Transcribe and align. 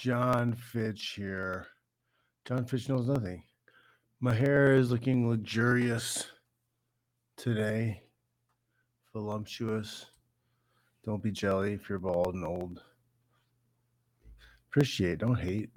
Jon 0.00 0.54
Fitch 0.54 1.12
here. 1.14 1.66
Jon 2.46 2.64
Fitch 2.64 2.88
knows 2.88 3.06
nothing. 3.06 3.44
My 4.18 4.32
hair 4.32 4.74
is 4.74 4.90
looking 4.90 5.28
luxurious 5.28 6.26
today, 7.36 8.00
voluptuous. 9.12 10.06
Don't 11.04 11.22
be 11.22 11.30
jelly 11.30 11.74
if 11.74 11.90
you're 11.90 11.98
bald 11.98 12.34
and 12.34 12.46
old. 12.46 12.82
Appreciate, 14.70 15.18
don't 15.18 15.38
hate. 15.38 15.68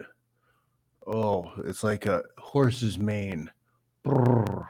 Oh, 1.05 1.51
it's 1.65 1.83
like 1.83 2.05
a 2.05 2.23
horse's 2.37 2.97
mane. 2.97 3.51
Brrr. 4.05 4.67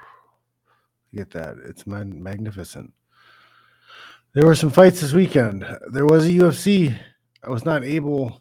Get 1.14 1.30
that? 1.30 1.58
It's 1.64 1.86
magnificent. 1.86 2.92
There 4.34 4.48
were 4.48 4.56
some 4.56 4.72
fights 4.72 5.02
this 5.02 5.14
weekend. 5.14 5.64
There 5.92 6.08
was 6.08 6.26
a 6.26 6.32
UFC. 6.32 6.98
I 7.44 7.52
was 7.52 7.66
not 7.66 7.84
able 7.84 8.40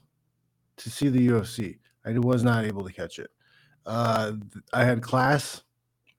to 0.79 0.91
see 0.91 1.09
the 1.09 1.29
UFC. 1.29 1.79
I 2.05 2.19
was 2.19 2.43
not 2.43 2.65
able 2.65 2.85
to 2.85 2.93
catch 2.93 3.19
it. 3.19 3.31
Uh, 3.87 4.33
I 4.73 4.85
had 4.85 5.03
class. 5.03 5.63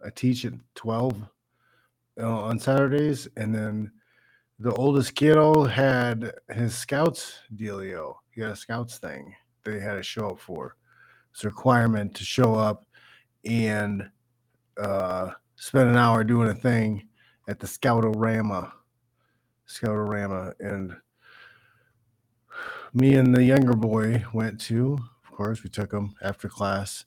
I 0.06 0.10
teach 0.10 0.46
at 0.46 0.54
12 0.76 1.24
uh, 2.20 2.42
on 2.44 2.60
Saturdays. 2.60 3.28
And 3.38 3.54
then 3.54 3.92
the 4.60 4.74
oldest 4.74 5.16
kiddo 5.16 5.64
had 5.66 6.34
his 6.50 6.76
scouts 6.76 7.40
dealio. 7.56 8.16
He 8.32 8.42
had 8.42 8.52
a 8.52 8.56
scouts 8.56 8.98
thing 8.98 9.36
he 9.66 9.80
had 9.80 9.96
to 9.96 10.04
show 10.04 10.30
up 10.30 10.40
for. 10.40 10.76
It's 11.32 11.44
a 11.44 11.48
requirement 11.48 12.16
to 12.16 12.24
show 12.24 12.56
up 12.56 12.86
and 13.46 14.10
uh, 14.82 15.32
spend 15.56 15.90
an 15.90 15.98
hour 15.98 16.24
doing 16.24 16.50
a 16.50 16.54
thing 16.54 17.08
at 17.48 17.60
the 17.60 17.68
Scoutorama. 17.68 18.72
Scoutorama. 19.68 20.54
And 20.60 20.96
me 22.94 23.16
and 23.16 23.36
the 23.36 23.44
younger 23.44 23.74
boy 23.74 24.24
went 24.34 24.62
to, 24.62 24.98
of 25.24 25.32
course, 25.32 25.64
we 25.64 25.70
took 25.70 25.92
him 25.92 26.14
after 26.22 26.48
class, 26.48 27.06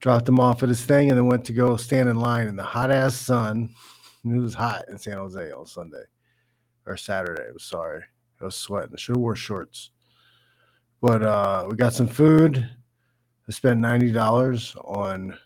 dropped 0.00 0.28
him 0.28 0.38
off 0.38 0.62
at 0.62 0.68
his 0.68 0.84
thing, 0.84 1.08
and 1.08 1.18
then 1.18 1.26
went 1.26 1.44
to 1.46 1.52
go 1.52 1.76
stand 1.76 2.08
in 2.08 2.16
line 2.16 2.46
in 2.46 2.56
the 2.56 2.62
hot 2.62 2.90
ass 2.90 3.14
sun. 3.14 3.70
It 4.24 4.38
was 4.38 4.54
hot 4.54 4.84
in 4.88 4.98
San 4.98 5.16
Jose 5.16 5.50
on 5.52 5.66
Sunday 5.66 6.04
or 6.84 6.96
Saturday. 6.96 7.44
I 7.48 7.52
was 7.52 7.64
sorry. 7.64 8.02
I 8.40 8.44
was 8.44 8.56
sweating. 8.56 8.90
I 8.92 8.98
should 8.98 9.16
have 9.16 9.22
wore 9.22 9.36
shorts. 9.36 9.90
But 11.00 11.22
uh, 11.22 11.66
we 11.70 11.76
got 11.76 11.94
some 11.94 12.08
food. 12.08 12.68
I 13.48 13.52
spent 13.52 13.80
ninety 13.80 14.12
dollars 14.12 14.76
on 14.84 15.38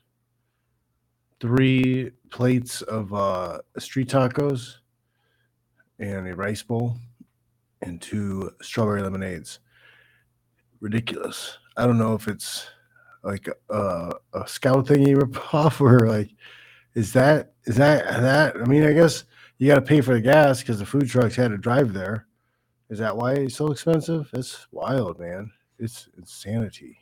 three 1.40 2.10
plates 2.30 2.82
of 2.82 3.12
uh, 3.12 3.58
street 3.78 4.08
tacos 4.08 4.76
and 5.98 6.26
a 6.26 6.34
rice 6.34 6.62
bowl 6.62 6.96
and 7.82 8.00
two 8.00 8.50
strawberry 8.60 9.02
lemonades. 9.02 9.60
Ridiculous. 10.80 11.58
I 11.76 11.86
don't 11.86 11.98
know 11.98 12.14
if 12.14 12.28
it's 12.28 12.66
like 13.22 13.48
a, 13.70 14.12
a 14.32 14.48
scout 14.48 14.86
thingy 14.86 15.16
rip 15.20 15.54
off 15.54 15.80
or 15.80 16.08
like 16.08 16.30
is 16.94 17.12
that 17.12 17.52
is 17.64 17.76
that 17.76 18.04
that 18.20 18.56
I 18.56 18.64
mean 18.64 18.84
I 18.84 18.92
guess 18.92 19.24
you 19.58 19.68
got 19.68 19.76
to 19.76 19.82
pay 19.82 20.00
for 20.00 20.14
the 20.14 20.20
gas 20.20 20.60
because 20.60 20.78
the 20.78 20.86
food 20.86 21.08
trucks 21.08 21.36
had 21.36 21.52
to 21.52 21.58
drive 21.58 21.92
there. 21.92 22.26
Is 22.90 22.98
that 22.98 23.16
why 23.16 23.34
it's 23.34 23.56
so 23.56 23.70
expensive? 23.70 24.28
It's 24.34 24.66
wild, 24.72 25.18
man. 25.18 25.50
It's 25.78 26.08
insanity. 26.18 26.98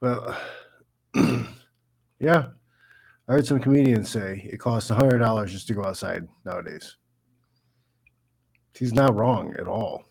But 0.00 0.40
yeah, 2.20 2.46
I 3.26 3.32
heard 3.32 3.46
some 3.46 3.58
comedians 3.58 4.08
say 4.08 4.48
it 4.50 4.58
costs 4.58 4.90
hundred 4.90 5.18
dollars 5.18 5.52
just 5.52 5.66
to 5.68 5.74
go 5.74 5.84
outside 5.84 6.26
nowadays. 6.44 6.96
He's 8.78 8.92
not 8.92 9.16
wrong 9.16 9.54
at 9.58 9.66
all. 9.66 10.04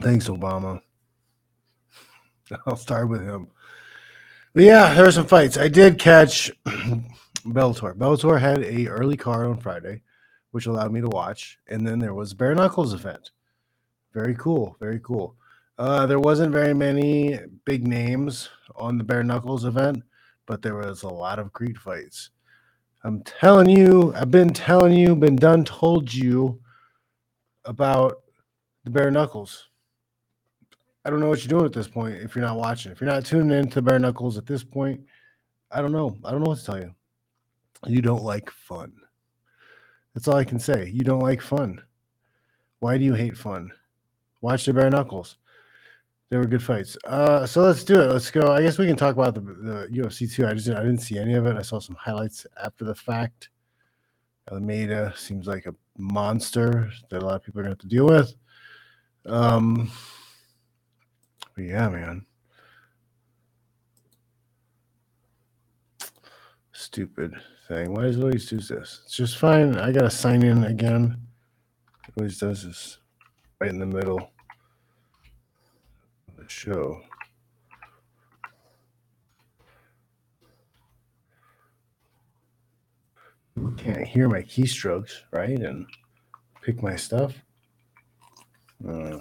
Thanks, 0.00 0.28
Obama. 0.28 0.80
I'll 2.66 2.76
start 2.76 3.08
with 3.08 3.22
him. 3.22 3.48
But 4.54 4.64
yeah, 4.64 4.92
there 4.94 5.04
were 5.04 5.12
some 5.12 5.26
fights. 5.26 5.56
I 5.56 5.68
did 5.68 5.98
catch 5.98 6.50
Bellator. 7.46 7.94
Bellator 7.94 8.40
had 8.40 8.62
a 8.62 8.88
early 8.88 9.16
card 9.16 9.46
on 9.46 9.58
Friday, 9.58 10.02
which 10.50 10.66
allowed 10.66 10.92
me 10.92 11.00
to 11.00 11.08
watch, 11.08 11.58
and 11.68 11.86
then 11.86 12.00
there 12.00 12.14
was 12.14 12.34
Bare 12.34 12.54
Knuckles 12.54 12.92
event. 12.92 13.30
Very 14.12 14.34
cool, 14.34 14.76
very 14.80 15.00
cool. 15.00 15.36
Uh, 15.78 16.06
there 16.06 16.20
wasn't 16.20 16.52
very 16.52 16.74
many 16.74 17.38
big 17.64 17.86
names 17.86 18.48
on 18.76 18.98
the 18.98 19.04
Bare 19.04 19.24
Knuckles 19.24 19.64
event, 19.64 20.02
but 20.46 20.62
there 20.62 20.76
was 20.76 21.02
a 21.02 21.08
lot 21.08 21.38
of 21.38 21.52
Greek 21.52 21.78
fights. 21.78 22.30
I'm 23.04 23.22
telling 23.22 23.68
you, 23.68 24.14
I've 24.16 24.30
been 24.30 24.48
telling 24.48 24.94
you, 24.94 25.14
been 25.14 25.36
done 25.36 25.62
told 25.62 26.12
you 26.12 26.58
about 27.66 28.22
the 28.84 28.90
bare 28.90 29.10
knuckles. 29.10 29.68
I 31.04 31.10
don't 31.10 31.20
know 31.20 31.28
what 31.28 31.44
you're 31.44 31.50
doing 31.50 31.66
at 31.66 31.74
this 31.74 31.86
point 31.86 32.16
if 32.16 32.34
you're 32.34 32.44
not 32.44 32.56
watching. 32.56 32.90
If 32.90 33.02
you're 33.02 33.10
not 33.10 33.26
tuning 33.26 33.50
in 33.50 33.64
into 33.64 33.82
bare 33.82 33.98
knuckles 33.98 34.38
at 34.38 34.46
this 34.46 34.64
point, 34.64 35.02
I 35.70 35.82
don't 35.82 35.92
know. 35.92 36.16
I 36.24 36.30
don't 36.30 36.42
know 36.42 36.48
what 36.48 36.60
to 36.60 36.64
tell 36.64 36.78
you. 36.78 36.94
You 37.86 38.00
don't 38.00 38.24
like 38.24 38.50
fun. 38.50 38.94
That's 40.14 40.26
all 40.26 40.36
I 40.36 40.44
can 40.44 40.58
say. 40.58 40.88
You 40.88 41.02
don't 41.02 41.20
like 41.20 41.42
fun. 41.42 41.82
Why 42.78 42.96
do 42.96 43.04
you 43.04 43.12
hate 43.12 43.36
fun? 43.36 43.70
Watch 44.40 44.64
the 44.64 44.72
bare 44.72 44.88
knuckles. 44.88 45.36
They 46.30 46.38
were 46.38 46.46
good 46.46 46.62
fights. 46.62 46.96
Uh, 47.04 47.46
so 47.46 47.62
let's 47.62 47.84
do 47.84 48.00
it. 48.00 48.10
Let's 48.10 48.30
go. 48.30 48.52
I 48.52 48.62
guess 48.62 48.78
we 48.78 48.86
can 48.86 48.96
talk 48.96 49.14
about 49.14 49.34
the, 49.34 49.40
the 49.40 49.88
UFC 49.92 50.32
too. 50.32 50.46
I 50.46 50.54
just 50.54 50.68
I 50.68 50.82
didn't 50.82 50.98
see 50.98 51.18
any 51.18 51.34
of 51.34 51.46
it. 51.46 51.56
I 51.56 51.62
saw 51.62 51.78
some 51.78 51.96
highlights 51.96 52.46
after 52.62 52.84
the 52.84 52.94
fact. 52.94 53.50
Almeida 54.50 55.12
seems 55.16 55.46
like 55.46 55.66
a 55.66 55.74
monster 55.96 56.90
that 57.10 57.22
a 57.22 57.24
lot 57.24 57.36
of 57.36 57.42
people 57.44 57.60
are 57.60 57.64
going 57.64 57.76
to 57.76 57.82
have 57.82 57.90
to 57.90 57.94
deal 57.94 58.06
with. 58.06 58.34
Um, 59.26 59.90
but 61.54 61.64
yeah, 61.64 61.88
man. 61.88 62.26
Stupid 66.72 67.34
thing. 67.68 67.92
Why 67.92 68.02
does 68.02 68.16
it 68.16 68.22
always 68.22 68.48
do 68.48 68.58
this? 68.58 69.02
It's 69.04 69.16
just 69.16 69.38
fine. 69.38 69.76
I 69.76 69.92
gotta 69.92 70.10
sign 70.10 70.42
in 70.42 70.64
again. 70.64 71.16
It 72.08 72.14
always 72.18 72.38
does 72.38 72.64
this 72.64 72.98
right 73.60 73.70
in 73.70 73.78
the 73.78 73.86
middle 73.86 74.33
show. 76.50 77.00
Can't 83.76 84.06
hear 84.06 84.28
my 84.28 84.42
keystrokes, 84.42 85.12
right? 85.30 85.58
And 85.58 85.86
pick 86.62 86.82
my 86.82 86.96
stuff. 86.96 87.34
Uh, 88.86 89.18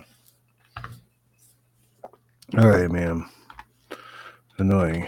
all 2.57 2.67
right, 2.69 2.89
man. 2.89 3.25
Annoying. 4.57 5.07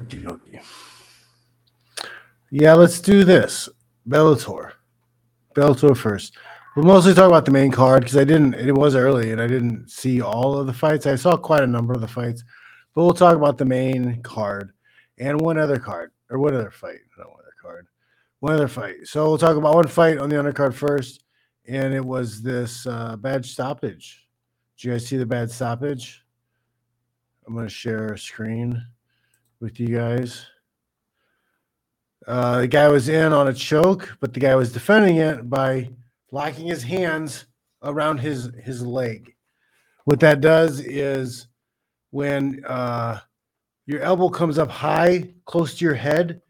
Okey-dokey. 0.00 0.60
Yeah, 2.54 2.74
let's 2.74 3.00
do 3.00 3.24
this. 3.24 3.66
Bellator. 4.06 4.72
Bellator 5.56 5.96
first. 5.96 6.36
We'll 6.76 6.84
mostly 6.84 7.14
talk 7.14 7.28
about 7.28 7.46
the 7.46 7.50
main 7.50 7.70
card 7.70 8.02
because 8.02 8.18
I 8.18 8.24
didn't. 8.24 8.52
It 8.52 8.74
was 8.74 8.94
early 8.94 9.32
and 9.32 9.40
I 9.40 9.46
didn't 9.46 9.90
see 9.90 10.20
all 10.20 10.58
of 10.58 10.66
the 10.66 10.72
fights. 10.74 11.06
I 11.06 11.14
saw 11.14 11.34
quite 11.38 11.62
a 11.62 11.66
number 11.66 11.94
of 11.94 12.02
the 12.02 12.08
fights, 12.08 12.44
but 12.94 13.04
we'll 13.04 13.14
talk 13.14 13.36
about 13.36 13.56
the 13.56 13.64
main 13.64 14.20
card 14.22 14.74
and 15.16 15.40
one 15.40 15.56
other 15.56 15.78
card 15.78 16.12
or 16.28 16.38
one 16.38 16.54
other 16.54 16.70
fight. 16.70 16.98
Not 17.16 17.30
one 17.30 17.40
other 17.40 17.54
card. 17.58 17.86
One 18.40 18.52
other 18.52 18.68
fight. 18.68 18.96
So 19.04 19.28
we'll 19.28 19.38
talk 19.38 19.56
about 19.56 19.74
one 19.74 19.88
fight 19.88 20.18
on 20.18 20.28
the 20.28 20.36
undercard 20.36 20.74
first, 20.74 21.24
and 21.66 21.94
it 21.94 22.04
was 22.04 22.42
this 22.42 22.86
uh, 22.86 23.16
bad 23.16 23.46
stoppage. 23.46 24.26
Did 24.76 24.84
you 24.84 24.92
guys 24.92 25.06
see 25.06 25.16
the 25.16 25.24
bad 25.24 25.50
stoppage? 25.50 26.22
I'm 27.46 27.54
going 27.54 27.66
to 27.66 27.72
share 27.72 28.12
a 28.12 28.18
screen 28.18 28.86
with 29.58 29.80
you 29.80 29.88
guys. 29.88 30.44
Uh, 32.26 32.60
the 32.60 32.68
guy 32.68 32.88
was 32.88 33.08
in 33.08 33.32
on 33.32 33.48
a 33.48 33.54
choke, 33.54 34.16
but 34.20 34.32
the 34.32 34.40
guy 34.40 34.54
was 34.54 34.72
defending 34.72 35.16
it 35.16 35.48
by 35.48 35.90
locking 36.30 36.66
his 36.66 36.82
hands 36.82 37.46
around 37.82 38.18
his 38.18 38.50
his 38.62 38.82
leg. 38.82 39.34
What 40.04 40.20
that 40.20 40.40
does 40.40 40.80
is 40.80 41.48
when 42.10 42.64
uh, 42.66 43.20
your 43.86 44.00
elbow 44.00 44.28
comes 44.28 44.58
up 44.58 44.70
high, 44.70 45.32
close 45.44 45.74
to 45.74 45.84
your 45.84 45.94
head, 45.94 46.40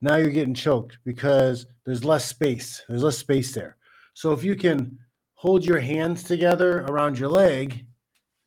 now 0.00 0.16
you're 0.16 0.30
getting 0.30 0.54
choked 0.54 0.98
because 1.04 1.66
there's 1.84 2.04
less 2.04 2.24
space. 2.24 2.82
There's 2.88 3.02
less 3.02 3.18
space 3.18 3.52
there. 3.54 3.76
So 4.14 4.32
if 4.32 4.44
you 4.44 4.54
can 4.54 4.98
hold 5.34 5.64
your 5.64 5.80
hands 5.80 6.22
together 6.22 6.80
around 6.88 7.18
your 7.18 7.28
leg, 7.28 7.86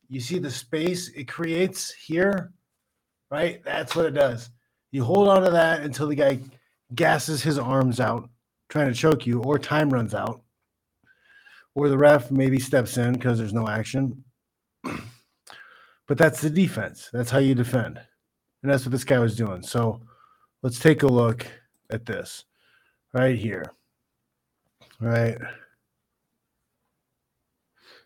you 0.09 0.19
see 0.19 0.39
the 0.39 0.51
space 0.51 1.09
it 1.09 1.27
creates 1.27 1.93
here, 1.93 2.51
right? 3.29 3.63
That's 3.63 3.95
what 3.95 4.05
it 4.05 4.13
does. 4.13 4.49
You 4.91 5.03
hold 5.03 5.27
on 5.29 5.43
to 5.43 5.51
that 5.51 5.81
until 5.81 6.07
the 6.07 6.15
guy 6.15 6.39
gasses 6.93 7.41
his 7.41 7.57
arms 7.57 7.99
out, 7.99 8.29
trying 8.69 8.87
to 8.87 8.93
choke 8.93 9.25
you, 9.25 9.41
or 9.43 9.57
time 9.57 9.89
runs 9.89 10.13
out, 10.13 10.41
or 11.75 11.89
the 11.89 11.97
ref 11.97 12.31
maybe 12.31 12.59
steps 12.59 12.97
in 12.97 13.13
because 13.13 13.37
there's 13.37 13.53
no 13.53 13.67
action. 13.67 14.23
but 14.83 16.17
that's 16.17 16.41
the 16.41 16.49
defense. 16.49 17.09
That's 17.13 17.31
how 17.31 17.39
you 17.39 17.55
defend. 17.55 17.99
And 18.61 18.71
that's 18.71 18.85
what 18.85 18.91
this 18.91 19.05
guy 19.05 19.19
was 19.19 19.35
doing. 19.35 19.63
So 19.63 20.01
let's 20.61 20.79
take 20.79 21.03
a 21.03 21.07
look 21.07 21.47
at 21.89 22.05
this 22.05 22.45
right 23.13 23.37
here. 23.37 23.65
Right. 24.99 25.37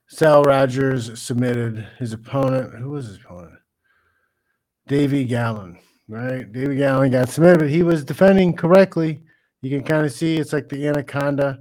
Sal 0.08 0.44
Rogers 0.44 1.20
submitted 1.20 1.88
his 1.98 2.14
opponent. 2.14 2.76
Who 2.76 2.92
was 2.92 3.08
his 3.08 3.18
opponent? 3.18 3.60
Davy 4.88 5.26
Gallon. 5.26 5.80
Right. 6.08 6.52
David 6.52 6.78
Gallon 6.78 7.12
got 7.12 7.30
submitted, 7.30 7.60
but 7.60 7.70
he 7.70 7.82
was 7.82 8.06
defending 8.06 8.54
correctly. 8.56 9.24
You 9.62 9.72
can 9.72 9.84
kind 9.84 10.06
of 10.06 10.12
see 10.12 10.38
it's 10.38 10.54
like 10.54 10.70
the 10.70 10.88
anaconda 10.88 11.60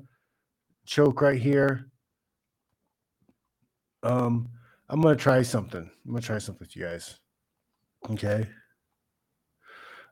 choke 0.85 1.23
right 1.23 1.41
here. 1.41 1.88
Um, 4.02 4.50
I'm 4.91 5.00
gonna 5.00 5.17
try 5.17 5.41
something. 5.43 5.91
I'm 6.05 6.11
gonna 6.11 6.20
try 6.20 6.38
something 6.38 6.61
with 6.61 6.76
you 6.76 6.85
guys. 6.85 7.19
Okay. 8.11 8.46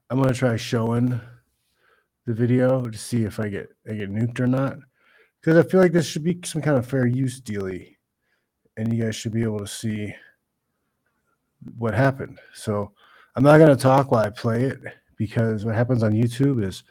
I'm 0.09 0.19
gonna 0.21 0.33
try 0.33 0.57
showing 0.57 1.21
the 2.25 2.33
video 2.33 2.83
to 2.83 2.97
see 2.97 3.25
if 3.25 3.39
I 3.39 3.49
get 3.49 3.69
I 3.87 3.93
get 3.93 4.11
nuked 4.11 4.41
or 4.41 4.47
not. 4.47 4.77
Because 5.41 5.63
I 5.63 5.69
feel 5.69 5.81
like 5.81 5.93
this 5.93 6.07
should 6.07 6.25
be 6.25 6.41
some 6.45 6.63
kind 6.63 6.79
of 6.79 6.87
fair 6.87 7.07
use 7.07 7.39
dealy. 7.39 7.99
And 8.79 8.91
you 8.91 9.05
guys 9.05 9.15
should 9.15 9.33
be 9.33 9.43
able 9.43 9.59
to 9.59 9.67
see 9.67 10.15
what 11.77 11.93
happened. 11.93 12.39
So 12.55 12.93
I'm 13.35 13.43
not 13.43 13.59
gonna 13.59 13.77
talk 13.77 14.11
while 14.11 14.25
I 14.25 14.31
play 14.31 14.65
it 14.65 14.81
because 15.17 15.65
what 15.65 15.75
happens 15.75 16.03
on 16.03 16.13
YouTube 16.13 16.65
is 16.65 16.85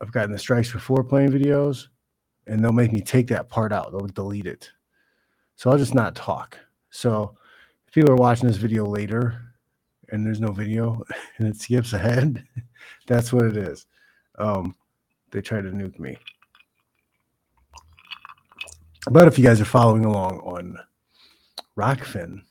I've 0.00 0.12
gotten 0.12 0.32
the 0.32 0.38
strikes 0.38 0.72
before 0.72 1.04
playing 1.04 1.32
videos, 1.32 1.88
and 2.46 2.62
they'll 2.62 2.72
make 2.72 2.92
me 2.92 3.00
take 3.00 3.26
that 3.28 3.48
part 3.48 3.72
out. 3.72 3.92
They'll 3.92 4.06
delete 4.06 4.46
it. 4.46 4.70
So 5.56 5.70
I'll 5.70 5.78
just 5.78 5.94
not 5.94 6.14
talk. 6.14 6.58
So 6.90 7.36
if 7.86 7.92
people 7.92 8.10
are 8.10 8.16
watching 8.16 8.48
this 8.48 8.56
video 8.56 8.86
later 8.86 9.54
and 10.08 10.24
there's 10.24 10.40
no 10.40 10.52
video 10.52 11.02
and 11.38 11.48
it 11.48 11.56
skips 11.56 11.92
ahead, 11.92 12.44
that's 13.06 13.32
what 13.32 13.44
it 13.44 13.56
is. 13.56 13.86
Um, 14.38 14.74
they 15.30 15.40
try 15.40 15.60
to 15.60 15.70
nuke 15.70 15.98
me. 15.98 16.16
But 19.10 19.28
if 19.28 19.38
you 19.38 19.44
guys 19.44 19.60
are 19.60 19.66
following 19.66 20.04
along 20.04 20.40
on 20.40 20.78
Rokfin, 21.76 22.42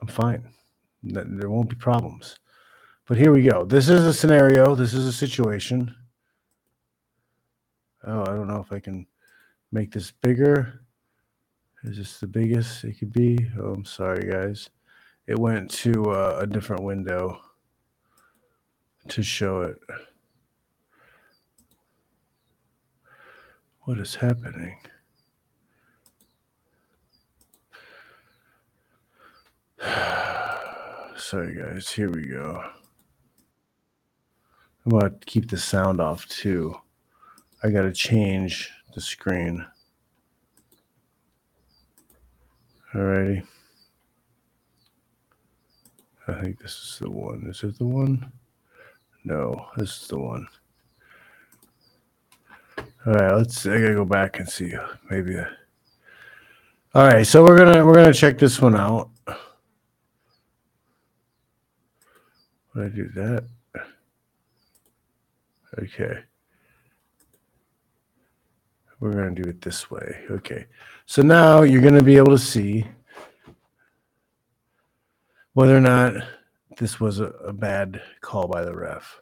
I'm 0.00 0.08
fine. 0.08 0.48
There 1.02 1.50
won't 1.50 1.70
be 1.70 1.76
problems. 1.76 2.38
But 3.06 3.18
here 3.18 3.32
we 3.32 3.42
go. 3.42 3.64
This 3.64 3.88
is 3.88 4.06
a 4.06 4.14
scenario. 4.14 4.74
This 4.74 4.94
is 4.94 5.06
a 5.06 5.12
situation. 5.12 5.94
Oh, 8.06 8.22
I 8.22 8.26
don't 8.26 8.48
know 8.48 8.60
if 8.60 8.72
I 8.72 8.78
can 8.78 9.06
make 9.72 9.92
this 9.92 10.10
bigger. 10.10 10.82
Is 11.82 11.96
this 11.96 12.20
the 12.20 12.26
biggest 12.26 12.84
it 12.84 12.98
could 12.98 13.12
be? 13.12 13.38
Oh, 13.58 13.72
I'm 13.72 13.84
sorry, 13.84 14.30
guys. 14.30 14.70
It 15.26 15.38
went 15.38 15.70
to 15.70 16.10
uh, 16.10 16.38
a 16.42 16.46
different 16.46 16.82
window 16.82 17.40
to 19.08 19.22
show 19.22 19.62
it. 19.62 19.78
What 23.82 23.98
is 23.98 24.14
happening? 24.14 24.78
Sorry, 31.20 31.54
guys. 31.54 31.90
Here 31.90 32.10
we 32.10 32.26
go. 32.26 32.64
I'm 34.84 34.90
going 34.90 35.02
to 35.02 35.26
keep 35.26 35.50
the 35.50 35.58
sound 35.58 36.00
off 36.00 36.26
too. 36.26 36.74
I 37.62 37.70
got 37.70 37.82
to 37.82 37.92
change 37.92 38.70
the 38.94 39.02
screen. 39.02 39.64
Alrighty. 42.94 43.46
I 46.26 46.32
think 46.42 46.58
this 46.58 46.72
is 46.72 46.98
the 47.00 47.10
one. 47.10 47.46
Is 47.48 47.62
it 47.64 47.78
the 47.78 47.84
one? 47.84 48.32
No, 49.24 49.66
this 49.76 50.02
is 50.02 50.08
the 50.08 50.18
one. 50.18 50.48
All 53.06 53.12
right, 53.12 53.34
let's. 53.34 53.66
I 53.66 53.78
gotta 53.78 53.94
go 53.94 54.04
back 54.04 54.38
and 54.38 54.48
see. 54.48 54.74
Maybe. 55.10 55.36
Uh, 55.36 55.44
All 56.94 57.06
right, 57.06 57.26
so 57.26 57.42
we're 57.44 57.58
gonna 57.58 57.84
we're 57.84 57.94
gonna 57.94 58.12
check 58.12 58.38
this 58.38 58.60
one 58.60 58.76
out. 58.76 59.10
Would 62.80 62.92
I 62.92 62.96
do 62.96 63.08
that? 63.14 63.44
Okay. 65.78 66.20
We're 68.98 69.12
going 69.12 69.34
to 69.34 69.42
do 69.42 69.50
it 69.50 69.60
this 69.60 69.90
way. 69.90 70.24
Okay. 70.30 70.64
So 71.04 71.20
now 71.20 71.60
you're 71.60 71.82
going 71.82 71.98
to 71.98 72.04
be 72.04 72.16
able 72.16 72.32
to 72.32 72.38
see 72.38 72.86
whether 75.52 75.76
or 75.76 75.80
not 75.80 76.14
this 76.78 76.98
was 76.98 77.20
a, 77.20 77.24
a 77.24 77.52
bad 77.52 78.00
call 78.22 78.48
by 78.48 78.64
the 78.64 78.74
ref. 78.74 79.20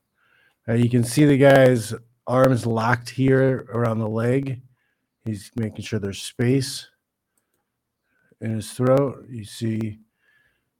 Now 0.68 0.74
you 0.74 0.88
can 0.88 1.02
see 1.02 1.24
the 1.24 1.36
guy's 1.38 1.92
arms 2.28 2.64
locked 2.64 3.10
here 3.10 3.66
around 3.72 3.98
the 3.98 4.08
leg. 4.08 4.62
He's 5.24 5.50
making 5.56 5.84
sure 5.84 5.98
there's 5.98 6.22
space 6.22 6.86
in 8.40 8.54
his 8.54 8.70
throat. 8.70 9.26
You 9.28 9.44
see 9.44 9.98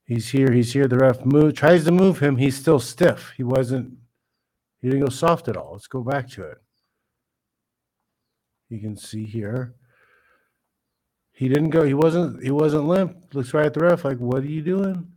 he's 0.09 0.29
here, 0.31 0.51
he's 0.51 0.73
here. 0.73 0.89
The 0.89 0.99
ref 0.99 1.25
move 1.25 1.55
tries 1.55 1.85
to 1.85 1.93
move 1.93 2.19
him. 2.19 2.37
He's 2.37 2.57
still 2.57 2.81
stiff. 2.81 3.33
He 3.37 3.45
wasn't 3.45 3.99
he 4.81 4.89
didn't 4.89 5.05
go 5.05 5.11
soft 5.11 5.49
at 5.49 5.57
all. 5.57 5.73
Let's 5.73 5.89
go 5.89 6.03
back 6.03 6.29
to 6.31 6.43
it. 6.43 6.59
You 8.69 8.79
can 8.79 8.97
see 8.97 9.25
here. 9.25 9.75
He 11.33 11.49
didn't 11.49 11.71
go. 11.71 11.85
He 11.85 11.95
wasn't. 11.95 12.43
He 12.43 12.51
wasn't 12.51 12.87
limp. 12.87 13.35
Looks 13.35 13.55
right 13.55 13.67
at 13.67 13.75
the 13.75 13.81
ref. 13.81 14.05
Like, 14.05 14.19
what 14.19 14.43
are 14.43 14.47
you 14.47 14.63
doing? 14.63 15.11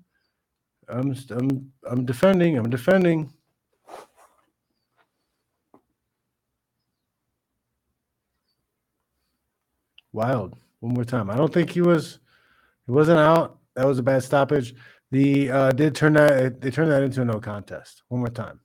I'm. 0.88 1.16
I'm. 1.30 1.72
I'm 1.90 2.06
defending. 2.06 2.58
I'm 2.58 2.70
defending. 2.70 3.32
Wild. 10.14 10.56
One 10.80 10.94
more 10.94 11.06
time. 11.06 11.30
I 11.30 11.36
don't 11.36 11.54
think 11.54 11.72
he 11.72 11.82
was. 11.82 12.20
He 12.86 12.92
wasn't 12.92 13.20
out. 13.20 13.60
That 13.76 13.88
was 13.88 14.00
a 14.00 14.04
bad 14.04 14.24
stoppage. 14.24 14.76
The 15.12 15.52
uh, 15.52 15.72
did 15.72 15.96
turn 15.96 16.14
that. 16.14 16.62
They 16.62 16.72
turned 16.72 16.92
that 16.92 17.04
into 17.04 17.22
a 17.22 17.26
no 17.26 17.40
contest. 17.40 18.04
One 18.10 18.22
more 18.22 18.30
time. 18.30 18.62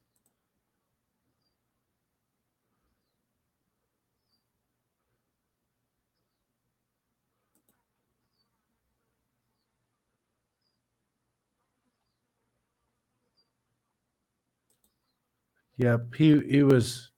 Yep, 15.79 16.15
he 16.17 16.41
he 16.41 16.63
was 16.63 17.11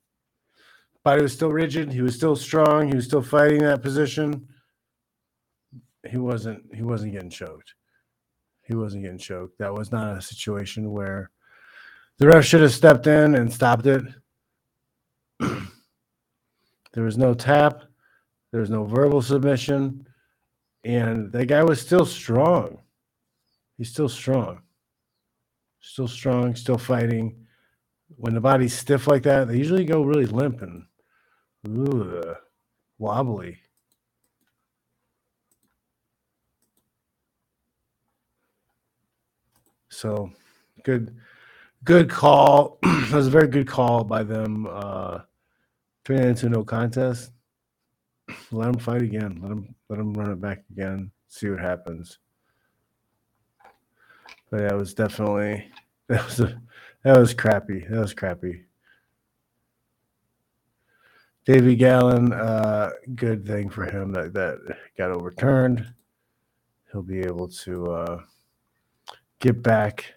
body 1.04 1.22
was 1.22 1.32
still 1.34 1.52
rigid. 1.52 1.92
He 1.92 2.02
was 2.02 2.14
still 2.16 2.36
strong. 2.36 2.88
He 2.88 2.96
was 2.96 3.06
still 3.06 3.22
fighting 3.22 3.62
that 3.62 3.82
position. 3.82 4.48
He 6.08 6.18
wasn't 6.18 6.64
he 6.74 6.82
wasn't 6.82 7.12
getting 7.12 7.30
choked. 7.30 7.74
He 8.68 8.74
wasn't 8.74 9.02
getting 9.02 9.18
choked. 9.18 9.58
That 9.58 9.74
was 9.74 9.90
not 9.90 10.16
a 10.16 10.22
situation 10.22 10.92
where 10.92 11.30
the 12.18 12.28
ref 12.28 12.44
should 12.44 12.60
have 12.60 12.72
stepped 12.72 13.08
in 13.08 13.34
and 13.34 13.52
stopped 13.52 13.86
it. 13.86 14.04
there 15.40 17.04
was 17.04 17.18
no 17.18 17.34
tap. 17.34 17.82
There 18.52 18.60
was 18.60 18.70
no 18.70 18.84
verbal 18.84 19.22
submission. 19.22 20.06
And 20.84 21.32
the 21.32 21.44
guy 21.44 21.64
was 21.64 21.80
still 21.80 22.06
strong. 22.06 22.78
He's 23.76 23.90
still 23.90 24.08
strong. 24.08 24.62
Still 25.80 26.08
strong, 26.08 26.54
still 26.54 26.78
fighting 26.78 27.46
when 28.16 28.34
the 28.34 28.40
body's 28.40 28.76
stiff 28.76 29.06
like 29.06 29.22
that, 29.24 29.48
they 29.48 29.56
usually 29.56 29.84
go 29.84 30.02
really 30.02 30.26
limp 30.26 30.62
and 30.62 30.86
ugh, 31.66 32.36
wobbly. 32.98 33.58
So 39.98 40.30
good, 40.84 41.16
good 41.82 42.08
call. 42.08 42.78
that 42.82 43.10
was 43.10 43.26
a 43.26 43.30
very 43.30 43.48
good 43.48 43.66
call 43.66 44.04
by 44.04 44.22
them. 44.22 44.68
Uh, 44.70 45.22
turning 46.04 46.22
it 46.22 46.28
into 46.28 46.48
no 46.48 46.62
contest. 46.62 47.32
Let 48.52 48.70
them 48.70 48.78
fight 48.78 49.02
again. 49.02 49.40
Let 49.42 49.48
them 49.48 49.74
let 49.88 49.96
them 49.96 50.14
run 50.14 50.30
it 50.30 50.40
back 50.40 50.62
again. 50.70 51.10
See 51.26 51.50
what 51.50 51.58
happens. 51.58 52.20
But 54.50 54.60
yeah, 54.60 54.74
it 54.74 54.76
was 54.76 54.94
definitely 54.94 55.68
that 56.06 56.24
was 56.24 56.38
a 56.38 56.62
that 57.02 57.18
was 57.18 57.34
crappy. 57.34 57.84
That 57.90 57.98
was 57.98 58.14
crappy. 58.14 58.66
Davy 61.44 61.74
Gallon, 61.74 62.32
uh, 62.32 62.90
good 63.16 63.44
thing 63.44 63.68
for 63.68 63.84
him 63.84 64.12
that 64.12 64.32
that 64.34 64.58
got 64.96 65.10
overturned. 65.10 65.92
He'll 66.92 67.02
be 67.02 67.18
able 67.18 67.48
to 67.48 67.90
uh, 67.90 68.22
get 69.40 69.62
back 69.62 70.14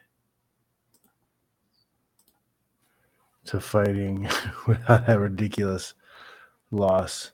to 3.46 3.60
fighting 3.60 4.30
without 4.68 5.08
that 5.08 5.20
ridiculous 5.20 5.94
loss 6.72 7.32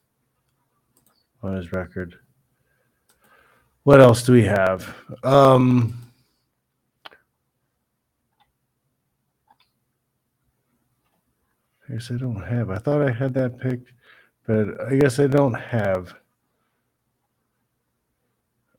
on 1.44 1.56
his 1.56 1.72
record. 1.72 2.16
What 3.84 4.02
else 4.02 4.24
do 4.24 4.34
we 4.34 4.44
have? 4.44 4.94
Um, 5.24 6.12
I 11.88 11.94
guess 11.94 12.12
I 12.12 12.16
don't 12.16 12.44
have. 12.44 12.70
I 12.70 12.80
thought 12.80 13.02
I 13.02 13.12
had 13.12 13.34
that 13.36 13.60
picked, 13.60 13.94
but 14.46 14.82
I 14.92 14.96
guess 14.98 15.20
I 15.20 15.28
don't 15.28 15.54
have. 15.54 16.14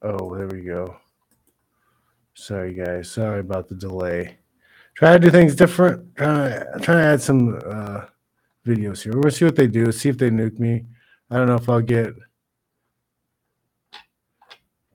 Oh, 0.02 0.36
there 0.36 0.46
we 0.48 0.60
go. 0.60 0.96
Sorry, 2.38 2.72
guys. 2.72 3.10
Sorry 3.10 3.40
about 3.40 3.68
the 3.68 3.74
delay. 3.74 4.38
Try 4.94 5.14
to 5.14 5.18
do 5.18 5.28
things 5.28 5.56
different. 5.56 6.14
Trying 6.14 6.50
to, 6.50 6.78
trying 6.80 6.98
to 6.98 7.04
add 7.04 7.20
some 7.20 7.60
uh, 7.66 8.02
videos 8.64 9.02
here. 9.02 9.12
Gonna 9.12 9.32
see 9.32 9.44
what 9.44 9.56
they 9.56 9.66
do. 9.66 9.90
See 9.90 10.08
if 10.08 10.16
they 10.16 10.30
nuke 10.30 10.60
me. 10.60 10.84
I 11.30 11.36
don't 11.36 11.48
know 11.48 11.56
if 11.56 11.68
I'll 11.68 11.80
get 11.80 12.14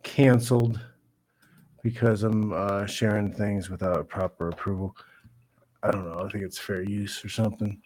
canceled 0.04 0.80
because 1.84 2.24
I'm 2.24 2.54
uh, 2.54 2.86
sharing 2.86 3.34
things 3.34 3.70
without 3.70 4.08
proper 4.08 4.48
approval. 4.48 4.96
I 5.84 5.92
don't 5.92 6.06
know. 6.06 6.24
I 6.26 6.30
think 6.30 6.46
it's 6.46 6.58
fair 6.58 6.82
use 6.82 7.24
or 7.26 7.30
something. 7.30 7.82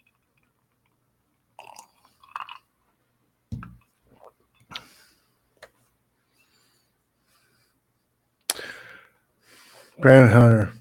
Brandon 10.00 10.30
Hunter. 10.30 10.72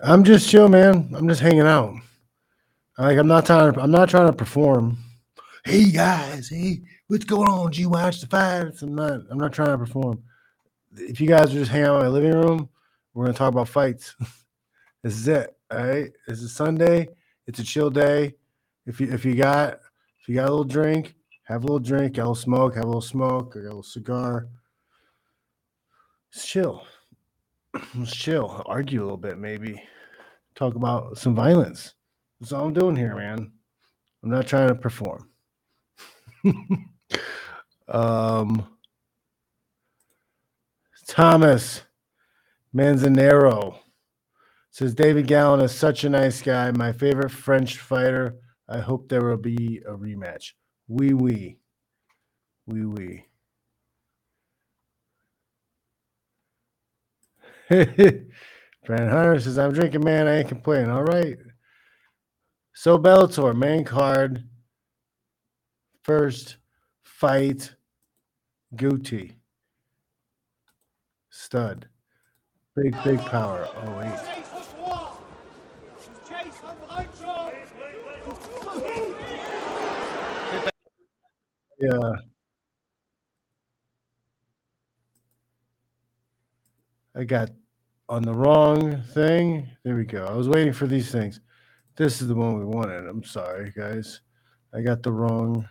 I'm 0.00 0.24
just 0.24 0.48
chill, 0.48 0.68
man. 0.68 1.10
I'm 1.16 1.26
just 1.26 1.40
hanging 1.40 1.60
out. 1.60 1.94
Like 2.98 3.16
I'm 3.16 3.26
not 3.26 3.46
trying 3.46 3.72
to 3.72 3.80
I'm 3.80 3.90
not 3.90 4.10
trying 4.10 4.26
to 4.26 4.32
perform. 4.32 4.98
Hey 5.64 5.90
guys, 5.90 6.50
hey, 6.50 6.82
what's 7.06 7.24
going 7.24 7.48
on? 7.48 7.72
You 7.72 7.88
watch 7.88 8.20
the 8.20 8.26
fights? 8.26 8.82
I'm 8.82 8.94
not 8.94 9.20
I'm 9.30 9.38
not 9.38 9.54
trying 9.54 9.70
to 9.70 9.78
perform. 9.78 10.22
If 10.96 11.20
you 11.20 11.26
guys 11.26 11.50
are 11.50 11.58
just 11.58 11.70
hanging 11.70 11.86
out 11.86 11.96
in 11.96 12.02
my 12.02 12.08
living 12.08 12.32
room, 12.32 12.68
we're 13.14 13.24
gonna 13.24 13.38
talk 13.38 13.52
about 13.52 13.68
fights. 13.68 14.14
this 15.02 15.14
is 15.14 15.28
it. 15.28 15.56
All 15.70 15.86
right. 15.86 16.10
This 16.28 16.42
is 16.42 16.54
Sunday. 16.54 17.08
It's 17.46 17.58
a 17.58 17.64
chill 17.64 17.88
day. 17.88 18.34
If 18.84 19.00
you 19.00 19.10
if 19.10 19.24
you 19.24 19.34
got 19.34 19.78
if 20.20 20.28
you 20.28 20.34
got 20.34 20.48
a 20.48 20.50
little 20.50 20.64
drink, 20.64 21.14
have 21.44 21.64
a 21.64 21.66
little 21.66 21.78
drink, 21.78 22.16
got 22.16 22.22
a 22.22 22.24
little 22.24 22.34
smoke, 22.34 22.74
have 22.74 22.84
a 22.84 22.88
little 22.88 23.00
smoke, 23.00 23.56
or 23.56 23.62
got 23.62 23.68
a 23.68 23.70
little 23.70 23.82
cigar. 23.82 24.48
It's 26.34 26.46
chill. 26.46 26.84
Let's 27.94 28.14
chill. 28.14 28.62
Argue 28.66 29.00
a 29.00 29.04
little 29.04 29.16
bit, 29.16 29.38
maybe. 29.38 29.82
Talk 30.54 30.74
about 30.74 31.18
some 31.18 31.34
violence. 31.34 31.94
That's 32.40 32.52
all 32.52 32.66
I'm 32.66 32.72
doing 32.74 32.96
here, 32.96 33.16
man. 33.16 33.52
I'm 34.22 34.30
not 34.30 34.46
trying 34.46 34.68
to 34.68 34.74
perform. 34.74 35.28
um, 37.88 38.66
Thomas 41.06 41.82
Manzanero 42.74 43.78
says 44.70 44.94
David 44.94 45.26
Gallen 45.26 45.60
is 45.60 45.72
such 45.72 46.04
a 46.04 46.10
nice 46.10 46.40
guy. 46.42 46.70
My 46.70 46.92
favorite 46.92 47.30
French 47.30 47.78
fighter. 47.78 48.36
I 48.68 48.78
hope 48.78 49.08
there 49.08 49.24
will 49.24 49.36
be 49.36 49.82
a 49.86 49.92
rematch. 49.92 50.52
Wee 50.88 51.12
wee. 51.12 51.58
Wee 52.66 52.84
wee. 52.86 53.26
Brandon 58.86 59.08
Hunter 59.08 59.40
says, 59.40 59.58
I'm 59.58 59.72
drinking, 59.72 60.04
man. 60.04 60.26
I 60.26 60.38
ain't 60.38 60.48
complaining. 60.48 60.90
All 60.90 61.04
right. 61.04 61.36
So 62.74 62.98
Bellator, 62.98 63.56
main 63.56 63.84
card. 63.84 64.44
First 66.02 66.56
fight. 67.02 67.74
Guti. 68.74 69.34
Stud. 71.30 71.88
Big, 72.74 72.96
big 73.04 73.18
power. 73.20 73.68
Oh, 73.76 73.98
wait. 73.98 74.12
Yeah. 81.78 82.12
I 87.14 87.24
got 87.24 87.50
on 88.08 88.22
the 88.22 88.34
wrong 88.34 89.02
thing. 89.14 89.68
There 89.84 89.96
we 89.96 90.04
go. 90.04 90.24
I 90.24 90.32
was 90.32 90.48
waiting 90.48 90.72
for 90.72 90.86
these 90.86 91.10
things. 91.10 91.40
This 91.96 92.22
is 92.22 92.28
the 92.28 92.34
one 92.34 92.58
we 92.58 92.64
wanted. 92.64 93.06
I'm 93.06 93.22
sorry, 93.22 93.72
guys. 93.76 94.20
I 94.72 94.80
got 94.80 95.02
the 95.02 95.12
wrong 95.12 95.68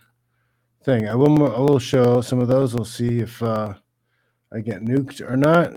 thing. 0.84 1.08
I 1.08 1.14
will. 1.14 1.54
I 1.54 1.58
will 1.58 1.78
show 1.78 2.20
some 2.20 2.38
of 2.38 2.48
those. 2.48 2.74
We'll 2.74 2.84
see 2.84 3.18
if 3.18 3.42
uh, 3.42 3.74
I 4.52 4.60
get 4.60 4.82
nuked 4.82 5.20
or 5.20 5.36
not. 5.36 5.72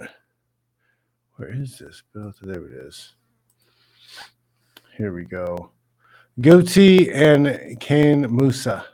Where 1.37 1.51
is 1.51 1.79
this? 1.79 2.03
There 2.13 2.65
it 2.65 2.85
is. 2.87 3.15
Here 4.97 5.13
we 5.13 5.25
go. 5.25 5.71
Guti 6.39 7.13
and 7.13 7.79
Kane 7.79 8.25
Mousah. 8.25 8.85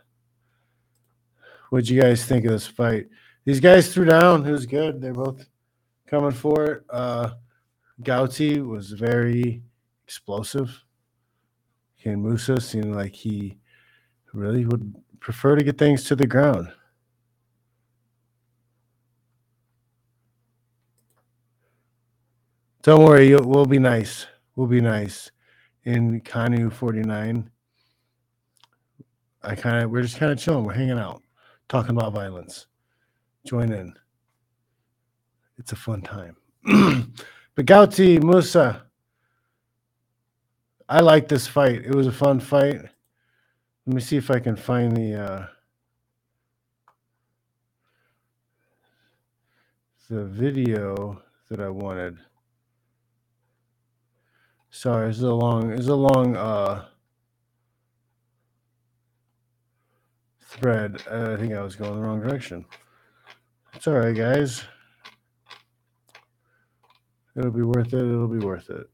What'd 1.70 1.90
you 1.90 2.02
guys 2.02 2.26
think 2.26 2.46
of 2.46 2.52
this 2.52 2.68
fight? 2.68 3.08
These 3.46 3.60
guys 3.60 3.94
threw 3.94 4.06
down. 4.06 4.46
It 4.46 4.52
was 4.52 4.66
good. 4.66 5.02
They're 5.02 5.14
both 5.14 5.46
coming 6.12 6.32
for 6.32 6.66
it. 6.66 6.84
Uh, 6.90 7.32
Gauti 8.04 8.68
was 8.68 8.92
very 8.92 9.64
explosive. 10.04 10.84
Ken 12.04 12.22
Mousah 12.22 12.62
seemed 12.62 12.94
like 12.94 13.16
he 13.16 13.58
really 14.34 14.66
would 14.66 14.94
prefer 15.22 15.56
to 15.56 15.64
get 15.64 15.78
things 15.78 16.04
to 16.04 16.16
the 16.16 16.28
ground. 16.28 16.68
Don't 22.82 23.06
worry, 23.06 23.34
we'll 23.36 23.66
be 23.66 23.80
nice. 23.80 24.26
We'll 24.56 24.68
be 24.68 24.82
nice. 24.82 25.32
In 25.86 26.20
Kanu 26.22 26.74
49, 26.74 27.50
I 29.44 29.56
kind 29.56 29.84
of 29.84 29.92
we're 29.92 30.02
just 30.02 30.18
kind 30.18 30.32
of 30.32 30.40
chilling. 30.40 30.66
We're 30.66 30.74
hanging 30.74 31.00
out, 31.00 31.22
talking 31.70 31.96
about 31.96 32.14
violence. 32.14 32.68
Join 33.46 33.72
in. 33.72 33.94
It's 35.62 35.74
a 35.74 35.76
fun 35.76 36.02
time. 36.02 36.36
but 37.56 37.68
Gauti 37.68 38.20
Mousah, 38.20 38.82
I 40.90 41.02
like 41.02 41.28
this 41.28 41.46
fight. 41.46 41.86
It 41.86 41.94
was 41.94 42.08
a 42.08 42.12
fun 42.12 42.40
fight. 42.40 42.82
Let 43.86 43.96
me 43.96 44.02
see 44.02 44.18
if 44.18 44.32
I 44.32 44.40
can 44.40 44.56
find 44.56 44.98
the 44.98 45.14
uh, 45.14 45.48
the 50.10 50.26
video 50.26 51.22
that 51.52 51.60
I 51.60 51.70
wanted. 51.70 52.18
Sorry, 54.72 55.12
it's 55.12 55.22
a 55.22 55.28
long, 55.28 55.74
it's 55.74 55.90
a 55.90 55.94
long 55.94 56.36
uh, 56.36 56.86
thread. 60.44 61.04
Uh, 61.08 61.34
I 61.34 61.38
think 61.40 61.54
I 61.54 61.62
was 61.62 61.76
going 61.76 61.94
the 61.94 62.02
wrong 62.02 62.20
direction. 62.20 62.66
It's 63.76 63.88
all 63.88 63.94
right, 63.94 64.16
guys. 64.16 64.64
It'll 67.36 67.52
be 67.52 67.62
worth 67.62 67.94
it. 67.94 68.00
It'll 68.00 68.28
be 68.28 68.46
worth 68.46 68.70
it. 68.70 68.90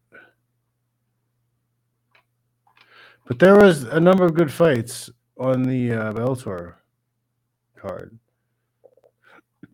But 3.25 3.39
there 3.39 3.55
was 3.55 3.83
a 3.83 3.99
number 3.99 4.25
of 4.25 4.35
good 4.35 4.51
fights 4.51 5.09
on 5.37 5.63
the 5.63 5.91
uh, 5.91 6.13
Bellator 6.13 6.75
card. 7.75 8.17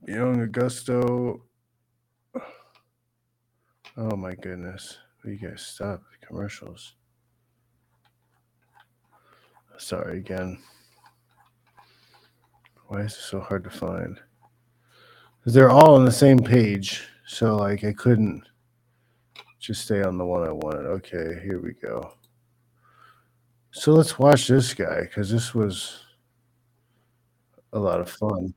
Young 0.07 0.47
Augusto. 0.47 1.41
Oh 3.95 4.15
my 4.15 4.33
goodness. 4.35 4.97
You 5.23 5.37
guys 5.37 5.61
stop 5.61 6.01
the 6.01 6.25
commercials. 6.25 6.95
Sorry 9.77 10.17
again. 10.17 10.57
Why 12.87 13.01
is 13.01 13.13
it 13.13 13.21
so 13.21 13.39
hard 13.39 13.63
to 13.65 13.69
find? 13.69 14.19
Because 15.39 15.53
they're 15.53 15.69
all 15.69 15.95
on 15.95 16.05
the 16.05 16.11
same 16.11 16.39
page. 16.39 17.07
So 17.25 17.55
like 17.57 17.83
I 17.83 17.93
couldn't 17.93 18.43
just 19.63 19.85
stay 19.85 20.03
on 20.03 20.17
the 20.17 20.25
one 20.25 20.45
I 20.45 20.51
wanted. 20.51 20.85
Okay, 20.87 21.39
here 21.41 21.61
we 21.61 21.71
go. 21.71 22.15
So 23.71 23.93
let's 23.93 24.19
watch 24.19 24.49
this 24.49 24.73
guy 24.73 25.03
because 25.03 25.31
this 25.31 25.55
was 25.55 26.03
a 27.71 27.79
lot 27.79 28.01
of 28.01 28.09
fun. 28.09 28.53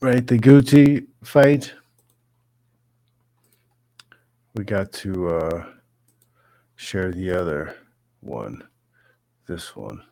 Right, 0.00 0.26
the 0.26 0.38
Guti 0.38 1.06
fight. 1.22 1.72
We 4.56 4.64
got 4.64 4.92
to 4.94 5.28
uh, 5.28 5.66
share 6.74 7.12
the 7.12 7.30
other 7.30 7.76
one, 8.20 8.64
this 9.46 9.76
one. 9.76 10.02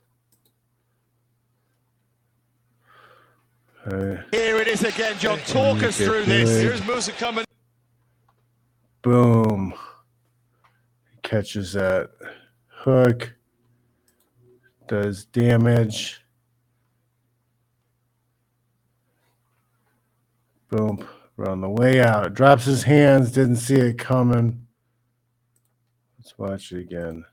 Uh, 3.85 4.23
Here 4.31 4.57
it 4.59 4.69
is 4.69 4.85
again, 4.85 5.19
Jon. 5.19 5.39
Talk 5.41 5.83
us 5.83 5.97
through 5.97 6.25
this. 6.27 6.49
Here's 6.61 6.81
Mousah 6.83 7.19
coming. 7.19 7.45
Boom. 9.05 9.75
Catches 11.23 11.75
that 11.75 12.09
hook. 12.69 13.35
Does 14.89 15.27
damage. 15.27 16.23
Boom. 20.71 21.07
on 21.47 21.61
the 21.61 21.69
way 21.69 22.01
out. 22.01 22.33
Drops 22.33 22.65
his 22.65 22.85
hands. 22.85 23.31
Didn't 23.31 23.57
see 23.57 23.75
it 23.75 23.99
coming. 23.99 24.67
Let's 26.19 26.39
watch 26.39 26.73
it 26.73 26.81
again. 26.81 27.27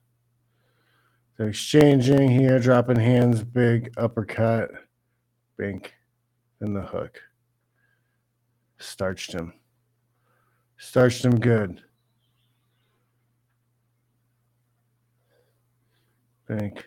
They're 1.38 1.48
exchanging 1.48 2.32
here, 2.32 2.60
dropping 2.60 3.00
hands, 3.00 3.46
big 3.46 3.94
uppercut, 3.96 4.72
bink, 5.58 5.94
and 6.60 6.76
the 6.76 6.82
hook. 6.82 7.22
Starched 8.78 9.32
him. 9.32 9.54
Starched 10.82 11.24
him 11.24 11.40
good. 11.40 11.80
Bink. 16.48 16.86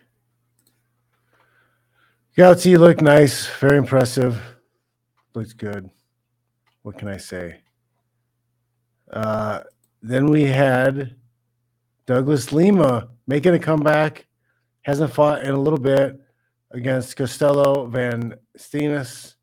Galaxy 2.36 2.76
looked 2.76 3.00
nice, 3.00 3.46
very 3.46 3.78
impressive. 3.78 4.42
Looks 5.32 5.52
good. 5.52 5.88
What 6.82 6.98
can 6.98 7.06
I 7.06 7.18
say? 7.18 7.60
Uh, 9.12 9.60
then 10.02 10.26
we 10.26 10.42
had 10.42 11.14
Douglas 12.04 12.52
Lima 12.52 13.10
making 13.28 13.54
a 13.54 13.60
comeback. 13.60 14.26
Hasn't 14.82 15.14
fought 15.14 15.44
in 15.44 15.52
a 15.52 15.60
little 15.60 15.78
bit 15.78 16.20
against 16.72 17.16
Costello 17.16 17.86
Van 17.86 18.34
Steenis 18.58 19.36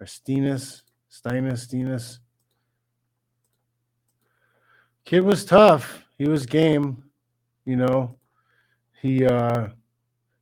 or 0.00 0.06
Steenis, 0.06 0.82
Steinus, 1.08 1.68
Steenis. 1.68 2.18
Kid 5.04 5.20
was 5.20 5.44
tough. 5.44 6.04
He 6.18 6.28
was 6.28 6.46
game. 6.46 7.02
You 7.64 7.76
know, 7.76 8.18
he 9.00 9.24
uh, 9.24 9.68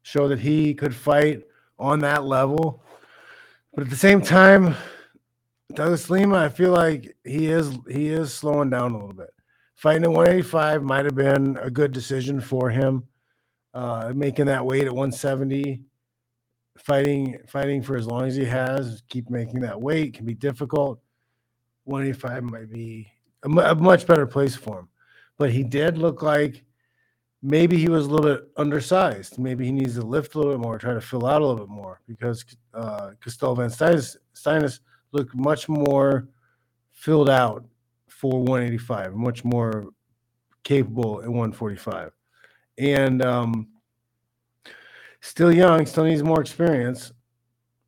showed 0.02 0.28
that 0.28 0.40
he 0.40 0.74
could 0.74 0.94
fight 0.94 1.42
on 1.78 2.00
that 2.00 2.24
level. 2.24 2.82
But 3.74 3.84
at 3.84 3.90
the 3.90 3.96
same 3.96 4.20
time, 4.20 4.74
Douglas 5.74 6.10
Lima, 6.10 6.36
I 6.36 6.48
feel 6.48 6.72
like 6.72 7.16
he 7.24 7.46
is 7.46 7.76
he 7.88 8.08
is 8.08 8.34
slowing 8.34 8.70
down 8.70 8.92
a 8.92 8.98
little 8.98 9.12
bit. 9.12 9.30
Fighting 9.76 10.04
at 10.04 10.10
185 10.10 10.82
might 10.82 11.04
have 11.04 11.14
been 11.14 11.56
a 11.62 11.70
good 11.70 11.92
decision 11.92 12.40
for 12.40 12.68
him. 12.68 13.04
Uh, 13.72 14.12
making 14.14 14.46
that 14.46 14.66
weight 14.66 14.84
at 14.84 14.92
170, 14.92 15.80
fighting 16.76 17.38
fighting 17.46 17.82
for 17.82 17.96
as 17.96 18.06
long 18.06 18.26
as 18.26 18.34
he 18.34 18.44
has, 18.44 19.02
keep 19.08 19.30
making 19.30 19.60
that 19.60 19.80
weight 19.80 20.14
can 20.14 20.26
be 20.26 20.34
difficult. 20.34 21.00
185 21.84 22.42
might 22.42 22.70
be 22.70 23.10
a, 23.42 23.74
much 23.74 24.06
better 24.06 24.26
place 24.26 24.56
for 24.56 24.80
him. 24.80 24.88
But 25.38 25.50
he 25.50 25.62
did 25.62 25.98
look 25.98 26.22
like 26.22 26.64
maybe 27.42 27.78
he 27.78 27.88
was 27.88 28.06
a 28.06 28.10
little 28.10 28.34
bit 28.34 28.50
undersized. 28.56 29.38
Maybe 29.38 29.64
he 29.64 29.72
needs 29.72 29.94
to 29.94 30.02
lift 30.02 30.34
a 30.34 30.38
little 30.38 30.52
bit 30.52 30.60
more, 30.60 30.78
try 30.78 30.94
to 30.94 31.00
fill 31.00 31.26
out 31.26 31.42
a 31.42 31.46
little 31.46 31.66
bit 31.66 31.74
more 31.74 32.00
because 32.06 32.44
uh, 32.74 33.12
Costello 33.20 33.54
Van 33.54 33.70
looked 35.12 35.34
much 35.34 35.68
more 35.68 36.28
filled 36.92 37.30
out 37.30 37.64
for 38.08 38.40
185, 38.40 39.14
much 39.14 39.44
more 39.44 39.86
capable 40.62 41.22
at 41.22 41.28
145. 41.28 42.12
And 42.78 43.24
um, 43.24 43.68
still 45.20 45.52
young, 45.52 45.86
still 45.86 46.04
needs 46.04 46.22
more 46.22 46.40
experience. 46.40 47.12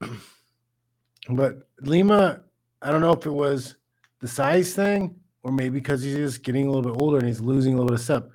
but 1.29 1.69
Lima, 1.81 2.41
I 2.81 2.91
don't 2.91 3.03
know 3.03 3.13
if 3.13 3.27
it 3.27 3.31
was 3.31 3.77
the 4.21 4.29
size 4.29 4.75
thing 4.75 5.17
or 5.43 5.53
maybe 5.53 5.79
because 5.79 6.03
he's 6.03 6.17
just 6.17 6.43
getting 6.43 6.67
a 6.67 6.71
little 6.71 6.93
bit 6.93 7.01
older 7.01 7.19
and 7.19 7.27
he's 7.27 7.41
losing 7.41 7.75
a 7.75 7.77
little 7.77 7.89
bit 7.89 7.99
of 7.99 8.05
step. 8.05 8.31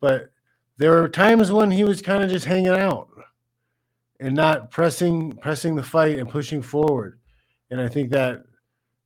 But 0.00 0.30
there 0.76 0.92
were 0.92 1.08
times 1.08 1.50
when 1.52 1.70
he 1.70 1.84
was 1.84 2.02
kind 2.02 2.22
of 2.22 2.30
just 2.30 2.44
hanging 2.44 2.68
out 2.68 3.08
and 4.20 4.34
not 4.34 4.70
pressing 4.70 5.32
pressing 5.36 5.76
the 5.76 5.82
fight 5.82 6.18
and 6.18 6.28
pushing 6.28 6.62
forward. 6.62 7.18
And 7.70 7.80
I 7.80 7.88
think 7.88 8.10
that 8.10 8.44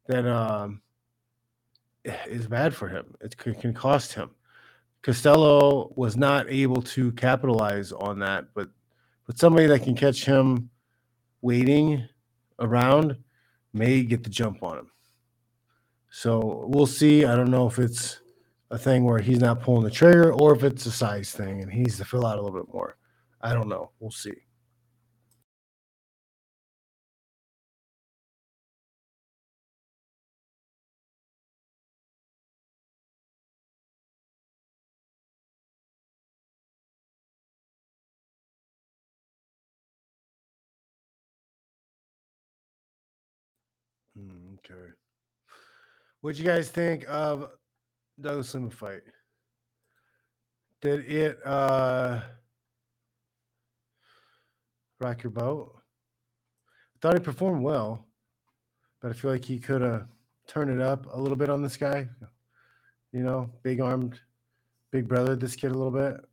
that 0.06 0.26
um, 0.26 0.82
is 2.04 2.46
bad 2.46 2.74
for 2.74 2.88
him. 2.88 3.14
It 3.20 3.36
can 3.36 3.74
cost 3.74 4.12
him. 4.14 4.30
Costello 5.02 5.92
was 5.96 6.16
not 6.16 6.48
able 6.48 6.80
to 6.82 7.12
capitalize 7.12 7.92
on 7.92 8.20
that, 8.20 8.46
but 8.54 8.68
but 9.26 9.38
somebody 9.38 9.66
that 9.66 9.82
can 9.82 9.96
catch 9.96 10.24
him 10.24 10.70
waiting 11.40 12.08
around 12.58 13.16
may 13.72 14.02
get 14.02 14.22
the 14.22 14.30
jump 14.30 14.62
on 14.62 14.78
him. 14.78 14.91
So 16.12 16.66
we'll 16.68 16.86
see. 16.88 17.26
I 17.26 17.36
don't 17.36 17.52
know 17.52 17.68
if 17.68 17.80
it's 17.80 18.20
a 18.70 18.78
thing 18.78 19.04
where 19.04 19.20
he's 19.20 19.40
not 19.40 19.62
pulling 19.62 19.84
the 19.84 19.92
trigger 19.92 20.32
or 20.34 20.56
if 20.56 20.64
it's 20.64 20.86
a 20.86 20.92
size 20.92 21.32
thing 21.32 21.62
and 21.62 21.72
he 21.72 21.80
needs 21.80 21.98
to 21.98 22.06
fill 22.06 22.26
out 22.26 22.38
a 22.38 22.42
little 22.42 22.60
bit 22.62 22.74
more. 22.74 22.96
I 23.42 23.54
don't 23.54 23.68
know. 23.70 23.92
We'll 24.00 24.12
see. 24.12 24.34
Mm, 44.18 44.58
okay. 44.58 45.01
What'd 46.22 46.38
you 46.38 46.46
guys 46.46 46.68
think 46.68 47.04
of 47.08 47.50
Douglas 48.20 48.54
Lima 48.54 48.70
fight? 48.70 49.02
Did 50.80 51.04
it 51.10 51.44
uh 51.44 52.20
rock 55.00 55.24
your 55.24 55.32
boat? 55.32 55.72
I 56.94 56.98
thought 57.00 57.14
he 57.14 57.20
performed 57.20 57.64
well, 57.64 58.06
but 59.00 59.10
I 59.10 59.14
feel 59.14 59.32
like 59.32 59.44
he 59.44 59.58
could 59.58 59.82
have 59.82 60.06
turned 60.46 60.70
it 60.70 60.80
up 60.80 61.12
a 61.12 61.20
little 61.20 61.36
bit 61.36 61.50
on 61.50 61.60
this 61.60 61.76
guy. 61.76 62.08
You 63.10 63.24
know, 63.24 63.50
big 63.64 63.80
armed, 63.80 64.20
big 64.92 65.08
brother, 65.08 65.34
this 65.34 65.56
kid 65.56 65.72
a 65.72 65.74
little 65.74 65.90
bit. 65.90 66.24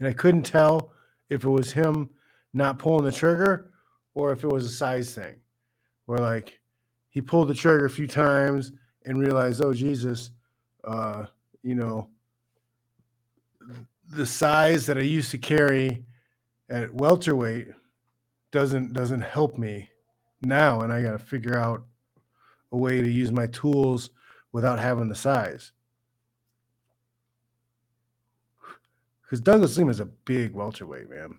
And 0.00 0.08
I 0.08 0.12
couldn't 0.12 0.42
tell 0.42 0.90
if 1.28 1.44
it 1.44 1.48
was 1.48 1.70
him 1.70 2.10
not 2.52 2.78
pulling 2.78 3.04
the 3.04 3.12
trigger 3.12 3.70
or 4.14 4.32
if 4.32 4.44
it 4.44 4.48
was 4.48 4.66
a 4.66 4.70
size 4.70 5.14
thing 5.14 5.36
where 6.06 6.18
like 6.18 6.60
he 7.10 7.20
pulled 7.20 7.48
the 7.48 7.54
trigger 7.54 7.84
a 7.84 7.90
few 7.90 8.06
times 8.06 8.72
and 9.04 9.20
realized, 9.20 9.62
oh 9.62 9.72
Jesus, 9.72 10.30
uh, 10.84 11.26
you 11.62 11.74
know, 11.74 12.08
the 14.12 14.26
size 14.26 14.86
that 14.86 14.98
I 14.98 15.02
used 15.02 15.30
to 15.30 15.38
carry 15.38 16.04
at 16.68 16.92
welterweight 16.92 17.68
doesn't 18.50 18.92
doesn't 18.92 19.20
help 19.20 19.58
me 19.58 19.90
now, 20.42 20.80
and 20.80 20.92
I 20.92 21.02
got 21.02 21.12
to 21.12 21.18
figure 21.18 21.58
out 21.58 21.84
a 22.72 22.76
way 22.76 23.00
to 23.00 23.10
use 23.10 23.30
my 23.30 23.46
tools 23.48 24.10
without 24.52 24.78
having 24.78 25.08
the 25.08 25.14
size. 25.14 25.72
Because 29.22 29.40
Douglas 29.40 29.78
Lima 29.78 29.92
is 29.92 30.00
a 30.00 30.06
big 30.06 30.54
welterweight 30.54 31.08
man. 31.08 31.38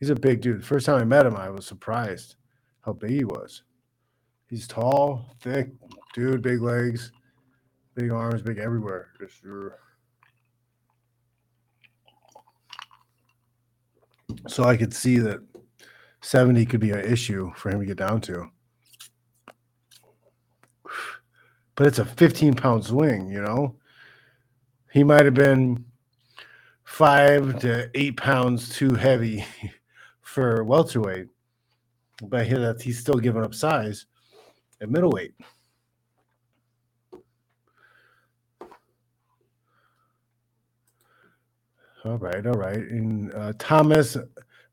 He's 0.00 0.10
a 0.10 0.14
big 0.14 0.40
dude. 0.40 0.64
First 0.64 0.86
time 0.86 0.98
I 0.98 1.04
met 1.04 1.26
him, 1.26 1.36
I 1.36 1.50
was 1.50 1.66
surprised 1.66 2.36
how 2.80 2.94
big 2.94 3.10
he 3.10 3.24
was. 3.24 3.62
He's 4.48 4.66
tall, 4.66 5.26
thick, 5.40 5.68
dude, 6.14 6.42
big 6.42 6.62
legs, 6.62 7.12
big 7.94 8.10
arms, 8.10 8.40
big 8.40 8.58
everywhere. 8.58 9.08
Just 9.20 9.42
so 14.48 14.64
I 14.64 14.76
could 14.76 14.94
see 14.94 15.18
that 15.18 15.40
70 16.22 16.64
could 16.66 16.80
be 16.80 16.92
an 16.92 17.00
issue 17.00 17.52
for 17.54 17.70
him 17.70 17.80
to 17.80 17.86
get 17.86 17.98
down 17.98 18.22
to. 18.22 18.50
But 21.74 21.86
it's 21.86 21.98
a 21.98 22.04
15 22.04 22.54
pound 22.54 22.84
swing, 22.84 23.28
you 23.28 23.42
know? 23.42 23.76
He 24.92 25.04
might 25.04 25.24
have 25.24 25.34
been 25.34 25.84
five 26.84 27.60
to 27.60 27.90
eight 27.94 28.16
pounds 28.16 28.70
too 28.70 28.94
heavy 28.94 29.44
for 30.22 30.64
welterweight, 30.64 31.26
but 32.22 32.40
I 32.40 32.44
hear 32.44 32.58
that 32.60 32.82
he's 32.82 32.98
still 32.98 33.18
giving 33.18 33.42
up 33.42 33.54
size 33.54 34.06
at 34.80 34.90
middleweight. 34.90 35.34
All 42.04 42.16
right, 42.16 42.46
all 42.46 42.54
right. 42.54 42.78
And 42.78 43.32
uh, 43.34 43.52
Thomas 43.58 44.16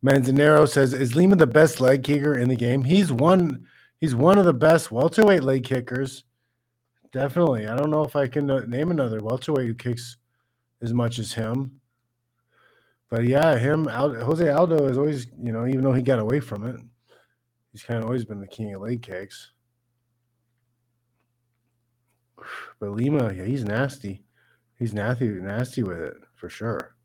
Manzanero 0.04 0.68
says, 0.68 0.94
"Is 0.94 1.16
Lima 1.16 1.36
the 1.36 1.48
best 1.48 1.82
leg 1.82 2.04
kicker 2.04 2.38
in 2.38 2.48
the 2.48 2.56
game? 2.56 2.84
He's 2.84 3.12
one. 3.12 3.66
He's 4.00 4.16
one 4.16 4.38
of 4.38 4.46
the 4.46 4.54
best 4.54 4.92
welterweight 4.92 5.44
leg 5.44 5.64
kickers. 5.64 6.24
Definitely. 7.12 7.68
I 7.68 7.76
don't 7.76 7.90
know 7.90 8.04
if 8.04 8.16
I 8.16 8.28
can 8.28 8.50
uh, 8.50 8.62
name 8.68 8.92
another 8.92 9.22
welterweight 9.22 9.68
who 9.68 9.74
kicks 9.74 10.18
as 10.82 10.94
much 10.94 11.20
as 11.20 11.34
him. 11.34 11.82
But 13.10 13.26
yeah, 13.26 13.58
him, 13.58 13.86
Jose 13.86 14.50
Aldo 14.50 14.88
is 14.88 14.98
always, 14.98 15.28
you 15.42 15.54
know, 15.54 15.66
even 15.66 15.82
though 15.82 15.94
he 15.94 16.02
got 16.02 16.20
away 16.20 16.42
from 16.42 16.66
it, 16.68 16.76
he's 17.72 17.84
kind 17.84 18.00
of 18.00 18.06
always 18.06 18.26
been 18.26 18.42
the 18.42 18.48
king 18.48 18.74
of 18.74 18.82
leg 18.82 19.02
kicks. 19.02 19.52
But 22.80 22.92
Lima, 22.92 23.34
yeah, 23.34 23.46
he's 23.46 23.64
nasty. 23.64 24.24
He's 24.78 24.94
nasty, 24.94 25.28
nasty 25.28 25.84
with 25.84 25.98
it 25.98 26.14
for 26.36 26.50
sure. 26.50 26.96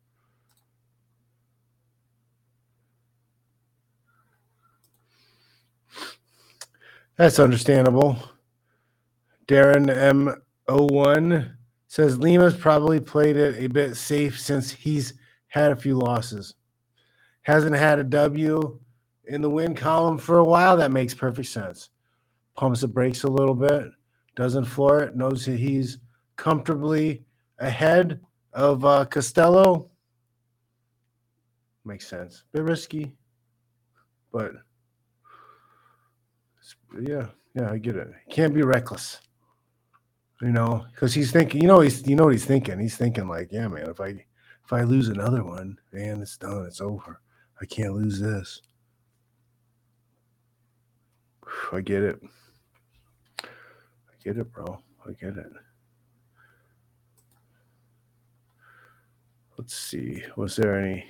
That's 7.15 7.39
understandable. 7.39 8.17
Darren 9.47 9.89
M. 9.95 10.41
01 10.67 11.57
says 11.87 12.17
Lima's 12.17 12.55
probably 12.55 12.99
played 12.99 13.37
it 13.37 13.63
a 13.63 13.67
bit 13.67 13.95
safe 13.95 14.39
since 14.39 14.71
he's 14.71 15.13
had 15.53 15.71
a 15.71 15.75
few 15.75 15.95
losses. 15.95 16.55
Hasn't 17.43 17.75
had 17.75 17.99
a 17.99 18.03
W 18.03 18.79
in 19.25 19.41
the 19.41 19.49
win 19.49 19.75
column 19.75 20.17
for 20.17 20.39
a 20.39 20.43
while. 20.43 20.75
That 20.75 20.91
makes 20.91 21.13
perfect 21.13 21.47
sense. 21.47 21.89
Pumps 22.55 22.81
the 22.81 22.87
brakes 22.87 23.23
a 23.23 23.29
little 23.29 23.53
bit, 23.53 23.91
doesn't 24.35 24.65
floor 24.65 25.01
it, 25.01 25.15
knows 25.15 25.45
that 25.45 25.59
he's 25.59 25.99
comfortably 26.37 27.23
ahead 27.59 28.19
of 28.53 28.83
uh, 28.83 29.05
Costello. 29.05 29.91
Makes 31.85 32.07
sense. 32.07 32.45
Bit 32.51 32.63
risky, 32.63 33.13
but 34.31 34.53
yeah, 36.99 37.27
yeah, 37.53 37.69
I 37.69 37.77
get 37.77 37.95
it. 37.95 38.07
Can't 38.31 38.55
be 38.55 38.63
reckless, 38.63 39.19
you 40.41 40.51
know, 40.51 40.83
because 40.91 41.13
he's 41.13 41.31
thinking. 41.31 41.61
You 41.61 41.67
know, 41.67 41.81
he's 41.81 42.07
you 42.07 42.15
know 42.15 42.23
what 42.23 42.33
he's 42.33 42.45
thinking. 42.45 42.79
He's 42.79 42.97
thinking 42.97 43.27
like, 43.27 43.51
yeah, 43.51 43.67
man, 43.67 43.87
if 43.87 43.99
I 43.99 44.25
if 44.65 44.71
I 44.73 44.83
lose 44.83 45.09
another 45.09 45.43
one, 45.43 45.77
man, 45.91 46.21
it's 46.21 46.37
done. 46.37 46.65
It's 46.65 46.81
over. 46.81 47.19
I 47.61 47.65
can't 47.65 47.93
lose 47.93 48.19
this. 48.19 48.61
I 51.71 51.81
get 51.81 52.03
it. 52.03 52.19
I 53.41 53.45
get 54.23 54.37
it, 54.37 54.51
bro. 54.51 54.79
I 55.07 55.11
get 55.13 55.37
it. 55.37 55.51
Let's 59.57 59.77
see. 59.77 60.23
Was 60.35 60.55
there 60.55 60.79
any 60.79 61.05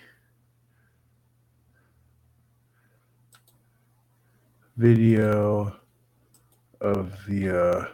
video 4.78 5.76
of 6.82 7.14
the 7.28 7.50
uh 7.50 7.86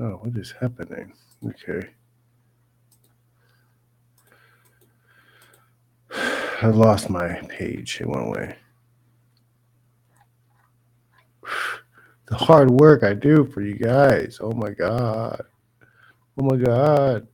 Oh, 0.00 0.20
what 0.22 0.36
is 0.36 0.54
happening? 0.60 1.12
Okay. 1.44 1.88
I 6.62 6.66
lost 6.68 7.10
my 7.10 7.40
page. 7.48 8.00
It 8.00 8.06
went 8.06 8.28
away. 8.28 8.56
The 12.26 12.36
hard 12.36 12.70
work 12.70 13.02
I 13.02 13.14
do 13.14 13.44
for 13.46 13.60
you 13.60 13.74
guys. 13.74 14.38
Oh 14.40 14.52
my 14.52 14.70
god. 14.70 15.40
Oh 16.38 16.44
my 16.44 16.56
god. 16.56 17.26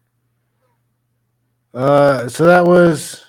Uh 1.75 2.29
so 2.29 2.47
that 2.47 2.65
was 2.65 3.25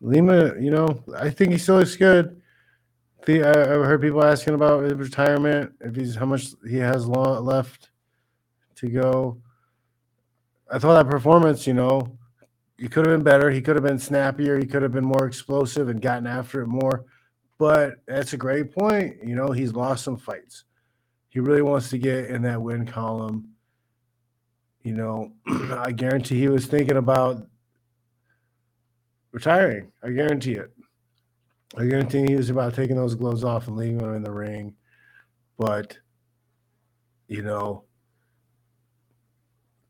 Lima, 0.00 0.54
you 0.58 0.70
know, 0.70 1.02
I 1.16 1.30
think 1.30 1.52
he 1.52 1.58
still 1.58 1.76
looks 1.76 1.96
good. 1.96 2.35
The, 3.26 3.42
I, 3.42 3.50
I've 3.50 3.84
heard 3.84 4.00
people 4.00 4.24
asking 4.24 4.54
about 4.54 4.84
his 4.84 4.94
retirement, 4.94 5.72
if 5.80 5.96
he's 5.96 6.14
how 6.14 6.26
much 6.26 6.46
he 6.66 6.76
has 6.76 7.06
lo- 7.06 7.40
left 7.40 7.90
to 8.76 8.88
go. 8.88 9.42
I 10.72 10.78
thought 10.78 10.94
that 10.94 11.10
performance, 11.10 11.66
you 11.66 11.74
know, 11.74 12.16
he 12.78 12.88
could 12.88 13.06
have 13.06 13.16
been 13.16 13.24
better. 13.24 13.50
He 13.50 13.60
could 13.60 13.74
have 13.74 13.84
been 13.84 13.98
snappier. 13.98 14.58
He 14.58 14.66
could 14.66 14.82
have 14.82 14.92
been 14.92 15.04
more 15.04 15.26
explosive 15.26 15.88
and 15.88 16.00
gotten 16.00 16.26
after 16.26 16.62
it 16.62 16.68
more. 16.68 17.04
But 17.58 17.94
that's 18.06 18.32
a 18.32 18.36
great 18.36 18.72
point. 18.72 19.16
You 19.24 19.34
know, 19.34 19.50
he's 19.50 19.72
lost 19.72 20.04
some 20.04 20.16
fights. 20.16 20.64
He 21.28 21.40
really 21.40 21.62
wants 21.62 21.90
to 21.90 21.98
get 21.98 22.26
in 22.26 22.42
that 22.42 22.62
win 22.62 22.86
column. 22.86 23.48
You 24.84 24.94
know, 24.94 25.32
I 25.48 25.90
guarantee 25.90 26.38
he 26.38 26.48
was 26.48 26.66
thinking 26.66 26.96
about 26.96 27.46
retiring. 29.32 29.90
I 30.02 30.10
guarantee 30.10 30.52
it. 30.54 30.70
I 31.74 31.84
guarantee 31.86 32.26
he 32.26 32.36
was 32.36 32.50
about 32.50 32.74
taking 32.74 32.96
those 32.96 33.14
gloves 33.14 33.44
off 33.44 33.66
and 33.66 33.76
leaving 33.76 33.98
them 33.98 34.14
in 34.14 34.22
the 34.22 34.30
ring. 34.30 34.74
But, 35.58 35.98
you 37.28 37.42
know, 37.42 37.84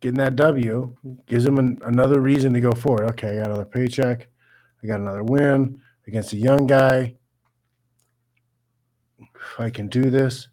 getting 0.00 0.18
that 0.18 0.36
W 0.36 0.96
gives 1.26 1.44
him 1.44 1.58
an, 1.58 1.78
another 1.84 2.20
reason 2.20 2.52
to 2.54 2.60
go 2.60 2.72
forward. 2.72 3.10
Okay, 3.10 3.30
I 3.30 3.36
got 3.36 3.46
another 3.46 3.64
paycheck. 3.64 4.28
I 4.82 4.86
got 4.86 5.00
another 5.00 5.24
win 5.24 5.80
against 6.06 6.32
a 6.32 6.36
young 6.36 6.66
guy. 6.66 7.16
If 9.18 9.60
I 9.60 9.70
can 9.70 9.88
do 9.88 10.10
this. 10.10 10.48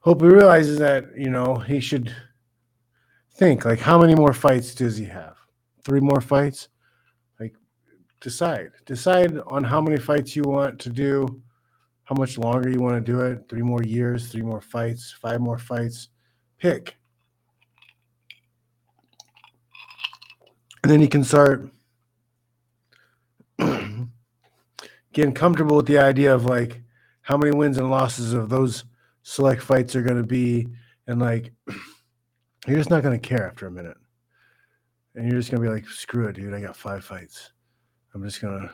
Hope 0.00 0.22
he 0.22 0.28
realizes 0.28 0.78
that, 0.78 1.06
you 1.16 1.30
know, 1.30 1.56
he 1.56 1.80
should 1.80 2.14
think 3.34 3.64
like 3.64 3.80
how 3.80 4.00
many 4.00 4.14
more 4.14 4.32
fights 4.32 4.74
does 4.74 4.96
he 4.96 5.04
have? 5.04 5.36
Three 5.84 6.00
more 6.00 6.20
fights? 6.20 6.68
Decide. 8.20 8.72
Decide 8.84 9.38
on 9.46 9.62
how 9.62 9.80
many 9.80 9.98
fights 9.98 10.34
you 10.34 10.42
want 10.42 10.80
to 10.80 10.90
do, 10.90 11.40
how 12.04 12.16
much 12.16 12.36
longer 12.38 12.68
you 12.68 12.80
want 12.80 12.94
to 12.96 13.12
do 13.12 13.20
it. 13.20 13.48
Three 13.48 13.62
more 13.62 13.82
years, 13.82 14.28
three 14.28 14.42
more 14.42 14.60
fights, 14.60 15.14
five 15.20 15.40
more 15.40 15.58
fights. 15.58 16.08
Pick. 16.58 16.96
And 20.82 20.90
then 20.90 21.00
you 21.00 21.08
can 21.08 21.22
start 21.22 21.68
getting 23.58 25.34
comfortable 25.34 25.76
with 25.76 25.86
the 25.86 25.98
idea 25.98 26.34
of 26.34 26.44
like 26.44 26.80
how 27.22 27.36
many 27.36 27.54
wins 27.54 27.78
and 27.78 27.90
losses 27.90 28.32
of 28.32 28.48
those 28.48 28.84
select 29.22 29.62
fights 29.62 29.94
are 29.94 30.02
going 30.02 30.16
to 30.16 30.26
be. 30.26 30.66
And 31.06 31.20
like, 31.20 31.52
you're 32.66 32.78
just 32.78 32.90
not 32.90 33.02
going 33.02 33.18
to 33.18 33.28
care 33.28 33.46
after 33.46 33.66
a 33.66 33.70
minute. 33.70 33.96
And 35.14 35.30
you're 35.30 35.38
just 35.38 35.50
going 35.50 35.62
to 35.62 35.68
be 35.68 35.74
like, 35.74 35.88
screw 35.88 36.26
it, 36.28 36.36
dude. 36.36 36.54
I 36.54 36.60
got 36.60 36.76
five 36.76 37.04
fights. 37.04 37.52
I'm 38.14 38.24
just 38.24 38.40
to, 38.40 38.70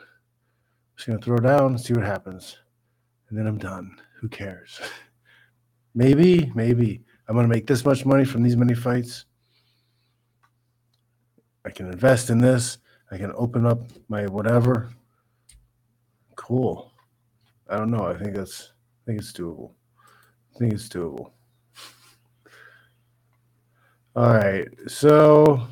just 0.96 1.06
to 1.06 1.18
throw 1.18 1.38
down, 1.38 1.78
see 1.78 1.94
what 1.94 2.04
happens. 2.04 2.58
And 3.28 3.38
then 3.38 3.46
I'm 3.46 3.58
done. 3.58 4.00
Who 4.20 4.28
cares? 4.28 4.80
maybe, 5.94 6.52
maybe 6.54 7.04
I'm 7.28 7.36
to 7.36 7.48
make 7.48 7.66
this 7.66 7.84
much 7.84 8.04
money 8.04 8.24
from 8.24 8.42
these 8.42 8.56
many 8.56 8.74
fights. 8.74 9.24
I 11.64 11.70
can 11.70 11.86
invest 11.86 12.30
in 12.30 12.38
this. 12.38 12.78
I 13.10 13.16
can 13.16 13.32
open 13.34 13.66
up 13.66 13.80
my 14.08 14.26
whatever. 14.26 14.92
Cool. 16.36 16.92
I 17.68 17.76
don't 17.76 17.90
know. 17.90 18.04
I 18.04 18.16
think 18.16 18.34
that's 18.34 18.72
I 19.02 19.06
think 19.06 19.20
it's 19.20 19.32
doable. 19.32 19.72
I 20.54 20.58
think 20.58 20.72
it's 20.74 20.88
doable. 20.88 21.30
All 24.14 24.34
right. 24.34 24.68
So 24.86 25.66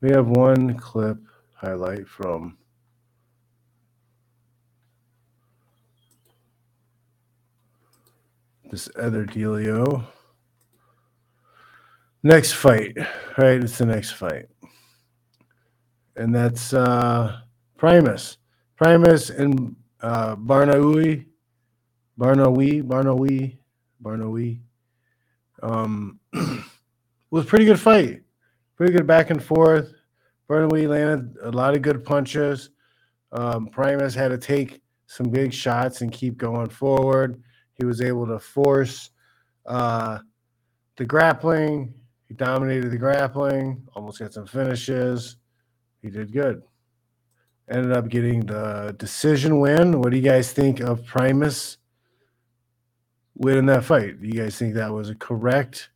we 0.00 0.10
have 0.10 0.28
one 0.28 0.74
clip 0.74 1.18
highlight 1.64 2.06
from 2.06 2.58
this 8.70 8.88
other 8.98 9.24
dealio. 9.24 10.06
Next 12.22 12.52
fight, 12.52 12.96
right? 13.38 13.62
It's 13.62 13.78
the 13.78 13.86
next 13.86 14.12
fight. 14.12 14.46
And 16.16 16.34
that's 16.34 16.74
uh 16.74 17.40
Primus. 17.76 18.38
Primus 18.76 19.30
and 19.30 19.74
uh 20.00 20.36
Barnaoui. 20.36 21.26
Barnaoui, 22.18 22.82
Barnaoui, 22.82 23.58
Barnaoui. 24.02 24.60
Um 25.62 26.20
was 27.30 27.46
pretty 27.46 27.64
good 27.64 27.80
fight. 27.80 28.22
Pretty 28.76 28.92
good 28.92 29.06
back 29.06 29.30
and 29.30 29.42
forth. 29.42 29.92
Barnaoui 30.48 30.88
landed 30.88 31.36
a 31.42 31.50
lot 31.50 31.74
of 31.74 31.82
good 31.82 32.04
punches. 32.04 32.70
Um, 33.32 33.66
Primus 33.68 34.14
had 34.14 34.28
to 34.28 34.38
take 34.38 34.82
some 35.06 35.28
big 35.28 35.52
shots 35.52 36.00
and 36.00 36.12
keep 36.12 36.36
going 36.36 36.68
forward. 36.68 37.42
He 37.74 37.84
was 37.84 38.00
able 38.00 38.26
to 38.26 38.38
force 38.38 39.10
uh, 39.66 40.18
the 40.96 41.04
grappling. 41.04 41.94
He 42.28 42.34
dominated 42.34 42.90
the 42.90 42.98
grappling, 42.98 43.86
almost 43.94 44.18
got 44.18 44.32
some 44.32 44.46
finishes. 44.46 45.36
He 46.02 46.10
did 46.10 46.32
good. 46.32 46.62
Ended 47.70 47.92
up 47.92 48.08
getting 48.08 48.40
the 48.40 48.94
decision 48.98 49.60
win. 49.60 50.00
What 50.00 50.10
do 50.10 50.16
you 50.16 50.22
guys 50.22 50.52
think 50.52 50.80
of 50.80 51.04
Primus 51.06 51.78
winning 53.34 53.66
that 53.66 53.84
fight? 53.84 54.20
Do 54.20 54.26
you 54.26 54.34
guys 54.34 54.56
think 54.56 54.74
that 54.74 54.92
was 54.92 55.12
correct, 55.18 55.90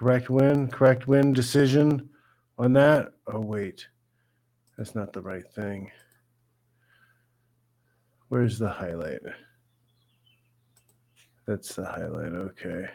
correct 0.00 0.30
win, 0.30 0.66
correct 0.66 1.06
win 1.06 1.30
decision 1.30 2.08
on 2.56 2.72
that? 2.72 3.12
Oh 3.26 3.38
wait, 3.38 3.86
that's 4.78 4.94
not 4.94 5.12
the 5.12 5.20
right 5.20 5.46
thing. 5.52 5.90
Where's 8.28 8.58
the 8.58 8.70
highlight? 8.70 9.20
That's 11.46 11.74
the 11.74 11.84
highlight. 11.84 12.32
Okay. 12.32 12.86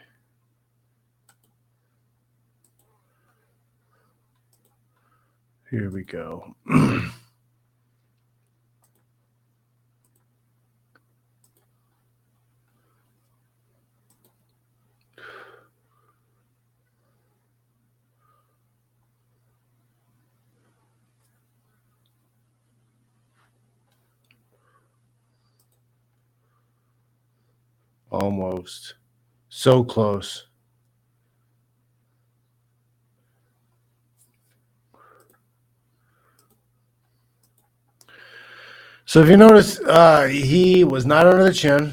Here 5.70 5.90
we 5.92 6.02
go. 6.02 6.56
Almost. 28.16 28.94
So 29.50 29.84
close. 29.84 30.46
So 39.04 39.22
if 39.22 39.28
you 39.28 39.36
notice, 39.36 39.78
uh, 39.80 40.28
he 40.28 40.82
was 40.82 41.04
not 41.04 41.26
under 41.26 41.44
the 41.44 41.52
chin. 41.52 41.92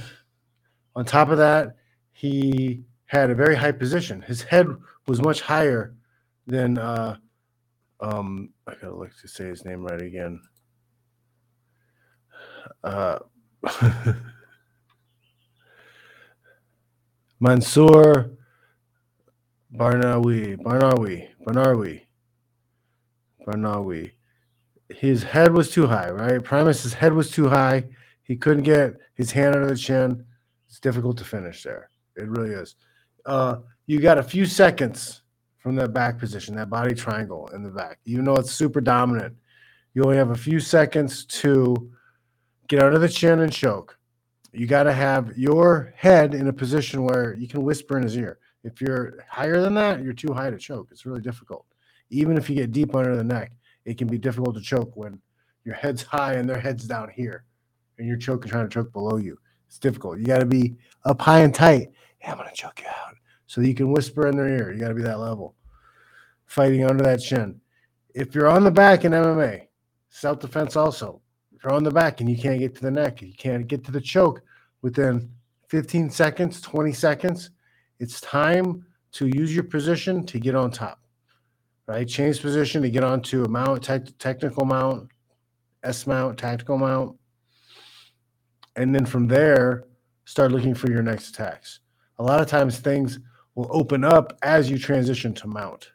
On 0.96 1.04
top 1.04 1.28
of 1.28 1.38
that, 1.40 1.76
he 2.14 2.86
had 3.06 3.30
a 3.30 3.36
very 3.36 3.56
high 3.56 3.74
position. 3.74 4.22
His 4.22 4.44
head 4.44 4.68
was 5.08 5.22
much 5.22 5.42
higher 5.42 5.94
than 6.48 6.78
uh, 6.78 7.18
um, 8.00 8.54
I 8.66 8.76
gotta 8.76 8.96
look 8.96 9.12
to 9.20 9.28
say 9.28 9.44
his 9.50 9.66
name 9.66 9.84
right 9.84 10.02
again. 10.02 10.40
Uh, 12.82 13.20
Mansour 17.44 18.38
Barnaoui, 19.78 20.56
Barnaoui, 20.56 21.28
Barnaoui, 21.46 22.02
Barnaoui. 23.46 24.12
His 24.90 25.24
head 25.24 25.52
was 25.52 25.70
too 25.70 25.86
high, 25.86 26.10
right? 26.10 26.42
Primus's 26.42 26.94
head 26.94 27.12
was 27.12 27.30
too 27.30 27.50
high. 27.50 27.84
He 28.22 28.38
couldn't 28.38 28.64
get 28.64 28.94
his 29.16 29.34
hand 29.34 29.56
under 29.56 29.68
the 29.68 29.76
chin. 29.76 30.24
It's 30.70 30.80
difficult 30.80 31.18
to 31.18 31.26
finish 31.26 31.64
there. 31.64 31.90
It 32.16 32.30
really 32.30 32.52
is. 32.52 32.76
Uh, 33.26 33.58
you 33.88 34.00
got 34.00 34.18
a 34.18 34.24
few 34.24 34.46
seconds 34.46 35.24
from 35.58 35.76
that 35.76 35.92
back 35.92 36.18
position, 36.20 36.56
that 36.56 36.70
body 36.70 36.96
triangle 36.96 37.50
in 37.54 37.62
the 37.62 37.72
back. 37.72 38.00
Even 38.06 38.24
though 38.24 38.36
it's 38.36 38.54
super 38.54 38.80
dominant, 38.80 39.36
you 39.94 40.04
only 40.06 40.16
have 40.16 40.30
a 40.30 40.36
few 40.36 40.62
seconds 40.62 41.26
to 41.26 41.92
get 42.70 42.82
under 42.82 43.00
the 43.00 43.10
chin 43.10 43.42
and 43.42 43.52
choke. 43.52 44.00
You 44.54 44.68
got 44.68 44.84
to 44.84 44.94
have 44.94 45.36
your 45.36 45.94
head 45.98 46.36
in 46.36 46.48
a 46.48 46.54
position 46.54 47.04
where 47.04 47.34
you 47.34 47.48
can 47.48 47.64
whisper 47.64 47.98
in 47.98 48.04
his 48.04 48.16
ear. 48.16 48.38
If 48.64 48.82
you're 48.82 49.24
higher 49.28 49.60
than 49.60 49.74
that, 49.76 50.04
you're 50.04 50.14
too 50.14 50.32
high 50.32 50.52
to 50.52 50.58
choke. 50.58 50.90
It's 50.92 51.06
really 51.06 51.22
difficult. 51.22 51.66
Even 52.12 52.38
if 52.38 52.50
you 52.50 52.56
get 52.56 52.72
deep 52.72 52.96
under 52.96 53.16
the 53.16 53.24
neck, 53.24 53.52
it 53.84 53.98
can 53.98 54.08
be 54.08 54.20
difficult 54.20 54.56
to 54.56 54.62
choke 54.62 54.96
when 54.96 55.20
your 55.66 55.74
head's 55.74 56.04
high 56.04 56.34
and 56.34 56.48
their 56.48 56.60
head's 56.60 56.86
down 56.86 57.10
here 57.10 57.46
and 57.98 58.08
you're 58.08 58.18
choking, 58.18 58.52
trying 58.52 58.70
to 58.70 58.74
choke 58.74 58.94
below 58.94 59.18
you. 59.18 59.38
It's 59.68 59.80
difficult. 59.80 60.20
You 60.20 60.26
got 60.26 60.40
to 60.40 60.46
be 60.46 60.76
up 61.04 61.20
high 61.20 61.40
and 61.40 61.54
tight. 61.54 61.90
Yeah, 62.22 62.32
I'm 62.32 62.38
going 62.38 62.48
to 62.50 62.56
choke 62.56 62.80
you 62.80 62.88
out 62.88 63.16
so 63.48 63.62
you 63.62 63.74
can 63.74 63.92
whisper 63.92 64.28
in 64.28 64.38
their 64.38 64.48
ear. 64.48 64.72
You 64.72 64.80
got 64.80 64.90
to 64.90 64.94
be 64.94 65.02
that 65.02 65.20
level, 65.20 65.56
fighting 66.46 66.86
under 66.86 67.04
that 67.04 67.22
chin. 67.22 67.60
If 68.14 68.36
you're 68.36 68.50
on 68.50 68.64
the 68.64 68.72
back 68.72 69.04
in 69.04 69.14
MMA, 69.14 69.68
self 70.10 70.40
defense 70.40 70.76
also. 70.76 71.23
You're 71.64 71.74
on 71.74 71.84
the 71.84 71.92
back 71.92 72.20
and 72.20 72.30
you 72.30 72.38
can't 72.38 72.60
get 72.60 72.76
to 72.76 72.82
the 72.82 72.92
neck, 72.92 73.22
you 73.22 73.34
can't 73.34 73.68
get 73.68 73.86
to 73.86 73.92
the 73.92 74.02
choke 74.02 74.42
within 74.82 75.30
15 75.70 76.10
seconds, 76.10 76.60
20 76.62 76.92
seconds, 76.92 77.52
it's 78.00 78.20
time 78.20 78.86
to 79.14 79.28
use 79.28 79.56
your 79.56 79.64
position 79.64 80.26
to 80.26 80.40
get 80.40 80.56
on 80.56 80.72
top. 80.72 81.00
Right? 81.88 82.08
Change 82.08 82.42
position 82.42 82.82
to 82.82 82.90
get 82.90 83.04
onto 83.04 83.44
a 83.44 83.48
mount, 83.48 83.84
tech, 83.84 84.06
technical 84.18 84.66
mount, 84.66 85.10
S 85.84 86.06
mount, 86.06 86.38
tactical 86.38 86.78
mount. 86.78 87.18
And 88.76 88.94
then 88.94 89.06
from 89.06 89.28
there, 89.28 89.84
start 90.26 90.52
looking 90.52 90.74
for 90.74 90.90
your 90.90 91.04
next 91.04 91.30
attacks. 91.30 91.80
A 92.20 92.24
lot 92.24 92.42
of 92.42 92.48
times 92.48 92.80
things 92.80 93.20
will 93.56 93.70
open 93.70 94.04
up 94.04 94.38
as 94.42 94.70
you 94.70 94.78
transition 94.78 95.34
to 95.36 95.48
mount. 95.48 95.92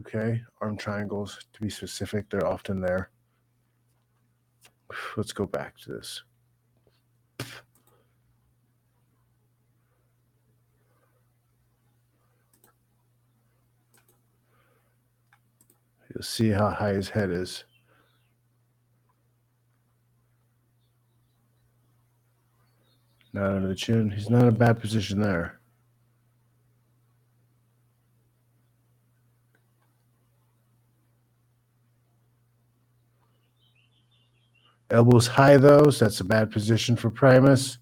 Okay, 0.00 0.42
arm 0.60 0.76
triangles 0.76 1.38
to 1.52 1.60
be 1.60 1.70
specific, 1.70 2.28
they're 2.30 2.46
often 2.46 2.80
there. 2.80 3.10
Let's 5.16 5.32
go 5.32 5.46
back 5.46 5.78
to 5.80 5.92
this. 5.92 6.22
You'll 16.14 16.22
see 16.22 16.50
how 16.50 16.70
high 16.70 16.92
his 16.92 17.08
head 17.08 17.30
is. 17.30 17.64
Not 23.32 23.50
under 23.50 23.68
the 23.68 23.74
chin. 23.74 24.10
He's 24.10 24.30
not 24.30 24.42
in 24.42 24.48
a 24.48 24.52
bad 24.52 24.80
position 24.80 25.20
there. 25.20 25.58
Elbows 34.94 35.26
high, 35.26 35.56
though, 35.56 35.90
so 35.90 36.04
that's 36.04 36.20
a 36.20 36.24
bad 36.24 36.52
position 36.52 36.94
for 36.94 37.10
Primus. 37.10 37.78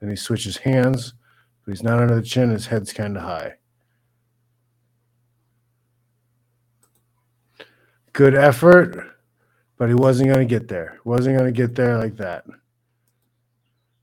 Then 0.00 0.08
he 0.08 0.16
switches 0.16 0.56
hands, 0.56 1.12
but 1.64 1.72
he's 1.72 1.82
not 1.82 2.00
under 2.00 2.14
the 2.14 2.22
chin. 2.22 2.48
His 2.48 2.66
head's 2.66 2.94
kind 2.94 3.14
of 3.14 3.24
high. 3.24 3.56
Good 8.14 8.34
effort, 8.34 8.96
but 9.76 9.90
he 9.90 9.94
wasn't 9.94 10.32
going 10.32 10.48
to 10.48 10.50
get 10.50 10.66
there. 10.66 10.98
Wasn't 11.04 11.36
going 11.36 11.52
to 11.52 11.56
get 11.56 11.74
there 11.74 11.98
like 11.98 12.16
that. 12.16 12.46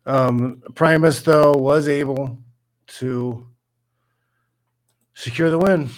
Um, 0.06 0.62
Primus, 0.76 1.24
though, 1.24 1.54
was 1.54 1.88
able 1.88 2.38
to 3.00 3.48
secure 5.16 5.50
the 5.50 5.58
win. 5.58 5.90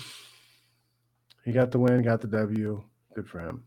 He 1.44 1.52
got 1.52 1.72
the 1.72 1.80
win, 1.80 2.02
got 2.02 2.22
the 2.22 2.28
W. 2.28 2.82
Good 3.14 3.28
for 3.28 3.40
him. 3.42 3.67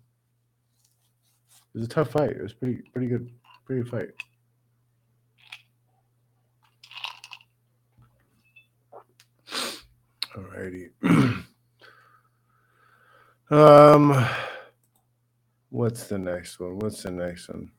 It 1.72 1.78
was 1.78 1.86
a 1.86 1.88
tough 1.88 2.10
fight. 2.10 2.30
It 2.30 2.42
was 2.42 2.52
pretty 2.52 2.82
pretty 2.92 3.06
good, 3.06 3.30
pretty 3.64 3.82
good 3.82 3.90
fight. 3.90 4.10
Alrighty. 10.34 10.90
um 13.50 14.26
what's 15.68 16.04
the 16.08 16.18
next 16.18 16.58
one? 16.58 16.78
What's 16.78 17.02
the 17.04 17.12
next 17.12 17.48
one? 17.48 17.70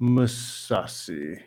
Mousasi. 0.00 1.40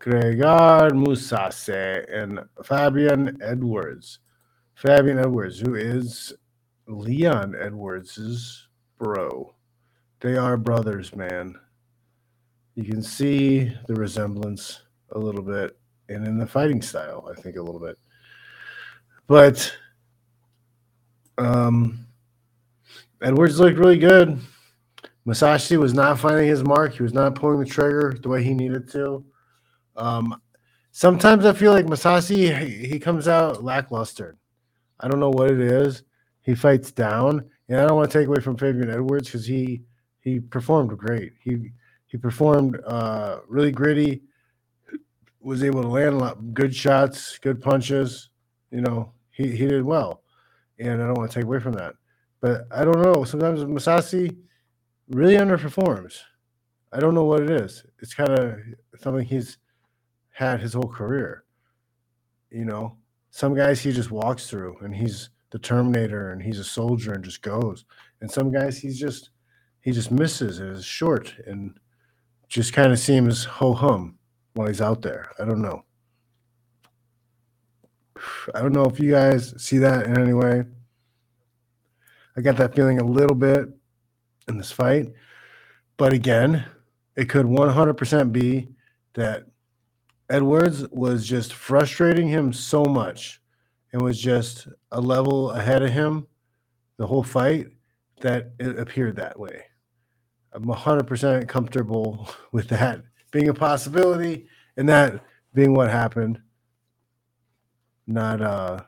Gegard 0.00 0.92
Mousasi 0.92 2.04
and 2.12 2.40
Fabian 2.64 3.38
Edwards. 3.40 4.18
Fabian 4.82 5.20
Edwards, 5.20 5.60
who 5.60 5.76
is 5.76 6.32
Leon 6.88 7.54
Edwards's 7.54 8.66
bro. 8.98 9.54
They 10.18 10.36
are 10.36 10.56
brothers, 10.56 11.14
man. 11.14 11.54
You 12.74 12.82
can 12.82 13.00
see 13.00 13.72
the 13.86 13.94
resemblance 13.94 14.82
a 15.12 15.18
little 15.20 15.42
bit, 15.42 15.78
and 16.08 16.26
in 16.26 16.36
the 16.36 16.48
fighting 16.48 16.82
style, 16.82 17.30
I 17.30 17.40
think 17.40 17.54
a 17.54 17.62
little 17.62 17.80
bit. 17.80 17.96
But 19.28 19.72
um, 21.38 22.04
Edwards 23.22 23.60
looked 23.60 23.78
really 23.78 23.98
good. 23.98 24.36
Mousasi 25.24 25.76
was 25.76 25.94
not 25.94 26.18
finding 26.18 26.48
his 26.48 26.64
mark. 26.64 26.94
He 26.94 27.04
was 27.04 27.14
not 27.14 27.36
pulling 27.36 27.60
the 27.60 27.66
trigger 27.66 28.18
the 28.20 28.28
way 28.28 28.42
he 28.42 28.52
needed 28.52 28.90
to. 28.90 29.24
Um, 29.94 30.42
sometimes 30.90 31.46
I 31.46 31.52
feel 31.52 31.70
like 31.70 31.86
Mousasi 31.86 32.84
he 32.84 32.98
comes 32.98 33.28
out 33.28 33.62
lackluster. 33.62 34.38
I 35.02 35.08
don't 35.08 35.20
know 35.20 35.30
what 35.30 35.50
it 35.50 35.60
is. 35.60 36.04
He 36.42 36.54
fights 36.54 36.92
down, 36.92 37.44
and 37.68 37.80
I 37.80 37.86
don't 37.86 37.96
want 37.96 38.10
to 38.10 38.18
take 38.18 38.28
away 38.28 38.40
from 38.40 38.56
Fabian 38.56 38.90
Edwards 38.90 39.28
because 39.28 39.46
he 39.46 39.82
he 40.20 40.40
performed 40.40 40.96
great. 40.96 41.32
He 41.42 41.72
he 42.06 42.16
performed 42.16 42.80
uh, 42.86 43.40
really 43.48 43.72
gritty. 43.72 44.22
Was 45.40 45.64
able 45.64 45.82
to 45.82 45.88
land 45.88 46.14
a 46.14 46.18
lot 46.18 46.54
good 46.54 46.74
shots, 46.74 47.38
good 47.38 47.60
punches. 47.60 48.30
You 48.70 48.80
know, 48.80 49.12
he 49.30 49.50
he 49.56 49.66
did 49.66 49.82
well, 49.82 50.22
and 50.78 51.02
I 51.02 51.06
don't 51.06 51.18
want 51.18 51.30
to 51.30 51.34
take 51.34 51.44
away 51.44 51.58
from 51.58 51.72
that. 51.72 51.94
But 52.40 52.66
I 52.70 52.84
don't 52.84 53.02
know. 53.02 53.24
Sometimes 53.24 53.60
Mousasi 53.64 54.36
really 55.08 55.36
underperforms. 55.36 56.18
I 56.92 57.00
don't 57.00 57.14
know 57.14 57.24
what 57.24 57.42
it 57.42 57.50
is. 57.50 57.84
It's 58.00 58.14
kind 58.14 58.30
of 58.30 58.58
something 58.98 59.24
he's 59.24 59.58
had 60.30 60.60
his 60.60 60.74
whole 60.74 60.88
career. 60.88 61.44
You 62.50 62.64
know, 62.66 62.98
some 63.32 63.54
guys 63.54 63.80
he 63.80 63.92
just 63.92 64.10
walks 64.10 64.48
through 64.48 64.76
and 64.82 64.94
he's 64.94 65.30
the 65.50 65.58
Terminator 65.58 66.30
and 66.30 66.42
he's 66.42 66.58
a 66.58 66.64
soldier 66.64 67.14
and 67.14 67.24
just 67.24 67.42
goes. 67.42 67.86
And 68.20 68.30
some 68.30 68.52
guys 68.52 68.78
he's 68.78 69.00
just 69.00 69.30
he 69.80 69.90
just 69.90 70.12
misses 70.12 70.60
and 70.60 70.76
is 70.76 70.84
short 70.84 71.34
and 71.46 71.76
just 72.48 72.74
kind 72.74 72.92
of 72.92 72.98
seems 72.98 73.44
ho 73.44 73.72
hum 73.72 74.18
while 74.52 74.68
he's 74.68 74.82
out 74.82 75.00
there. 75.00 75.30
I 75.40 75.46
don't 75.46 75.62
know. 75.62 75.82
I 78.54 78.60
don't 78.60 78.74
know 78.74 78.84
if 78.84 79.00
you 79.00 79.10
guys 79.10 79.54
see 79.60 79.78
that 79.78 80.06
in 80.06 80.20
any 80.20 80.34
way. 80.34 80.64
I 82.36 82.42
got 82.42 82.58
that 82.58 82.76
feeling 82.76 83.00
a 83.00 83.04
little 83.04 83.34
bit 83.34 83.66
in 84.46 84.58
this 84.58 84.70
fight. 84.70 85.10
But 85.96 86.12
again, 86.12 86.66
it 87.16 87.30
could 87.30 87.46
100% 87.46 88.30
be 88.30 88.68
that 89.14 89.46
Edwards 90.32 90.88
was 90.88 91.26
just 91.26 91.52
frustrating 91.52 92.26
him 92.26 92.54
so 92.54 92.84
much 92.84 93.42
and 93.92 94.00
was 94.00 94.18
just 94.18 94.66
a 94.90 94.98
level 94.98 95.50
ahead 95.50 95.82
of 95.82 95.90
him 95.90 96.26
the 96.96 97.06
whole 97.06 97.22
fight 97.22 97.66
that 98.22 98.52
it 98.58 98.78
appeared 98.78 99.16
that 99.16 99.38
way. 99.38 99.64
I'm 100.54 100.64
100% 100.64 101.46
comfortable 101.48 102.30
with 102.52 102.68
that 102.68 103.02
being 103.30 103.50
a 103.50 103.54
possibility 103.54 104.46
and 104.78 104.88
that 104.88 105.22
being 105.52 105.74
what 105.74 105.90
happened. 105.90 106.40
Not 108.06 108.40
uh 108.40 108.80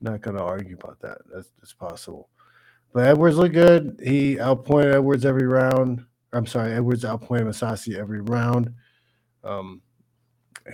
not 0.00 0.20
gonna 0.20 0.44
argue 0.44 0.76
about 0.80 1.00
that. 1.00 1.18
That's, 1.34 1.50
that's 1.58 1.72
possible. 1.72 2.30
But 2.92 3.06
Edwards 3.08 3.36
looked 3.36 3.54
good. 3.54 4.00
He 4.00 4.38
outpointed 4.38 4.94
Edwards 4.94 5.26
every 5.26 5.48
round. 5.48 6.04
I'm 6.32 6.46
sorry, 6.46 6.72
Edwards 6.72 7.04
outpointed 7.04 7.48
Mousasi 7.48 7.98
every 7.98 8.20
round. 8.20 8.72
Um, 9.42 9.82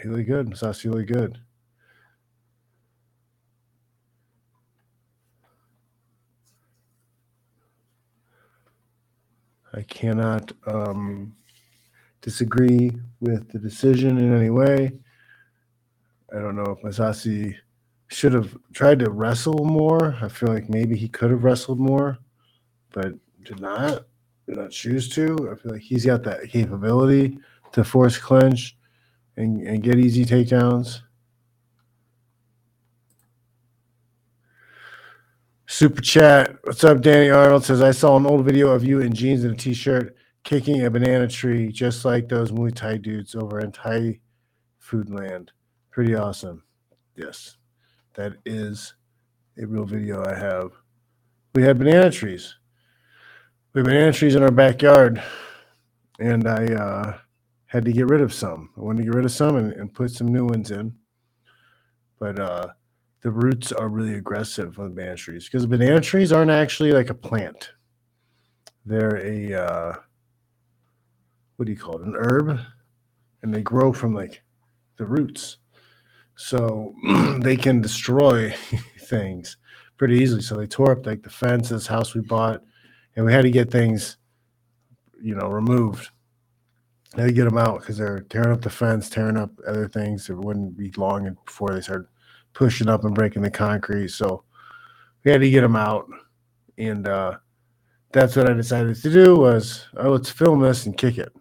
he 0.02 0.22
good. 0.24 0.46
Mousasi 0.48 0.90
looked 0.90 1.12
good. 1.12 1.38
I 9.74 9.82
cannot 9.82 10.52
um, 10.66 11.34
disagree 12.22 12.92
with 13.20 13.50
the 13.52 13.58
decision 13.58 14.18
in 14.18 14.34
any 14.34 14.50
way. 14.50 14.92
I 16.34 16.40
don't 16.40 16.56
know 16.56 16.76
if 16.76 16.82
Mousasi 16.82 17.54
should 18.08 18.32
have 18.32 18.56
tried 18.72 19.00
to 19.00 19.10
wrestle 19.10 19.64
more. 19.64 20.16
I 20.22 20.28
feel 20.28 20.52
like 20.52 20.70
maybe 20.70 20.96
he 20.96 21.08
could 21.08 21.30
have 21.30 21.44
wrestled 21.44 21.78
more, 21.78 22.18
but 22.92 23.14
did 23.44 23.60
not. 23.60 24.06
Did 24.46 24.56
not 24.56 24.70
choose 24.70 25.08
to. 25.10 25.50
I 25.52 25.60
feel 25.60 25.72
like 25.72 25.82
he's 25.82 26.06
got 26.06 26.22
that 26.22 26.48
capability 26.48 27.38
to 27.72 27.84
force 27.84 28.16
clinch 28.16 28.75
and, 29.36 29.60
and 29.62 29.82
get 29.82 29.98
easy 29.98 30.24
takedowns. 30.24 31.00
Super 35.66 36.00
chat. 36.00 36.56
What's 36.62 36.84
up, 36.84 37.00
Danny 37.00 37.28
Arnold 37.28 37.64
says 37.64 37.82
I 37.82 37.90
saw 37.90 38.16
an 38.16 38.26
old 38.26 38.44
video 38.44 38.70
of 38.70 38.84
you 38.84 39.00
in 39.00 39.12
jeans 39.12 39.44
and 39.44 39.54
a 39.54 39.56
t-shirt 39.56 40.16
kicking 40.44 40.86
a 40.86 40.90
banana 40.90 41.26
tree, 41.26 41.72
just 41.72 42.04
like 42.04 42.28
those 42.28 42.52
Muay 42.52 42.72
Thai 42.74 42.98
dudes 42.98 43.34
over 43.34 43.60
in 43.60 43.72
Thai 43.72 44.20
food 44.78 45.10
land. 45.10 45.50
Pretty 45.90 46.14
awesome. 46.14 46.62
Yes, 47.16 47.56
that 48.14 48.34
is 48.46 48.94
a 49.60 49.66
real 49.66 49.84
video 49.84 50.24
I 50.24 50.38
have. 50.38 50.70
We 51.54 51.62
had 51.62 51.78
banana 51.78 52.10
trees. 52.10 52.54
We 53.72 53.80
had 53.80 53.86
banana 53.86 54.12
trees 54.12 54.36
in 54.36 54.42
our 54.42 54.52
backyard, 54.52 55.20
and 56.20 56.46
I 56.46 56.66
uh, 56.66 57.18
had 57.66 57.84
to 57.84 57.92
get 57.92 58.08
rid 58.08 58.20
of 58.20 58.32
some. 58.32 58.70
I 58.76 58.80
wanted 58.80 58.98
to 58.98 59.04
get 59.04 59.14
rid 59.14 59.24
of 59.24 59.32
some 59.32 59.56
and, 59.56 59.72
and 59.72 59.92
put 59.92 60.10
some 60.10 60.28
new 60.28 60.46
ones 60.46 60.70
in. 60.70 60.94
But 62.18 62.38
uh, 62.38 62.68
the 63.22 63.30
roots 63.30 63.72
are 63.72 63.88
really 63.88 64.14
aggressive 64.14 64.78
on 64.78 64.94
banana 64.94 65.16
trees 65.16 65.44
because 65.46 65.66
banana 65.66 66.00
trees 66.00 66.32
aren't 66.32 66.50
actually 66.50 66.92
like 66.92 67.10
a 67.10 67.14
plant. 67.14 67.72
They're 68.84 69.16
a 69.16 69.52
uh, 69.52 69.94
what 71.56 71.66
do 71.66 71.72
you 71.72 71.78
call 71.78 72.00
it? 72.00 72.06
An 72.06 72.14
herb, 72.16 72.60
and 73.42 73.52
they 73.52 73.62
grow 73.62 73.92
from 73.92 74.14
like 74.14 74.42
the 74.96 75.06
roots, 75.06 75.58
so 76.36 76.94
they 77.40 77.56
can 77.56 77.80
destroy 77.80 78.54
things 79.00 79.56
pretty 79.96 80.18
easily. 80.18 80.42
So 80.42 80.56
they 80.56 80.66
tore 80.66 80.92
up 80.92 81.04
like 81.04 81.22
the 81.22 81.30
fence, 81.30 81.68
this 81.68 81.86
house 81.86 82.14
we 82.14 82.20
bought, 82.20 82.62
and 83.16 83.26
we 83.26 83.32
had 83.32 83.42
to 83.42 83.50
get 83.50 83.70
things, 83.70 84.18
you 85.20 85.34
know, 85.34 85.48
removed. 85.48 86.10
To 87.16 87.32
get 87.32 87.44
them 87.44 87.56
out 87.56 87.80
because 87.80 87.96
they're 87.96 88.20
tearing 88.20 88.52
up 88.52 88.60
the 88.60 88.68
fence, 88.68 89.08
tearing 89.08 89.38
up 89.38 89.50
other 89.66 89.88
things. 89.88 90.28
It 90.28 90.36
wouldn't 90.36 90.76
be 90.76 90.92
long 90.98 91.34
before 91.46 91.70
they 91.70 91.80
started 91.80 92.08
pushing 92.52 92.88
up 92.88 93.04
and 93.04 93.14
breaking 93.14 93.40
the 93.40 93.50
concrete. 93.50 94.08
So 94.08 94.44
we 95.24 95.30
had 95.30 95.40
to 95.40 95.50
get 95.50 95.62
them 95.62 95.76
out, 95.76 96.06
and 96.76 97.08
uh, 97.08 97.38
that's 98.12 98.36
what 98.36 98.50
I 98.50 98.52
decided 98.52 98.96
to 98.96 99.10
do 99.10 99.36
was 99.36 99.86
oh 99.96 100.12
let's 100.12 100.28
film 100.28 100.60
this 100.60 100.84
and 100.84 100.96
kick 100.96 101.16
it 101.16 101.32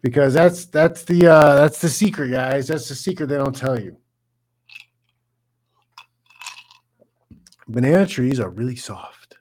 because 0.00 0.34
that's 0.34 0.66
that's 0.66 1.04
the 1.04 1.26
uh, 1.26 1.54
that's 1.56 1.80
the 1.80 1.88
secret, 1.88 2.30
guys. 2.30 2.68
That's 2.68 2.88
the 2.88 2.94
secret 2.94 3.26
they 3.28 3.38
don't 3.38 3.56
tell 3.56 3.80
you. 3.80 3.96
Banana 7.68 8.06
trees 8.06 8.38
are 8.38 8.50
really 8.50 8.76
soft. 8.76 9.36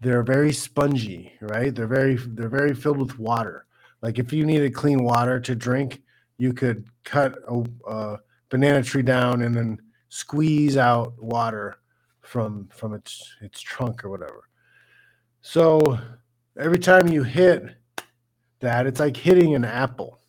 They're 0.00 0.22
very 0.22 0.52
spongy, 0.52 1.32
right? 1.40 1.74
They're 1.74 1.86
very 1.86 2.16
they're 2.16 2.48
very 2.48 2.74
filled 2.74 2.98
with 2.98 3.18
water. 3.18 3.66
Like 4.02 4.18
if 4.18 4.32
you 4.32 4.44
needed 4.44 4.74
clean 4.74 5.02
water 5.04 5.40
to 5.40 5.54
drink, 5.54 6.02
you 6.38 6.52
could 6.52 6.86
cut 7.04 7.34
a, 7.48 7.64
a 7.86 8.18
banana 8.48 8.82
tree 8.82 9.02
down 9.02 9.42
and 9.42 9.54
then 9.54 9.78
squeeze 10.08 10.76
out 10.76 11.14
water 11.22 11.78
from 12.20 12.68
from 12.68 12.94
its 12.94 13.36
its 13.40 13.60
trunk 13.60 14.04
or 14.04 14.10
whatever. 14.10 14.44
So 15.42 15.98
every 16.58 16.78
time 16.78 17.08
you 17.08 17.22
hit 17.22 17.64
that, 18.60 18.86
it's 18.86 19.00
like 19.00 19.16
hitting 19.16 19.54
an 19.54 19.64
apple, 19.64 20.20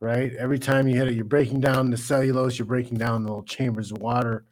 right? 0.00 0.32
Every 0.34 0.58
time 0.58 0.86
you 0.86 0.96
hit 0.96 1.08
it, 1.08 1.14
you're 1.14 1.24
breaking 1.24 1.60
down 1.60 1.90
the 1.90 1.96
cellulose, 1.96 2.58
you're 2.58 2.66
breaking 2.66 2.98
down 2.98 3.22
the 3.22 3.28
little 3.28 3.44
chambers 3.44 3.92
of 3.92 3.98
water, 3.98 4.44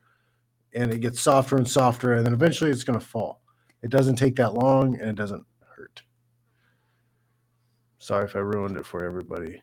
and 0.75 0.91
it 0.93 0.99
gets 1.01 1.21
softer 1.21 1.57
and 1.57 1.69
softer, 1.69 2.15
and 2.15 2.25
then 2.25 2.33
eventually 2.33 2.71
it's 2.71 2.85
going 2.85 2.99
to 2.99 3.05
fall. 3.05 3.43
It 3.83 3.91
doesn't 3.91 4.17
take 4.17 4.37
that 4.37 4.55
long, 4.55 4.99
and 4.99 5.11
it 5.11 5.17
doesn't 5.17 5.45
hurt. 5.77 6.03
Sorry 8.05 8.27
if 8.27 8.37
I 8.37 8.41
ruined 8.41 8.77
it 8.77 8.85
for 8.85 9.03
everybody. 9.03 9.63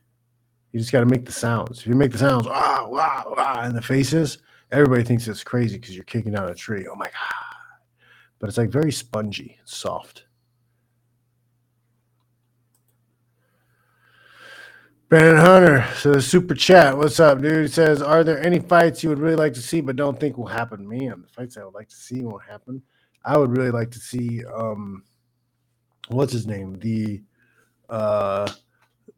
You 0.71 0.79
just 0.79 0.91
got 0.91 1.01
to 1.01 1.05
make 1.05 1.27
the 1.27 1.31
sounds. 1.31 1.81
If 1.81 1.85
you 1.85 1.93
make 1.93 2.11
the 2.11 2.17
sounds, 2.17 2.47
ah, 2.47 2.87
wow, 2.89 3.35
wow, 3.37 3.65
in 3.67 3.75
the 3.75 3.83
faces, 3.83 4.39
everybody 4.71 5.03
thinks 5.03 5.27
it's 5.27 5.43
crazy 5.43 5.77
because 5.77 5.93
you're 5.93 6.05
kicking 6.05 6.31
down 6.31 6.49
a 6.49 6.55
tree. 6.55 6.87
Oh 6.91 6.95
my 6.95 7.05
God. 7.05 7.59
But 8.39 8.49
it's 8.49 8.57
like 8.57 8.71
very 8.71 8.91
spongy, 8.91 9.59
soft. 9.63 10.23
Brandon 15.07 15.37
Hunter 15.37 15.87
says 15.97 16.25
super 16.25 16.55
chat. 16.55 16.97
What's 16.97 17.19
up, 17.19 17.43
dude? 17.43 17.67
He 17.67 17.71
says, 17.71 18.01
Are 18.01 18.23
there 18.23 18.43
any 18.43 18.57
fights 18.57 19.03
you 19.03 19.09
would 19.09 19.19
really 19.19 19.35
like 19.35 19.53
to 19.53 19.61
see 19.61 19.81
but 19.81 19.97
don't 19.97 20.19
think 20.19 20.39
will 20.39 20.47
happen? 20.47 20.89
Man, 20.89 21.21
the 21.21 21.27
fights 21.27 21.57
I 21.57 21.63
would 21.63 21.75
like 21.75 21.89
to 21.89 21.95
see 21.95 22.21
won't 22.21 22.41
happen. 22.49 22.81
I 23.23 23.37
would 23.37 23.55
really 23.55 23.69
like 23.69 23.91
to 23.91 23.99
see 23.99 24.43
um 24.45 25.03
what's 26.07 26.33
his 26.33 26.47
name? 26.47 26.79
The 26.79 27.21
uh 27.91 28.51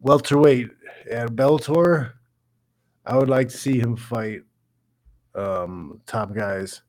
welterweight 0.01 0.69
at 1.09 1.29
Bellator. 1.29 2.13
I 3.05 3.17
would 3.17 3.29
like 3.29 3.47
to 3.49 3.57
see 3.57 3.79
him 3.79 3.95
fight 3.95 4.41
um 5.35 6.01
top 6.05 6.33
guys 6.33 6.81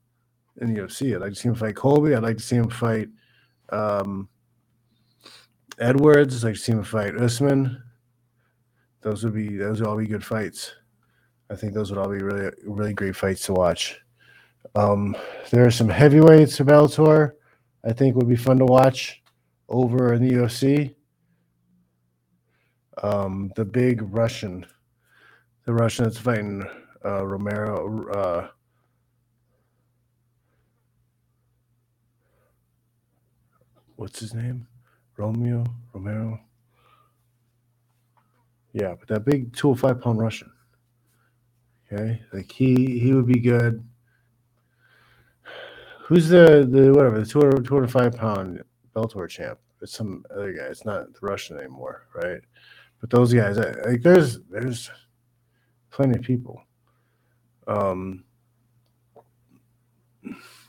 in 0.61 0.75
the 0.75 0.81
UFC. 0.81 1.15
I'd 1.15 1.21
like 1.21 1.35
to 1.35 1.39
see 1.39 1.49
him 1.49 1.55
fight 1.55 1.77
Colby. 1.77 2.15
I'd 2.15 2.23
like 2.25 2.39
to 2.39 2.43
see 2.43 2.57
him 2.57 2.71
fight 2.71 3.09
um 3.71 4.29
Edwards. 5.79 6.43
I'd 6.43 6.49
like 6.49 6.57
to 6.57 6.61
see 6.61 6.73
him 6.73 6.83
fight 6.83 7.17
Usman 7.17 7.81
those 9.05 9.23
would 9.23 9.35
be 9.35 9.57
those 9.57 9.81
would 9.81 9.89
all 9.89 9.99
be 9.99 10.07
good 10.07 10.25
fights. 10.25 10.73
I 11.51 11.55
think 11.55 11.75
those 11.75 11.91
would 11.91 11.99
all 11.99 12.09
be 12.09 12.23
really 12.23 12.51
really 12.65 12.95
great 12.95 13.15
fights 13.15 13.45
to 13.47 13.53
watch. 13.53 14.01
Um, 14.75 15.15
there 15.51 15.65
are 15.65 15.71
some 15.71 15.91
heavyweights 15.91 16.59
of 16.59 16.67
Bellator 16.67 17.33
I 17.85 17.93
think 17.93 18.17
would 18.17 18.29
be 18.29 18.35
fun 18.35 18.59
to 18.59 18.65
watch 18.65 19.23
over 19.69 20.15
in 20.15 20.27
the 20.27 20.35
UFC. 20.35 20.95
Um, 23.03 23.53
the 23.57 23.65
big 23.65 24.03
Russian, 24.15 24.67
the 25.65 25.75
Russian 25.75 26.05
that's 26.05 26.19
fighting 26.19 26.65
uh, 27.05 27.27
Romero. 27.27 28.09
Uh, 28.11 28.49
what's 33.97 34.21
his 34.21 34.35
name? 34.35 34.67
Romeo 35.17 35.65
Romero. 35.93 36.41
Yeah, 38.73 38.95
but 38.99 39.09
that 39.09 39.25
big 39.25 39.55
205 39.55 40.03
pound 40.03 40.19
Russian. 40.19 40.51
Okay. 41.93 42.21
Like 42.33 42.51
he 42.51 42.99
he 42.99 43.13
would 43.13 43.27
be 43.27 43.39
good. 43.41 43.85
Who's 46.07 46.29
the 46.29 46.67
the 46.69 46.93
whatever 46.93 47.21
the 47.21 47.27
200, 47.27 47.65
205 47.65 48.13
pound 48.17 48.63
Bellator 48.95 49.29
champ? 49.29 49.59
It's 49.81 49.93
some 49.93 50.25
other 50.31 50.53
guy. 50.53 50.65
It's 50.65 50.85
not 50.85 51.13
the 51.13 51.19
Russian 51.23 51.59
anymore, 51.59 52.07
right? 52.15 52.41
But 53.05 53.11
those 53.11 53.35
guys, 53.35 53.59
like 53.59 54.01
there's 54.01 54.41
there's 54.49 54.91
plenty 55.91 56.19
of 56.19 56.25
people. 56.25 56.63
Um, 57.67 58.25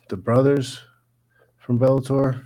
the 0.10 0.18
brothers 0.18 0.82
from 1.60 1.80
Bellator, 1.80 2.46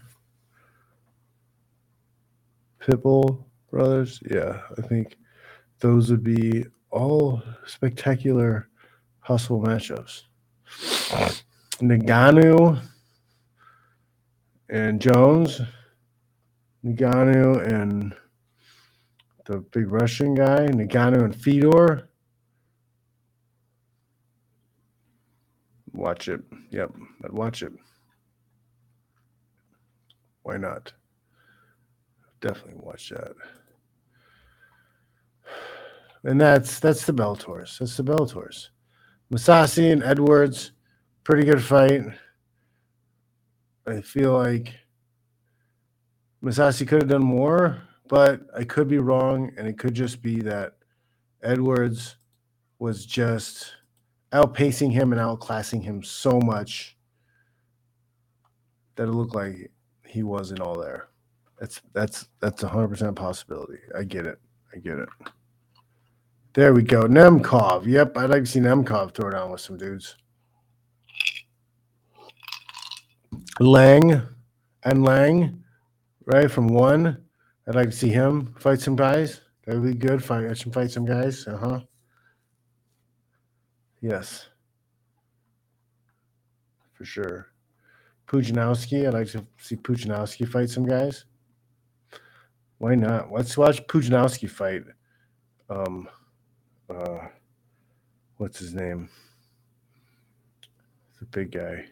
Pitbull 2.80 3.44
brothers. 3.72 4.22
Yeah, 4.30 4.62
I 4.78 4.82
think 4.84 5.18
those 5.80 6.12
would 6.12 6.24
be 6.24 6.66
all 6.92 7.42
spectacular 7.66 8.70
hustle 9.22 9.60
matchups. 9.60 10.22
Ngannou 11.82 12.80
and 14.70 15.02
Jones, 15.02 15.62
Ngannou 16.86 17.68
and 17.68 18.14
the 19.50 19.58
big 19.72 19.92
Russian 19.92 20.36
guy, 20.36 20.68
Ngannou 20.68 21.24
and 21.24 21.36
Fedor. 21.36 22.08
Watch 25.92 26.28
it. 26.28 26.42
Yep, 26.70 26.92
I'd 27.26 27.32
watch 27.32 27.64
it. 27.64 27.74
Why 30.44 30.58
not? 30.58 30.94
Definitely 32.42 32.76
watch 32.76 33.10
that. 33.10 33.34
And 36.24 36.40
that's 36.40 36.80
that's 36.80 37.08
the 37.08 37.14
Bellators. 37.14 37.80
That's 37.80 37.98
the 37.98 38.04
Bellators. 38.04 38.68
Mousasi 39.34 39.92
and 39.92 40.04
Edwards, 40.04 40.74
pretty 41.24 41.44
good 41.44 41.64
fight. 41.64 42.04
I 43.88 44.02
feel 44.02 44.34
like 44.34 44.76
Mousasi 46.44 46.88
could 46.88 47.02
have 47.02 47.10
done 47.10 47.24
more, 47.24 47.89
but 48.10 48.42
I 48.58 48.64
could 48.64 48.88
be 48.88 48.98
wrong, 48.98 49.52
and 49.58 49.68
it 49.68 49.78
could 49.78 49.94
just 49.94 50.22
be 50.22 50.42
that 50.42 50.74
Edwards 51.42 52.18
was 52.80 53.06
just 53.06 53.72
outpacing 54.34 54.92
him 54.92 55.14
and 55.14 55.22
outclassing 55.22 55.84
him 55.84 56.04
so 56.04 56.40
much 56.40 56.98
that 58.96 59.04
it 59.08 59.12
looked 59.12 59.36
like 59.36 59.72
he 60.06 60.24
wasn't 60.24 60.60
all 60.60 60.78
there. 60.78 61.10
That's 61.60 61.82
that's 61.94 62.28
that's 62.40 62.64
a 62.64 62.68
hundred 62.68 62.90
percent 62.90 63.16
possibility. 63.16 63.80
I 63.98 64.04
get 64.04 64.26
it. 64.26 64.40
I 64.74 64.80
get 64.80 64.98
it. 64.98 65.10
There 66.54 66.74
we 66.74 66.82
go. 66.82 67.04
Nemkov. 67.04 67.86
Yep, 67.86 68.18
I'd 68.18 68.30
like 68.30 68.44
to 68.44 68.50
see 68.50 68.60
Nemkov 68.60 69.14
throw 69.14 69.30
it 69.30 69.34
down 69.34 69.52
with 69.52 69.62
some 69.62 69.78
dudes. 69.78 70.16
Lang 73.60 74.22
and 74.84 75.04
Lang, 75.04 75.64
right 76.26 76.50
from 76.50 76.68
one. 76.68 77.24
I'd 77.70 77.76
like 77.76 77.92
to 77.92 77.96
see 77.96 78.10
him 78.10 78.56
fight 78.58 78.82
some 78.82 78.96
guys. 78.96 79.42
That 79.66 79.76
would 79.76 79.92
be 79.92 79.94
good. 79.94 80.24
Fight, 80.24 80.58
some 80.58 80.72
fight 80.72 80.90
some 80.90 81.06
guys. 81.06 81.48
Uh 81.48 81.58
huh. 81.58 81.80
Yes, 84.02 84.48
for 86.94 87.06
sure. 87.06 87.52
Pudzianowski. 88.28 89.08
I'd 89.08 89.14
like 89.14 89.28
to 89.32 89.46
see 89.60 89.76
Pudzianowski 89.76 90.48
fight 90.48 90.72
some 90.72 90.88
guys. 90.88 91.26
Why 92.80 92.96
not? 92.96 93.32
Let's 93.32 93.56
watch 93.56 93.86
Pudzianowski 93.86 94.50
fight. 94.50 94.84
Um, 95.70 96.10
uh, 96.90 97.28
what's 98.38 98.58
his 98.58 98.74
name? 98.74 99.10
The 101.20 101.26
big 101.26 101.52
guy. 101.52 101.86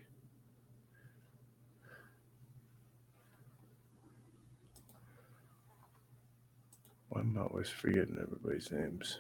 I'm 7.20 7.38
always 7.38 7.70
forgetting 7.70 8.18
everybody's 8.22 8.72
names. 8.72 9.20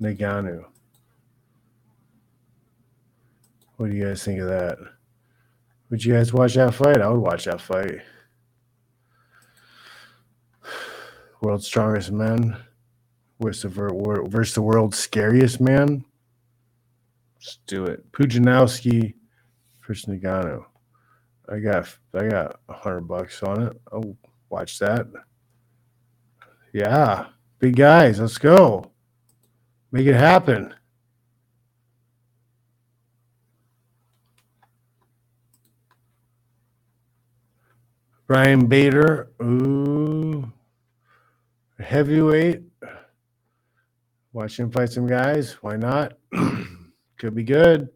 Ngannou. 0.00 0.64
What 3.76 3.90
do 3.90 3.96
you 3.96 4.06
guys 4.06 4.24
think 4.24 4.40
of 4.40 4.48
that? 4.48 4.78
Would 5.90 6.04
you 6.04 6.14
guys 6.14 6.32
watch 6.32 6.54
that 6.54 6.74
fight? 6.74 7.00
I 7.00 7.08
would 7.08 7.20
watch 7.20 7.44
that 7.44 7.60
fight. 7.60 8.00
World's 11.42 11.66
strongest 11.66 12.10
man 12.10 12.56
versus 13.40 13.62
the, 13.62 13.68
ver- 13.68 14.24
versus 14.24 14.54
the 14.54 14.62
world's 14.62 14.98
scariest 14.98 15.60
man. 15.60 16.04
Let's 17.34 17.58
do 17.66 17.84
it. 17.84 18.10
Pudzianowski 18.12 19.14
versus 19.86 20.06
Ngannou. 20.06 20.64
I 21.48 21.58
got 21.60 21.96
I 22.14 22.26
got 22.26 22.60
hundred 22.68 23.02
bucks 23.02 23.42
on 23.42 23.62
it. 23.62 23.80
I'll 23.92 24.16
watch 24.48 24.78
that. 24.78 25.06
Yeah, 26.72 27.26
big 27.58 27.76
guys, 27.76 28.20
let's 28.20 28.38
go. 28.38 28.90
Make 29.92 30.06
it 30.06 30.14
happen. 30.14 30.74
Ryan 38.28 38.66
Bader, 38.66 39.30
ooh, 39.40 40.52
heavyweight. 41.78 42.62
Watch 44.32 44.58
him 44.58 44.70
fight 44.70 44.90
some 44.90 45.06
guys. 45.06 45.52
Why 45.62 45.76
not? 45.76 46.18
Could 47.18 47.34
be 47.34 47.44
good. 47.44 47.88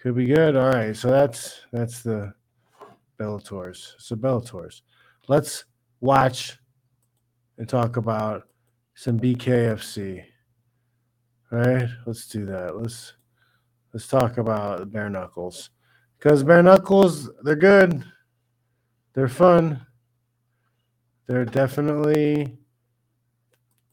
Could 0.00 0.14
be 0.14 0.26
good. 0.26 0.54
All 0.54 0.68
right. 0.68 0.94
So 0.94 1.10
that's 1.10 1.60
that's 1.72 2.02
the 2.02 2.34
Bellators. 3.18 3.94
So 3.98 4.16
Bellators. 4.16 4.82
Let's 5.28 5.64
watch 6.00 6.58
and 7.58 7.68
talk 7.68 7.96
about 7.96 8.44
some 8.94 9.18
BKFC. 9.18 10.24
All 11.52 11.58
right. 11.58 11.88
Let's 12.06 12.28
do 12.28 12.46
that. 12.46 12.76
Let's 12.76 13.14
let's 13.92 14.06
talk 14.06 14.38
about 14.38 14.90
bare 14.92 15.10
knuckles. 15.10 15.70
Because 16.18 16.42
bare 16.42 16.62
knuckles, 16.62 17.30
they're 17.42 17.56
good. 17.56 18.04
They're 19.14 19.28
fun. 19.28 19.86
They're 21.26 21.44
definitely 21.44 22.58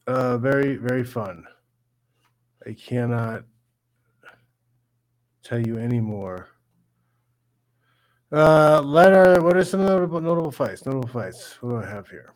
uh, 0.06 0.38
very, 0.38 0.76
very 0.76 1.04
fun. 1.04 1.44
I 2.66 2.72
cannot 2.72 3.44
tell 5.42 5.66
you 5.66 5.78
any 5.78 6.00
more. 6.00 6.48
Uh. 8.34 8.82
What 8.82 9.56
are 9.56 9.64
some 9.64 9.86
notable, 9.86 10.20
notable 10.20 10.50
fights? 10.50 10.84
Notable 10.84 11.08
fights. 11.08 11.56
What 11.60 11.70
do 11.70 11.76
I 11.76 11.88
have 11.88 12.08
here? 12.08 12.34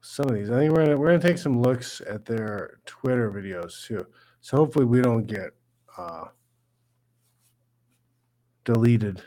Some 0.00 0.28
of 0.28 0.34
these. 0.34 0.50
I 0.50 0.58
think 0.58 0.72
we're 0.72 0.84
gonna 0.84 0.96
we're 0.96 1.06
gonna 1.06 1.20
take 1.20 1.38
some 1.38 1.62
looks 1.62 2.00
at 2.00 2.24
their 2.24 2.78
Twitter 2.86 3.30
videos 3.30 3.86
too. 3.86 4.04
So 4.40 4.56
hopefully 4.56 4.84
we 4.84 5.00
don't 5.00 5.26
get 5.28 5.50
uh, 5.96 6.24
deleted 8.64 9.22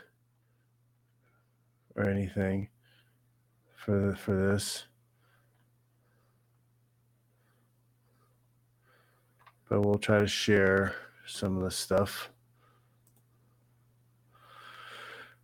or 1.96 2.10
anything 2.10 2.68
for 3.74 4.14
for 4.16 4.36
this. 4.36 4.84
But 9.70 9.80
we'll 9.80 9.96
try 9.98 10.18
to 10.18 10.26
share 10.26 10.94
some 11.28 11.56
of 11.56 11.62
the 11.62 11.70
stuff. 11.70 12.30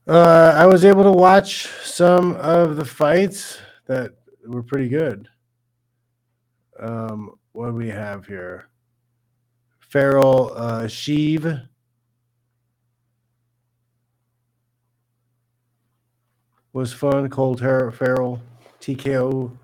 Uh, 0.07 0.53
I 0.57 0.67
was 0.67 0.85
able 0.85 1.03
to 1.05 1.13
watch 1.13 1.67
some 1.83 2.37
of 2.37 2.77
the 2.77 2.85
fights 2.85 3.59
that 3.87 4.13
were 4.47 4.63
pretty 4.63 4.89
good. 4.89 5.29
Um, 6.79 7.33
what 7.53 7.69
do 7.69 7.73
we 7.75 7.89
have 7.89 8.27
here? 8.27 8.69
Farrell 9.81 10.53
uh, 10.57 10.83
Sheev. 10.83 11.69
was 16.75 16.93
fun. 16.93 17.31
Cold 17.31 17.61
Har- 17.61 17.93
Farrell 17.93 18.43
TKO 18.81 19.57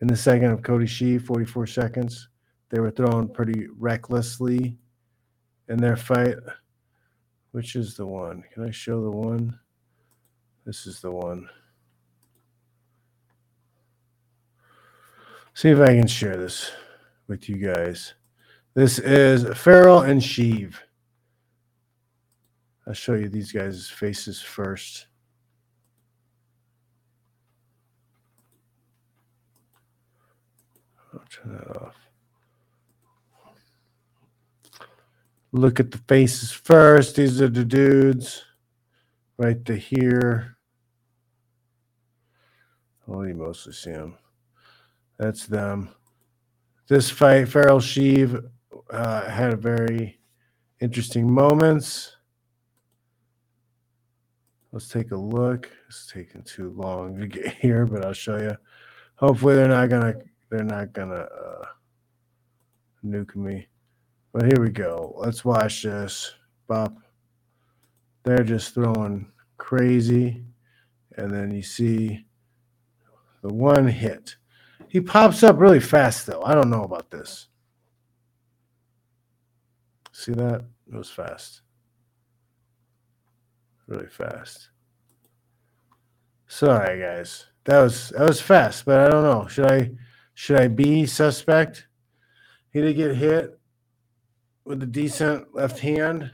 in 0.00 0.06
the 0.06 0.16
second 0.16 0.50
of 0.50 0.62
Cody 0.62 0.84
Sheev, 0.84 1.22
44 1.22 1.66
seconds. 1.66 2.28
They 2.68 2.78
were 2.78 2.90
thrown 2.90 3.28
pretty 3.28 3.66
recklessly 3.76 4.76
in 5.68 5.78
their 5.78 5.96
fight. 5.96 6.36
Which 7.52 7.76
is 7.76 7.96
the 7.96 8.06
one? 8.06 8.44
Can 8.52 8.64
I 8.64 8.70
show 8.70 9.02
the 9.02 9.10
one? 9.10 9.58
This 10.64 10.86
is 10.86 11.00
the 11.00 11.10
one. 11.10 11.48
See 15.54 15.70
if 15.70 15.80
I 15.80 15.86
can 15.86 16.06
share 16.06 16.36
this 16.36 16.70
with 17.26 17.48
you 17.48 17.56
guys. 17.56 18.14
This 18.74 18.98
is 18.98 19.44
Farrell 19.58 20.02
and 20.02 20.20
Sheev. 20.20 20.74
I'll 22.86 22.94
show 22.94 23.14
you 23.14 23.28
these 23.28 23.50
guys' 23.50 23.88
faces 23.88 24.40
first. 24.40 25.08
I'll 31.12 31.24
turn 31.28 31.56
that 31.56 31.76
off. 31.82 31.96
Look 35.52 35.80
at 35.80 35.90
the 35.90 35.98
faces 35.98 36.52
first. 36.52 37.16
These 37.16 37.40
are 37.40 37.48
the 37.48 37.64
dudes 37.64 38.44
right 39.38 39.64
to 39.64 39.76
here. 39.76 40.56
Well, 43.06 43.26
you 43.26 43.34
mostly 43.34 43.72
see 43.72 43.92
them. 43.92 44.18
That's 45.18 45.46
them. 45.46 45.90
This 46.88 47.10
fight, 47.10 47.48
Farrell 47.48 47.80
Sheev 47.80 48.50
uh, 48.90 49.30
had 49.30 49.52
a 49.54 49.56
very 49.56 50.20
interesting 50.80 51.32
moments. 51.32 52.16
Let's 54.72 54.88
take 54.88 55.12
a 55.12 55.16
look. 55.16 55.70
It's 55.88 56.10
taking 56.12 56.42
too 56.42 56.70
long 56.76 57.18
to 57.18 57.26
get 57.26 57.54
here, 57.60 57.86
but 57.86 58.04
I'll 58.04 58.12
show 58.12 58.36
you. 58.36 58.56
Hopefully, 59.16 59.54
they're 59.54 59.68
not 59.68 59.88
gonna 59.88 60.14
they're 60.50 60.62
not 60.62 60.92
gonna 60.92 61.26
uh, 61.26 61.64
nuke 63.04 63.34
me. 63.34 63.66
But 64.38 64.52
here 64.52 64.62
we 64.62 64.70
go. 64.70 65.16
Let's 65.16 65.44
watch 65.44 65.82
this. 65.82 66.32
Bop. 66.68 66.96
They're 68.22 68.44
just 68.44 68.72
throwing 68.72 69.32
crazy. 69.56 70.44
And 71.16 71.34
then 71.34 71.50
you 71.50 71.60
see 71.60 72.24
the 73.42 73.52
one 73.52 73.88
hit. 73.88 74.36
He 74.86 75.00
pops 75.00 75.42
up 75.42 75.58
really 75.58 75.80
fast, 75.80 76.24
though. 76.24 76.40
I 76.44 76.54
don't 76.54 76.70
know 76.70 76.84
about 76.84 77.10
this. 77.10 77.48
See 80.12 80.34
that? 80.34 80.64
It 80.86 80.96
was 80.96 81.10
fast. 81.10 81.62
really 83.88 84.06
fast. 84.06 84.70
Sorry, 86.46 87.00
guys. 87.00 87.46
That 87.64 87.80
was 87.80 88.10
that 88.10 88.28
was 88.28 88.40
fast, 88.40 88.84
but 88.84 89.00
I 89.00 89.08
don't 89.08 89.24
know. 89.24 89.48
Should 89.48 89.66
I 89.66 89.90
should 90.34 90.60
I 90.60 90.68
be 90.68 91.06
suspect? 91.06 91.88
He 92.72 92.80
did 92.80 92.94
get 92.94 93.16
hit 93.16 93.57
with 94.68 94.82
a 94.82 94.86
decent 94.86 95.54
left 95.54 95.78
hand, 95.78 96.30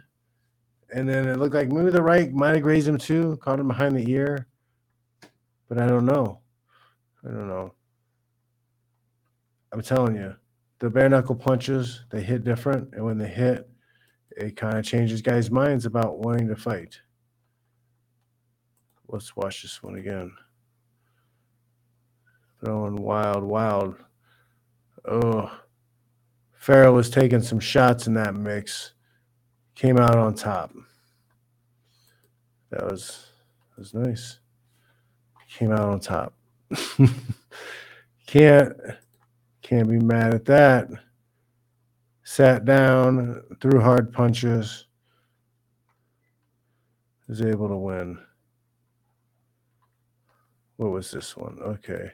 and 0.93 1.09
then 1.09 1.29
it 1.29 1.39
looked 1.39 1.55
like 1.55 1.71
maybe 1.71 1.91
the 1.91 2.03
right 2.03 2.33
might 2.33 2.55
have 2.55 2.63
grazed 2.63 2.89
him 2.89 2.99
too, 2.99 3.39
caught 3.41 3.61
him 3.61 3.69
behind 3.69 3.97
the 3.97 4.11
ear. 4.11 4.49
But 5.69 5.79
I 5.79 5.87
don't 5.87 6.05
know. 6.05 6.41
I 7.25 7.29
don't 7.29 7.47
know. 7.47 7.75
I'm 9.73 9.83
telling 9.83 10.17
you, 10.17 10.35
the 10.81 10.91
bare 10.91 11.09
knuckle 11.09 11.37
punches 11.37 12.03
they 12.11 12.23
hit 12.23 12.43
different, 12.43 12.93
and 12.93 13.05
when 13.05 13.19
they 13.19 13.29
hit, 13.29 13.71
it 14.37 14.57
kind 14.57 14.79
of 14.79 14.85
changes 14.85 15.23
guys' 15.23 15.49
minds 15.49 15.87
about 15.87 16.19
wanting 16.19 16.49
to 16.49 16.57
fight. 16.57 16.99
Let's 19.07 19.37
watch 19.37 19.63
this 19.63 19.81
one 19.81 19.95
again. 19.95 20.33
Throwing 22.65 22.97
wild, 22.97 23.45
wild. 23.45 23.95
Oh, 25.09 25.57
Farrell 26.65 26.95
was 26.95 27.11
taking 27.11 27.43
some 27.43 27.61
shots 27.61 28.07
in 28.07 28.15
that 28.15 28.35
mix. 28.35 28.95
Came 29.75 29.99
out 29.99 30.17
on 30.17 30.35
top. 30.35 30.73
That 32.71 32.91
was 32.91 33.27
that 33.77 33.81
was 33.81 33.93
nice. 33.93 34.39
Came 35.59 35.73
out 35.73 35.91
on 35.91 36.01
top. 36.01 36.33
can't 38.27 38.73
can't 39.61 39.91
be 39.91 39.99
mad 39.99 40.33
at 40.33 40.47
that. 40.47 40.89
Sat 42.23 42.65
down, 42.65 43.43
threw 43.61 43.79
hard 43.79 44.11
punches. 44.11 44.87
Was 47.29 47.43
able 47.43 47.69
to 47.69 47.77
win. 47.77 48.19
What 50.77 50.93
was 50.93 51.11
this 51.11 51.37
one? 51.37 51.59
Okay. 51.61 52.11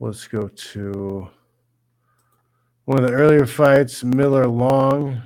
Let's 0.00 0.28
go 0.28 0.46
to 0.46 1.28
one 2.84 3.02
of 3.02 3.10
the 3.10 3.12
earlier 3.12 3.46
fights, 3.46 4.04
Miller 4.04 4.46
Long. 4.46 5.20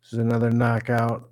This 0.00 0.14
is 0.14 0.18
another 0.18 0.50
knockout. 0.50 1.28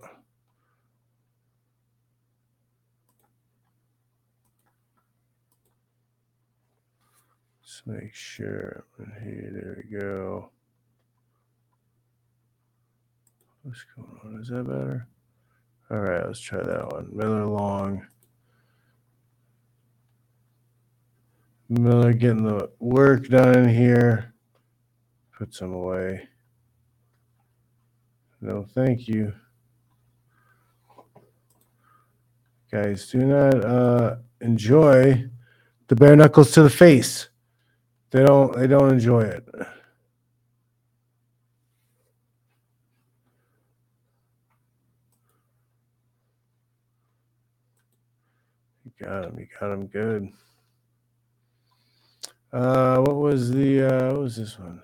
Let's 7.62 7.82
make 7.86 8.14
sure. 8.14 8.84
Here, 9.24 9.50
there 9.50 9.84
we 9.90 9.98
go. 9.98 10.50
What's 13.62 13.86
going 13.96 14.20
on? 14.22 14.42
Is 14.42 14.48
that 14.48 14.64
better? 14.64 15.08
All 15.90 16.00
right, 16.00 16.26
let's 16.26 16.40
try 16.40 16.62
that 16.62 16.92
one. 16.92 17.08
Miller 17.10 17.46
Long. 17.46 18.06
Miller 21.68 22.12
getting 22.12 22.44
the 22.44 22.70
work 22.78 23.28
done 23.28 23.68
here. 23.68 24.32
Put 25.36 25.54
some 25.54 25.72
away. 25.72 26.28
No, 28.40 28.64
thank 28.74 29.06
you. 29.06 29.34
Guys, 32.70 33.08
do 33.10 33.18
not 33.18 33.64
uh, 33.64 34.16
enjoy 34.40 35.28
the 35.88 35.96
bare 35.96 36.16
knuckles 36.16 36.52
to 36.52 36.62
the 36.62 36.70
face. 36.70 37.28
They 38.10 38.24
don't. 38.24 38.54
They 38.56 38.66
don't 38.66 38.92
enjoy 38.92 39.22
it. 39.22 39.48
You 48.84 48.92
got 49.00 49.24
him. 49.24 49.38
You 49.38 49.46
got 49.58 49.72
him 49.72 49.86
good. 49.86 50.32
Uh, 52.52 52.98
what 53.00 53.16
was 53.16 53.50
the 53.50 53.82
uh, 53.82 54.12
what 54.12 54.20
was 54.20 54.36
this 54.36 54.58
one? 54.58 54.80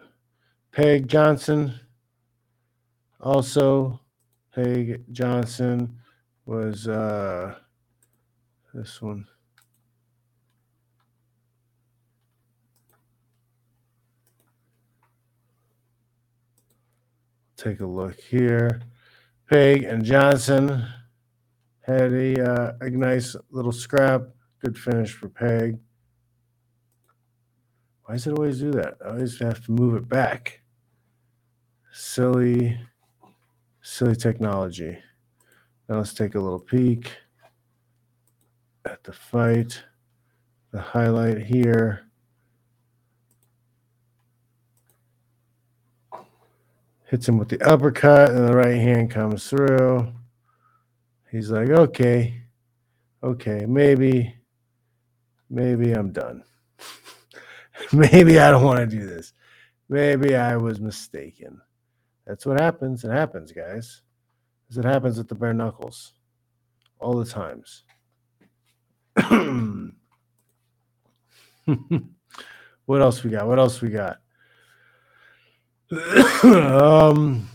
Peg 0.71 1.09
Johnson. 1.09 1.73
Also, 3.21 4.01
Peg 4.55 5.03
Johnson 5.11 5.99
was 6.45 6.87
uh, 6.89 7.55
this 8.75 9.01
one. 9.01 9.27
Take 17.57 17.81
a 17.81 17.87
look 17.87 18.21
here. 18.21 18.83
Peg 19.49 19.85
and 19.85 20.05
Johnson 20.05 20.87
had 21.81 22.13
a, 22.13 22.53
uh, 22.53 22.73
a 22.83 22.91
nice 22.91 23.37
little 23.51 23.73
scrap. 23.73 24.23
Good 24.61 24.77
finish 24.77 25.13
for 25.13 25.29
Peg. 25.31 25.79
Why 28.05 28.15
does 28.15 28.27
it 28.27 28.37
always 28.39 28.61
do 28.61 28.71
that? 28.73 28.99
I 29.05 29.09
always 29.09 29.39
have 29.41 29.65
to 29.65 29.73
move 29.73 29.95
it 29.95 30.09
back. 30.09 30.61
Silly, 31.93 32.79
silly 33.81 34.15
technology. 34.15 34.99
Now 35.89 35.97
let's 35.99 36.13
take 36.13 36.35
a 36.35 36.41
little 36.41 36.59
peek 36.61 37.13
at 38.85 39.03
the 39.05 39.13
fight. 39.13 39.83
The 40.71 40.81
highlight 40.81 41.45
here. 41.45 42.03
Hits 47.05 47.29
him 47.29 47.39
with 47.39 47.49
the 47.49 47.63
uppercut, 47.63 48.31
and 48.31 48.47
the 48.47 48.57
right 48.57 48.77
hand 48.77 49.11
comes 49.11 49.49
through. 49.49 50.13
He's 51.31 51.51
like, 51.51 51.71
okay, 51.71 52.43
okay, 53.23 53.67
maybe, 53.67 54.35
maybe 55.49 55.93
I'm 55.93 56.13
done. 56.13 56.45
maybe 57.93 58.39
I 58.39 58.51
don't 58.51 58.65
want 58.65 58.79
to 58.79 58.87
do 58.87 59.07
this. 59.07 59.33
Maybe 59.89 60.35
I 60.35 60.57
was 60.57 60.81
mistaken. 60.81 61.61
That's 62.27 62.47
what 62.47 62.61
happens. 62.61 63.05
It 63.05 63.11
happens, 63.11 63.53
guys. 63.53 64.03
Because 64.63 64.79
it 64.79 64.85
happens 64.85 65.19
with 65.19 65.29
the 65.29 65.35
bare 65.35 65.53
knuckles 65.53 66.15
all 66.99 67.19
the 67.19 67.27
times. 67.27 67.85
what 72.87 73.03
else 73.03 73.23
we 73.23 73.31
got? 73.31 73.47
What 73.47 73.59
else 73.59 73.81
we 73.81 73.91
got? 73.91 74.21
um. 76.43 77.49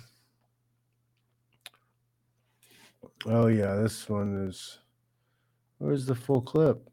Oh 3.25 3.47
yeah, 3.47 3.75
this 3.75 4.07
one 4.07 4.47
is. 4.47 4.80
Where's 5.80 6.05
the 6.05 6.15
full 6.15 6.41
clip? 6.41 6.89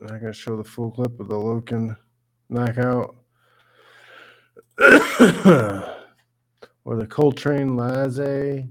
I'm 0.00 0.06
not 0.06 0.20
gonna 0.20 0.32
show 0.32 0.56
the 0.56 0.64
full 0.64 0.90
clip 0.90 1.20
of 1.20 1.28
the 1.28 1.34
Loken 1.34 1.96
knockout. 2.52 3.16
or 6.84 6.96
the 6.96 7.06
Coltrane 7.06 7.76
Laze. 7.76 8.64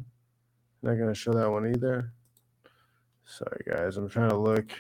Not 0.83 0.95
gonna 0.95 1.13
show 1.13 1.33
that 1.33 1.49
one 1.49 1.67
either. 1.67 2.11
Sorry 3.25 3.63
guys, 3.67 3.97
I'm 3.97 4.09
trying 4.09 4.29
to 4.29 4.37
look. 4.37 4.71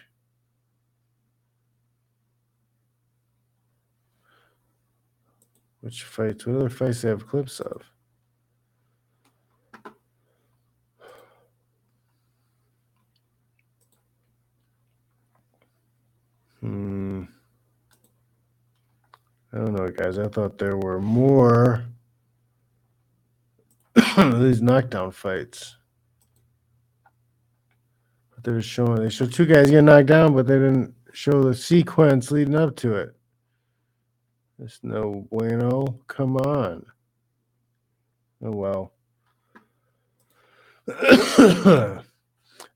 Which 5.81 6.03
fights? 6.03 6.45
What 6.45 6.57
other 6.57 6.69
fights 6.69 7.01
they 7.01 7.09
have 7.09 7.27
clips 7.27 7.59
of? 7.59 7.81
Hmm. 16.61 17.00
I 19.53 19.57
don't 19.57 19.73
know, 19.73 19.87
guys. 19.89 20.17
I 20.17 20.27
thought 20.27 20.57
there 20.57 20.77
were 20.77 21.01
more 21.01 21.85
these 24.17 24.61
knockdown 24.61 25.11
fights. 25.11 25.75
But 28.33 28.43
they're 28.43 28.61
showing 28.61 28.95
they 28.95 29.09
show 29.09 29.25
two 29.25 29.45
guys 29.45 29.69
get 29.69 29.83
knocked 29.83 30.07
down, 30.07 30.33
but 30.33 30.47
they 30.47 30.55
didn't 30.55 30.93
show 31.13 31.43
the 31.43 31.53
sequence 31.53 32.31
leading 32.31 32.55
up 32.55 32.75
to 32.77 32.95
it. 32.95 33.15
There's 34.57 34.79
no 34.83 35.27
bueno. 35.29 35.99
Come 36.07 36.37
on. 36.37 36.85
Oh 38.43 38.51
well. 38.51 38.93
there 40.87 42.03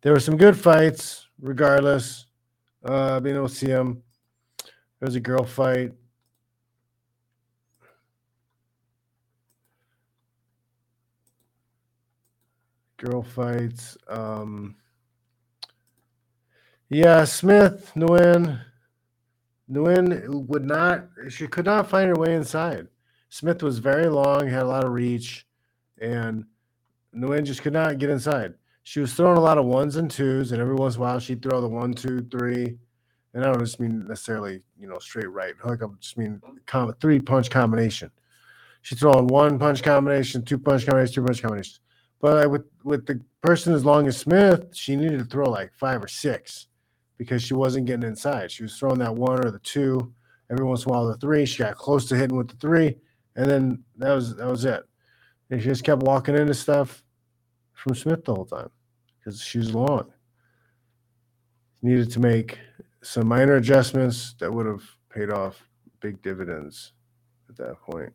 were 0.06 0.20
some 0.20 0.38
good 0.38 0.58
fights, 0.58 1.28
regardless. 1.40 2.26
Uh, 2.84 3.20
being 3.20 3.36
able 3.36 3.50
to 3.50 3.56
see 3.56 3.68
them. 3.68 4.04
There 5.00 5.08
was 5.08 5.16
a 5.16 5.20
girl 5.20 5.44
fight. 5.44 5.94
Girl 13.06 13.22
fights. 13.22 13.98
Um, 14.08 14.76
yeah, 16.90 17.24
Smith, 17.24 17.92
Nguyen. 17.96 18.62
Nguyen 19.72 20.48
would 20.48 20.66
not, 20.66 21.06
she 21.30 21.48
could 21.48 21.66
not 21.66 21.90
find 21.90 22.10
her 22.10 22.16
way 22.16 22.34
inside. 22.36 22.88
Smith 23.30 23.62
was 23.62 23.80
very 23.80 24.08
long, 24.08 24.48
had 24.48 24.64
a 24.64 24.68
lot 24.68 24.84
of 24.84 24.92
reach, 24.92 25.46
and 26.00 26.46
Nguyen 27.16 27.44
just 27.44 27.62
could 27.62 27.74
not 27.74 27.98
get 27.98 28.10
inside. 28.10 28.54
She 28.84 29.00
was 29.00 29.14
throwing 29.14 29.38
a 29.38 29.42
lot 29.42 29.58
of 29.58 29.66
ones 29.66 29.96
and 29.98 30.10
twos, 30.10 30.52
and 30.52 30.62
every 30.62 30.76
once 30.76 30.96
in 30.96 31.02
a 31.02 31.04
while 31.04 31.20
she'd 31.20 31.42
throw 31.42 31.62
the 31.62 31.68
one, 31.68 31.94
two, 31.94 32.22
three. 32.32 32.78
And 33.34 33.44
I 33.44 33.52
don't 33.52 33.60
just 33.60 33.80
mean 33.80 34.08
necessarily, 34.08 34.62
you 34.80 34.88
know, 34.88 34.98
straight 35.00 35.30
right 35.30 35.56
hook. 35.60 35.82
I 35.84 35.88
just 36.00 36.18
mean 36.18 36.42
com- 36.66 36.94
three 37.02 37.20
punch 37.20 37.50
combination. 37.50 38.10
She's 38.82 39.00
throwing 39.00 39.28
one 39.28 39.60
punch 39.60 39.84
combination, 39.84 40.44
two 40.44 40.58
punch 40.58 40.86
combination, 40.86 41.16
two 41.16 41.26
punch 41.26 41.42
combinations. 41.42 41.80
But 42.26 42.38
I, 42.38 42.48
with 42.48 42.66
with 42.84 43.06
the 43.06 43.22
person 43.42 43.76
as 43.76 43.86
long 43.86 44.08
as 44.08 44.18
Smith, 44.18 44.70
she 44.74 44.96
needed 44.96 45.20
to 45.20 45.26
throw 45.26 45.48
like 45.48 45.72
five 45.76 46.04
or 46.04 46.08
six 46.08 46.66
because 47.20 47.44
she 47.44 47.54
wasn't 47.54 47.86
getting 47.86 48.10
inside. 48.10 48.50
She 48.52 48.64
was 48.64 48.76
throwing 48.80 48.98
that 48.98 49.14
one 49.14 49.46
or 49.46 49.52
the 49.52 49.60
two. 49.60 50.12
Every 50.50 50.66
once 50.66 50.86
in 50.86 50.90
a 50.90 50.94
while, 50.96 51.06
the 51.06 51.18
three. 51.18 51.46
She 51.46 51.60
got 51.60 51.76
close 51.76 52.08
to 52.10 52.16
hitting 52.16 52.36
with 52.36 52.48
the 52.48 52.56
three, 52.56 52.98
and 53.36 53.48
then 53.48 53.84
that 53.98 54.12
was 54.12 54.36
that 54.38 54.48
was 54.48 54.66
it. 54.66 54.82
And 55.52 55.62
she 55.62 55.68
just 55.68 55.84
kept 55.84 56.02
walking 56.02 56.36
into 56.36 56.56
stuff 56.56 57.04
from 57.74 57.94
Smith 57.94 58.26
the 58.26 58.34
whole 58.34 58.46
time 58.46 58.72
because 59.20 59.40
she 59.40 59.60
was 59.60 59.76
long. 59.76 60.12
Needed 61.84 62.10
to 62.14 62.20
make 62.20 62.58
some 63.04 63.28
minor 63.28 63.58
adjustments 63.58 64.34
that 64.40 64.52
would 64.52 64.66
have 64.66 64.82
paid 65.14 65.30
off 65.30 65.62
big 66.02 66.24
dividends 66.24 66.94
at 67.50 67.58
that 67.58 67.80
point. 67.82 68.14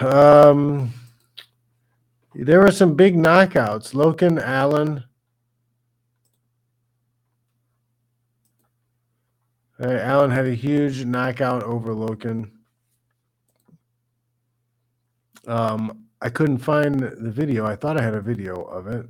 Um, 0.00 0.92
there 2.34 2.60
were 2.60 2.70
some 2.70 2.94
big 2.94 3.16
knockouts. 3.16 3.92
Loken 3.92 4.40
Allen. 4.40 5.04
All 9.80 9.86
right, 9.86 10.00
Allen 10.00 10.30
had 10.30 10.46
a 10.46 10.54
huge 10.54 11.04
knockout 11.04 11.62
over 11.62 11.94
Loken. 11.94 12.50
Um, 15.46 16.04
I 16.20 16.28
couldn't 16.28 16.58
find 16.58 17.00
the 17.00 17.30
video. 17.30 17.66
I 17.66 17.76
thought 17.76 17.98
I 17.98 18.02
had 18.02 18.14
a 18.14 18.20
video 18.20 18.62
of 18.62 18.86
it. 18.86 19.06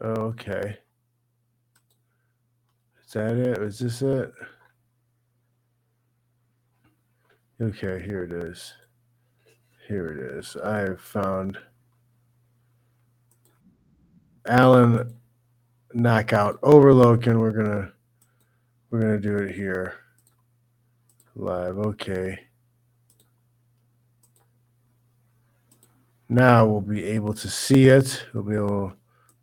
Okay. 0.00 0.78
Is 3.04 3.12
that 3.12 3.36
it? 3.36 3.58
Is 3.58 3.80
this 3.80 4.02
it? 4.02 4.32
Okay, 7.62 8.02
here 8.02 8.24
it 8.24 8.32
is. 8.32 8.72
Here 9.86 10.06
it 10.06 10.38
is. 10.38 10.56
I 10.56 10.94
found 10.94 11.58
Allen 14.46 15.14
knockout 15.92 16.58
over 16.62 16.94
Loken. 16.94 17.38
We're 17.38 17.50
gonna 17.50 17.92
we're 18.88 19.02
gonna 19.02 19.20
do 19.20 19.36
it 19.36 19.54
here 19.54 19.96
live. 21.34 21.76
Okay. 21.76 22.38
Now 26.30 26.64
we'll 26.64 26.80
be 26.80 27.04
able 27.04 27.34
to 27.34 27.50
see 27.50 27.88
it. 27.88 28.24
We'll 28.32 28.42
be 28.42 28.54
able 28.54 28.94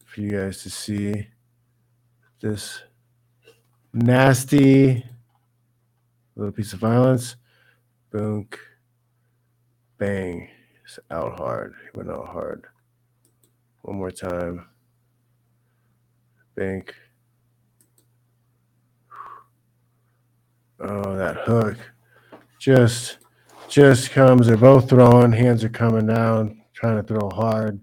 for 0.06 0.22
you 0.22 0.32
guys 0.32 0.64
to 0.64 0.72
see 0.72 1.28
this 2.42 2.82
nasty 3.94 5.06
little 6.36 6.52
piece 6.52 6.74
of 6.74 6.80
violence. 6.80 7.36
Boom. 8.12 8.48
Bang. 9.98 10.50
It's 10.84 11.00
out 11.12 11.38
hard. 11.38 11.76
He 11.84 11.98
went 11.98 12.10
out 12.10 12.28
hard. 12.28 12.66
One 13.82 13.98
more 13.98 14.12
time. 14.12 14.68
Bank. 16.56 16.94
Oh, 20.80 21.16
that 21.18 21.38
hook. 21.38 21.78
Just 22.60 23.18
just 23.68 24.12
comes. 24.12 24.48
They're 24.48 24.58
both 24.58 24.90
throwing. 24.90 25.32
Hands 25.32 25.64
are 25.64 25.70
coming 25.70 26.08
down, 26.08 26.62
trying 26.74 26.98
to 26.98 27.04
throw 27.04 27.30
hard. 27.30 27.80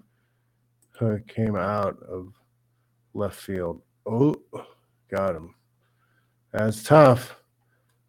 Hook 0.99 1.27
came 1.29 1.57
out 1.57 1.99
of 2.03 2.33
left 3.13 3.41
field. 3.41 3.83
Oh, 4.07 4.35
got 5.11 5.37
him. 5.37 5.55
That's 6.53 6.83
tough. 6.83 7.37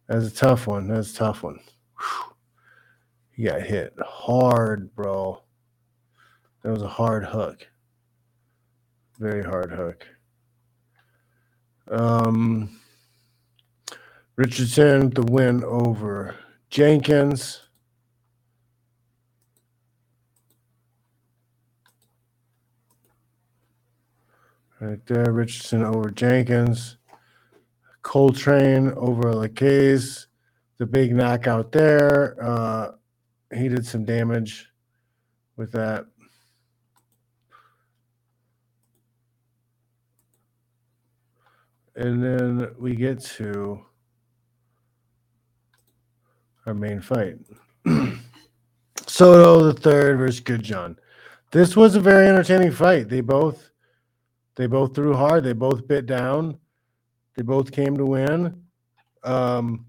That's 0.08 0.26
a 0.26 0.34
tough 0.34 0.66
one. 0.66 0.88
That's 0.88 1.12
a 1.12 1.16
tough 1.16 1.42
one. 1.42 1.58
Whew. 1.98 2.34
He 3.30 3.44
got 3.44 3.62
hit 3.62 3.94
hard, 4.00 4.94
bro. 4.94 5.42
That 6.62 6.72
was 6.72 6.82
a 6.82 6.88
hard 6.88 7.24
hook. 7.24 7.68
Very 9.18 9.44
hard 9.44 9.70
hook. 9.72 10.06
Um, 11.88 12.80
Richardson, 14.36 15.10
the 15.10 15.22
win 15.22 15.62
over 15.64 16.34
Jenkins. 16.70 17.62
Right 24.80 25.04
there, 25.06 25.32
Richardson 25.32 25.84
over 25.84 26.10
Jenkins. 26.10 26.98
Coltrane 28.02 28.92
over 28.96 29.32
Lacaze. 29.32 30.25
The 30.78 30.86
big 30.86 31.14
knockout 31.14 31.72
there. 31.72 32.36
Uh, 32.42 32.92
he 33.54 33.68
did 33.68 33.86
some 33.86 34.04
damage 34.04 34.70
with 35.56 35.72
that. 35.72 36.06
And 41.94 42.22
then 42.22 42.74
we 42.78 42.94
get 42.94 43.20
to 43.20 43.80
our 46.66 46.74
main 46.74 47.00
fight. 47.00 47.38
Soto 49.06 49.62
the 49.62 49.72
third 49.72 50.18
versus 50.18 50.40
Good 50.40 50.62
John. 50.62 50.98
This 51.52 51.74
was 51.74 51.94
a 51.94 52.00
very 52.00 52.28
entertaining 52.28 52.72
fight. 52.72 53.08
They 53.08 53.22
both 53.22 53.70
they 54.56 54.66
both 54.66 54.94
threw 54.94 55.14
hard. 55.14 55.44
They 55.44 55.52
both 55.52 55.86
bit 55.86 56.06
down. 56.06 56.58
They 57.34 57.42
both 57.42 57.72
came 57.72 57.96
to 57.96 58.04
win. 58.04 58.62
Um, 59.22 59.85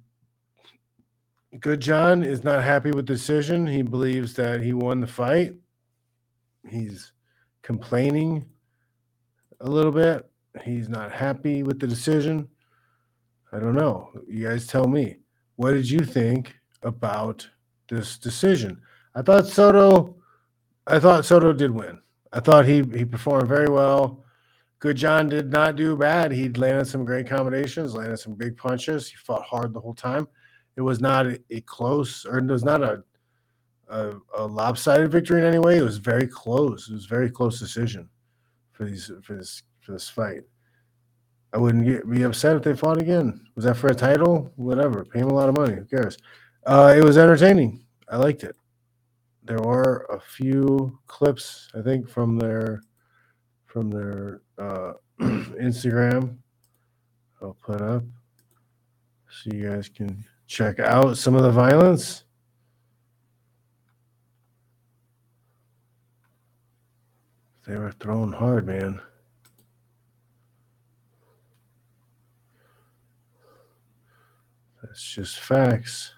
Good 1.60 1.80
John 1.80 2.24
is 2.24 2.44
not 2.44 2.64
happy 2.64 2.92
with 2.92 3.08
the 3.08 3.14
decision. 3.14 3.66
He 3.66 3.82
believes 3.82 4.34
that 4.36 4.62
he 4.62 4.74
won 4.74 5.00
the 5.00 5.08
fight. 5.08 5.54
He's 6.70 7.14
complaining 7.62 8.46
a 9.62 9.70
little 9.70 9.92
bit. 9.92 10.30
He's 10.64 10.90
not 10.90 11.12
happy 11.12 11.64
with 11.64 11.80
the 11.80 11.88
decision. 11.88 12.48
I 13.52 13.60
don't 13.60 13.76
know. 13.76 14.10
You 14.28 14.48
guys 14.48 14.68
tell 14.68 14.88
me. 14.88 15.18
What 15.56 15.72
did 15.72 15.90
you 15.90 16.02
think 16.02 16.54
about 16.84 17.48
this 17.90 18.18
decision? 18.18 18.82
I 19.16 19.22
thought 19.22 19.48
Soto 19.48 20.18
I 20.86 21.00
thought 21.00 21.26
Soto 21.26 21.52
did 21.52 21.72
win. 21.72 22.00
I 22.32 22.40
thought 22.40 22.66
he 22.66 22.84
he 22.96 23.04
performed 23.04 23.48
very 23.48 23.70
well. 23.70 24.24
Good 24.80 24.98
John 24.98 25.28
did 25.28 25.52
not 25.52 25.76
do 25.76 25.98
bad. 25.98 26.32
He 26.32 26.50
landed 26.50 26.86
some 26.86 27.04
great 27.04 27.28
combinations, 27.28 27.96
landed 27.96 28.18
some 28.18 28.36
big 28.36 28.58
punches. 28.58 29.10
He 29.10 29.16
fought 29.18 29.44
hard 29.44 29.74
the 29.74 29.80
whole 29.80 29.96
time. 29.96 30.28
It 30.78 30.82
was 30.82 31.02
not 31.02 31.26
a, 31.26 31.40
a 31.50 31.62
close, 31.62 32.26
or 32.26 32.38
it 32.38 32.46
was 32.46 32.64
not 32.64 32.84
a, 32.84 33.04
a, 33.90 34.14
a 34.38 34.46
lopsided 34.46 35.12
victory 35.12 35.42
in 35.42 35.48
any 35.48 35.60
way. 35.60 35.78
It 35.78 35.84
was 35.84 35.98
very 35.98 36.28
close. 36.28 36.88
It 36.88 36.94
was 36.94 37.08
very 37.08 37.32
close 37.32 37.60
decision 37.60 38.08
for 38.72 38.86
these 38.86 39.12
for 39.24 39.36
this 39.36 39.64
for 39.82 39.94
this 39.94 40.08
fight. 40.08 40.44
I 41.54 41.58
wouldn't 41.58 41.86
get, 41.86 42.10
be 42.10 42.24
upset 42.24 42.56
if 42.58 42.64
they 42.64 42.76
fought 42.76 43.02
again. 43.02 43.48
Was 43.56 43.66
that 43.66 43.78
for 43.78 43.88
a 43.88 43.96
title? 43.96 44.52
Whatever. 44.56 45.04
Pay 45.04 45.20
him 45.20 45.30
a 45.30 45.34
lot 45.34 45.50
of 45.50 45.58
money. 45.58 45.76
Who 45.76 45.86
cares? 45.86 46.18
Uh, 46.66 46.94
it 46.96 47.04
was 47.04 47.18
entertaining. 47.18 47.86
I 48.10 48.18
liked 48.18 48.44
it. 48.44 48.56
There 49.44 49.60
were 49.60 50.06
a 50.10 50.20
few 50.20 51.00
clips, 51.08 51.70
I 51.74 51.82
think, 51.82 52.08
from 52.08 52.38
their 52.38 52.82
from 53.66 53.90
their 53.90 54.42
uh, 54.60 54.94
Instagram. 55.22 56.38
I'll 57.42 57.58
put 57.64 57.82
up 57.82 58.04
so 59.30 59.52
you 59.54 59.70
guys 59.70 59.90
can 59.90 60.26
check 60.48 60.80
out 60.80 61.18
some 61.18 61.36
of 61.36 61.44
the 61.44 61.52
violence. 61.52 62.24
They 67.68 67.76
were 67.76 67.92
thrown 67.92 68.32
hard, 68.32 68.66
man. 68.66 69.02
That's 74.82 75.04
just 75.04 75.40
facts. 75.40 76.14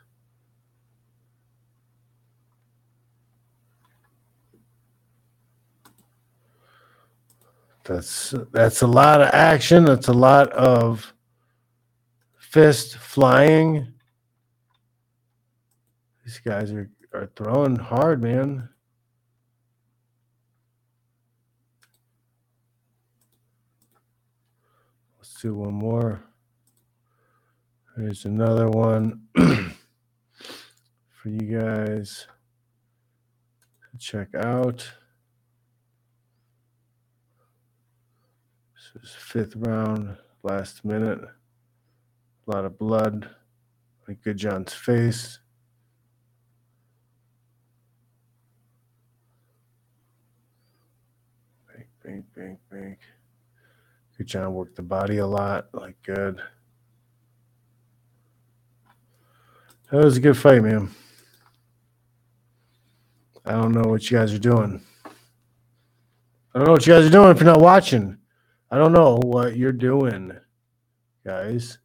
That's 7.84 8.36
that's 8.52 8.84
a 8.84 8.88
lot 8.88 9.20
of 9.22 9.30
action. 9.34 9.86
That's 9.86 10.10
a 10.10 10.14
lot 10.14 10.52
of 10.52 11.12
fist 12.38 12.98
flying. 12.98 13.99
These 16.30 16.42
guys 16.46 16.72
are, 16.72 16.88
are 17.12 17.32
throwing 17.36 17.76
hard, 17.76 18.22
man. 18.22 18.70
Let's 25.18 25.42
do 25.42 25.56
one 25.56 25.74
more. 25.74 26.22
Here's 27.98 28.26
another 28.26 28.70
one 28.70 29.24
for 29.34 29.74
you 31.26 31.60
guys 31.60 32.28
to 33.92 33.98
check 33.98 34.28
out. 34.36 34.88
This 38.94 39.04
is 39.04 39.16
fifth 39.16 39.56
round, 39.56 40.16
last 40.44 40.86
minute. 40.86 41.22
A 42.48 42.52
lot 42.56 42.66
of 42.66 42.78
blood. 42.78 43.32
Like 44.08 44.22
Good 44.22 44.38
John's 44.38 44.76
face. 44.76 45.40
Bank, 52.10 52.26
bank, 52.36 52.60
bank. 52.72 53.00
Good 54.18 54.26
John 54.26 54.52
worked 54.56 54.76
the 54.76 54.82
body 54.82 55.18
a 55.18 55.28
lot. 55.28 55.68
Like 55.74 55.96
good. 56.02 56.42
That 59.92 60.04
was 60.04 60.18
a 60.18 60.20
good 60.20 60.36
fight, 60.36 60.64
man. 60.64 60.90
I 63.46 63.52
don't 63.52 63.74
know 63.74 63.88
what 63.88 64.10
you 64.10 64.18
guys 64.18 64.34
are 64.34 64.40
doing. 64.40 64.82
I 65.06 66.58
don't 66.58 66.66
know 66.66 66.72
what 66.72 66.88
you 66.88 66.94
guys 66.94 67.06
are 67.06 67.12
doing 67.12 67.30
if 67.30 67.38
you're 67.38 67.46
not 67.46 67.62
watching. 67.62 68.18
I 68.72 68.80
don't 68.80 68.94
know 68.94 69.20
what 69.24 69.56
you're 69.56 69.72
doing, 69.72 70.32
guys. 71.24 71.78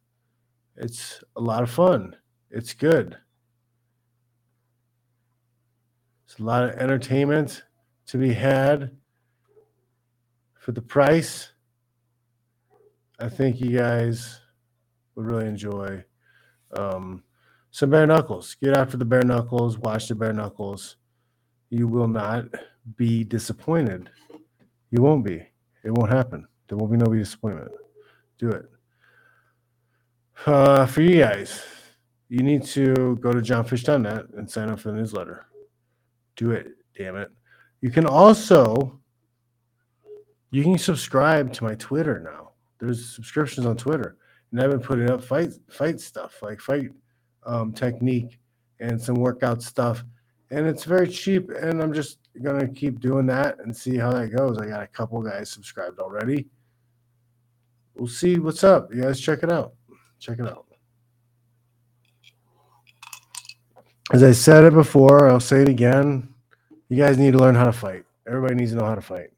It's 0.75 1.23
a 1.35 1.41
lot 1.41 1.61
of 1.61 1.69
fun. 1.69 2.15
It's 2.49 2.73
good. 2.73 3.15
It's 6.25 6.39
a 6.39 6.43
lot 6.43 6.63
of 6.63 6.71
entertainment 6.71 7.63
to 8.07 8.17
be 8.17 8.33
had 8.33 8.89
for 10.65 10.71
the 10.71 10.81
price. 10.81 11.51
I 13.19 13.29
think 13.29 13.61
you 13.61 13.77
guys 13.77 14.41
would 15.13 15.27
really 15.27 15.45
enjoy 15.45 16.03
um, 16.75 17.23
some 17.69 17.91
bare 17.91 18.07
knuckles. 18.07 18.55
Get 18.55 18.75
after 18.75 18.97
the 18.97 19.05
bare 19.05 19.21
knuckles. 19.21 19.77
Watch 19.77 20.07
the 20.07 20.15
bare 20.15 20.33
knuckles. 20.33 20.97
You 21.69 21.87
will 21.87 22.07
not 22.07 22.45
be 22.95 23.23
disappointed. 23.23 24.09
You 24.89 25.03
won't 25.03 25.23
be. 25.23 25.35
It 25.83 25.91
won't 25.91 26.11
happen. 26.11 26.47
There 26.67 26.79
won't 26.79 26.91
be 26.91 26.97
no 26.97 27.13
disappointment. 27.13 27.71
Do 28.39 28.49
it. 28.49 28.65
Uh, 30.47 30.87
for 30.87 31.03
you 31.03 31.19
guys, 31.19 31.63
you 32.27 32.41
need 32.41 32.63
to 32.63 33.17
go 33.17 33.31
to 33.31 33.39
jonfitch.net 33.39 34.25
and 34.35 34.49
sign 34.49 34.71
up 34.71 34.79
for 34.79 34.89
the 34.89 34.97
newsletter. 34.97 35.45
Do 36.35 36.51
it, 36.51 36.69
damn 36.97 37.17
it. 37.17 37.29
You 37.81 37.91
can 37.91 38.07
also 38.07 38.99
you 40.55 40.63
can 40.63 40.77
subscribe 40.77 41.51
to 41.51 41.65
my 41.65 41.75
Twitter 41.75 42.21
now. 42.21 42.51
There's 42.79 43.13
subscriptions 43.13 43.65
on 43.65 43.75
Twitter, 43.75 44.15
and 44.51 44.61
I've 44.61 44.71
been 44.71 44.79
putting 44.79 45.11
up 45.11 45.21
fight 45.21 45.51
fight 45.69 45.99
stuff 45.99 46.41
like 46.41 46.61
fight 46.61 46.91
um, 47.45 47.73
technique 47.73 48.39
and 48.79 48.99
some 48.99 49.15
workout 49.15 49.61
stuff, 49.61 50.05
and 50.51 50.65
it's 50.65 50.85
very 50.85 51.09
cheap. 51.09 51.49
And 51.49 51.83
I'm 51.83 51.91
just 51.91 52.19
gonna 52.41 52.69
keep 52.69 53.01
doing 53.01 53.25
that 53.25 53.59
and 53.59 53.75
see 53.75 53.97
how 53.97 54.13
that 54.13 54.33
goes. 54.33 54.57
I 54.57 54.67
got 54.67 54.81
a 54.81 54.87
couple 54.87 55.21
guys 55.21 55.49
subscribed 55.49 55.99
already. 55.99 56.47
We'll 57.93 58.07
see 58.07 58.39
what's 58.39 58.63
up. 58.63 58.93
You 58.93 59.01
guys 59.01 59.19
check 59.19 59.43
it 59.43 59.51
out. 59.51 59.73
Check 60.19 60.39
it 60.39 60.47
out. 60.47 60.67
As 64.13 64.23
I 64.23 64.31
said 64.31 64.63
it 64.63 64.73
before, 64.73 65.29
I'll 65.29 65.41
say 65.41 65.63
it 65.63 65.69
again. 65.69 66.29
You 66.87 66.95
guys 66.95 67.17
need 67.17 67.33
to 67.33 67.39
learn 67.39 67.55
how 67.55 67.65
to 67.65 67.73
fight. 67.73 68.05
Everybody 68.25 68.55
needs 68.55 68.71
to 68.71 68.77
know 68.77 68.85
how 68.85 68.95
to 68.95 69.01
fight. 69.01 69.31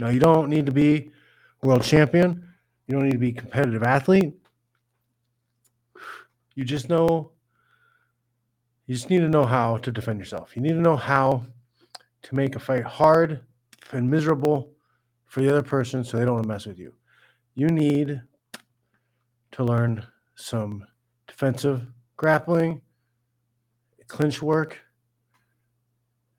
Now, 0.00 0.08
you 0.08 0.18
don't 0.18 0.48
need 0.48 0.64
to 0.64 0.72
be 0.72 1.10
world 1.62 1.82
champion. 1.82 2.48
You 2.86 2.94
don't 2.94 3.04
need 3.04 3.12
to 3.12 3.18
be 3.18 3.32
competitive 3.32 3.82
athlete. 3.82 4.32
You 6.54 6.64
just 6.64 6.88
know, 6.88 7.32
you 8.86 8.94
just 8.94 9.10
need 9.10 9.20
to 9.20 9.28
know 9.28 9.44
how 9.44 9.76
to 9.76 9.92
defend 9.92 10.18
yourself. 10.18 10.56
You 10.56 10.62
need 10.62 10.72
to 10.72 10.80
know 10.80 10.96
how 10.96 11.44
to 12.22 12.34
make 12.34 12.56
a 12.56 12.58
fight 12.58 12.84
hard 12.84 13.42
and 13.92 14.10
miserable 14.10 14.72
for 15.26 15.42
the 15.42 15.50
other 15.50 15.62
person 15.62 16.02
so 16.02 16.18
they 16.18 16.24
don't 16.24 16.46
mess 16.46 16.66
with 16.66 16.78
you. 16.78 16.94
You 17.54 17.68
need 17.68 18.22
to 19.52 19.64
learn 19.64 20.06
some 20.34 20.86
defensive 21.26 21.86
grappling, 22.16 22.80
clinch 24.06 24.40
work. 24.40 24.78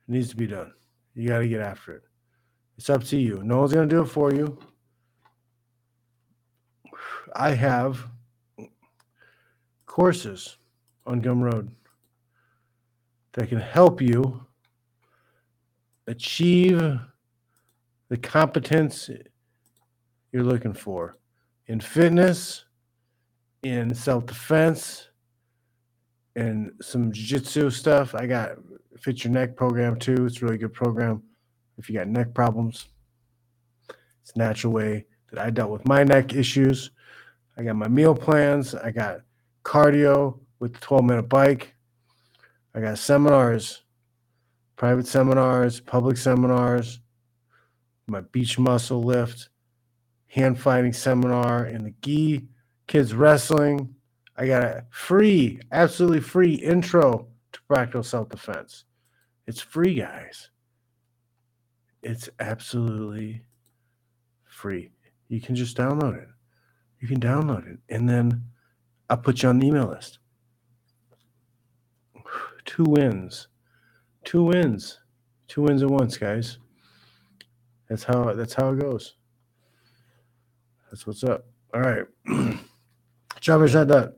It 0.07 0.11
needs 0.11 0.29
to 0.29 0.35
be 0.35 0.47
done. 0.47 0.73
You 1.13 1.27
got 1.27 1.39
to 1.39 1.47
get 1.47 1.61
after 1.61 1.93
it. 1.93 2.03
It's 2.81 2.89
up 2.89 3.03
to 3.03 3.15
you. 3.15 3.43
No 3.43 3.59
one's 3.59 3.73
going 3.73 3.87
to 3.87 3.95
do 3.95 4.01
it 4.01 4.07
for 4.07 4.33
you. 4.33 4.57
I 7.35 7.51
have 7.51 8.07
courses 9.85 10.57
on 11.05 11.21
Gumroad 11.21 11.69
that 13.33 13.49
can 13.49 13.59
help 13.59 14.01
you 14.01 14.47
achieve 16.07 16.81
the 18.09 18.17
competence 18.17 19.11
you're 20.31 20.43
looking 20.43 20.73
for 20.73 21.19
in 21.67 21.79
fitness, 21.79 22.65
in 23.61 23.93
self 23.93 24.25
defense, 24.25 25.09
and 26.35 26.71
some 26.81 27.11
jiu 27.11 27.37
jitsu 27.37 27.69
stuff. 27.69 28.15
I 28.15 28.25
got 28.25 28.53
Fit 28.97 29.23
Your 29.23 29.33
Neck 29.33 29.55
program 29.55 29.99
too. 29.99 30.25
It's 30.25 30.41
a 30.41 30.45
really 30.45 30.57
good 30.57 30.73
program 30.73 31.21
if 31.81 31.89
you 31.89 31.95
got 31.95 32.07
neck 32.07 32.33
problems. 32.33 32.85
It's 34.21 34.33
a 34.35 34.37
natural 34.37 34.71
way 34.71 35.05
that 35.31 35.39
I 35.39 35.49
dealt 35.49 35.71
with 35.71 35.87
my 35.87 36.03
neck 36.03 36.35
issues. 36.35 36.91
I 37.57 37.63
got 37.63 37.75
my 37.75 37.87
meal 37.87 38.13
plans. 38.13 38.75
I 38.75 38.91
got 38.91 39.21
cardio 39.65 40.39
with 40.59 40.73
the 40.73 40.79
12 40.79 41.03
minute 41.03 41.29
bike. 41.29 41.73
I 42.75 42.81
got 42.81 42.99
seminars, 42.99 43.81
private 44.75 45.07
seminars, 45.07 45.79
public 45.79 46.17
seminars, 46.17 46.99
my 48.07 48.21
beach 48.21 48.59
muscle 48.59 49.01
lift, 49.01 49.49
hand 50.27 50.59
fighting 50.59 50.93
seminar, 50.93 51.65
and 51.65 51.85
the 51.85 51.93
gi 52.01 52.47
kids 52.87 53.15
wrestling. 53.15 53.95
I 54.37 54.45
got 54.45 54.63
a 54.63 54.85
free, 54.91 55.59
absolutely 55.71 56.21
free 56.21 56.53
intro 56.53 57.27
to 57.51 57.59
practical 57.67 58.03
self 58.03 58.29
defense. 58.29 58.85
It's 59.47 59.61
free, 59.61 59.95
guys. 59.95 60.51
It's 62.03 62.29
absolutely 62.39 63.43
free. 64.45 64.91
You 65.27 65.39
can 65.39 65.55
just 65.55 65.77
download 65.77 66.21
it. 66.21 66.27
You 66.99 67.07
can 67.07 67.19
download 67.19 67.71
it, 67.71 67.79
and 67.89 68.07
then 68.07 68.43
I'll 69.09 69.17
put 69.17 69.43
you 69.43 69.49
on 69.49 69.59
the 69.59 69.67
email 69.67 69.87
list. 69.87 70.19
Two 72.65 72.83
wins, 72.83 73.47
two 74.23 74.43
wins, 74.43 74.99
two 75.47 75.63
wins 75.63 75.83
at 75.83 75.89
once, 75.89 76.17
guys. 76.17 76.57
That's 77.89 78.03
how 78.03 78.33
that's 78.33 78.53
how 78.53 78.71
it 78.71 78.79
goes. 78.79 79.15
That's 80.89 81.07
what's 81.07 81.23
up. 81.23 81.45
All 81.73 81.81
right. 81.81 82.05
JonFitch.net. 83.41 84.13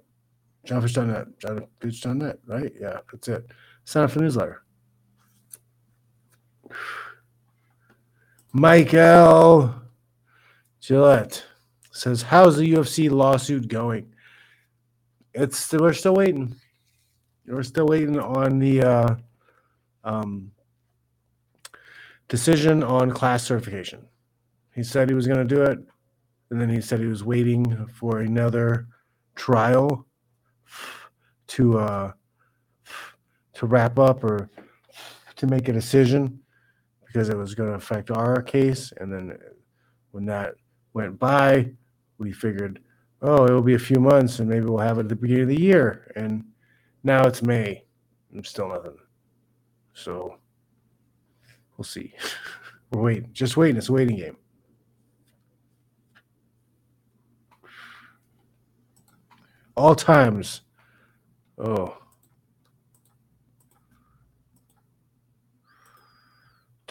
JonFitch.net. 0.67 1.27
JonFitch.net, 1.39 2.39
right? 2.47 2.73
Yeah, 2.79 2.99
that's 3.11 3.27
it. 3.27 3.45
Sign 3.85 4.03
up 4.03 4.11
for 4.11 4.19
the 4.19 4.25
newsletter. 4.25 4.62
Michael 8.55 9.73
Gillette 10.79 11.43
says, 11.91 12.21
How's 12.21 12.57
the 12.57 12.71
UFC 12.71 13.09
lawsuit 13.09 13.67
going? 13.67 14.13
It's 15.33 15.73
we're 15.73 15.93
still 15.93 16.13
waiting. 16.13 16.55
We're 17.47 17.63
still 17.63 17.87
waiting 17.87 18.19
on 18.19 18.59
the 18.59 18.83
uh, 18.83 19.15
um, 20.03 20.51
decision 22.27 22.83
on 22.83 23.09
class 23.09 23.43
certification. 23.43 24.05
He 24.75 24.83
said 24.83 25.09
he 25.09 25.15
was 25.15 25.25
going 25.25 25.45
to 25.45 25.55
do 25.55 25.63
it, 25.63 25.79
and 26.51 26.61
then 26.61 26.69
he 26.69 26.79
said 26.79 26.99
he 26.99 27.07
was 27.07 27.23
waiting 27.23 27.87
for 27.87 28.19
another 28.19 28.85
trial 29.33 30.05
to 31.47 31.79
uh, 31.79 32.11
to 33.55 33.65
wrap 33.65 33.97
up 33.97 34.23
or 34.23 34.47
to 35.37 35.47
make 35.47 35.67
a 35.67 35.73
decision 35.73 36.42
because 37.13 37.29
it 37.29 37.37
was 37.37 37.53
going 37.53 37.69
to 37.69 37.75
affect 37.75 38.09
our 38.09 38.41
case. 38.41 38.91
And 38.97 39.13
then 39.13 39.37
when 40.11 40.25
that 40.25 40.55
went 40.93 41.19
by, 41.19 41.71
we 42.17 42.31
figured, 42.31 42.79
oh, 43.21 43.45
it 43.45 43.51
will 43.51 43.61
be 43.61 43.75
a 43.75 43.79
few 43.79 43.99
months 43.99 44.39
and 44.39 44.49
maybe 44.49 44.65
we'll 44.65 44.79
have 44.79 44.97
it 44.97 45.01
at 45.01 45.09
the 45.09 45.15
beginning 45.15 45.43
of 45.43 45.49
the 45.49 45.61
year. 45.61 46.11
And 46.15 46.43
now 47.03 47.23
it's 47.27 47.43
May 47.43 47.83
and 48.31 48.43
still 48.43 48.69
nothing. 48.69 48.97
So 49.93 50.37
we'll 51.77 51.85
see. 51.85 52.15
We're 52.91 53.01
waiting, 53.01 53.29
just 53.31 53.57
waiting. 53.57 53.77
It's 53.77 53.89
a 53.89 53.93
waiting 53.93 54.17
game. 54.17 54.37
All 59.75 59.95
times. 59.95 60.61
Oh. 61.59 61.97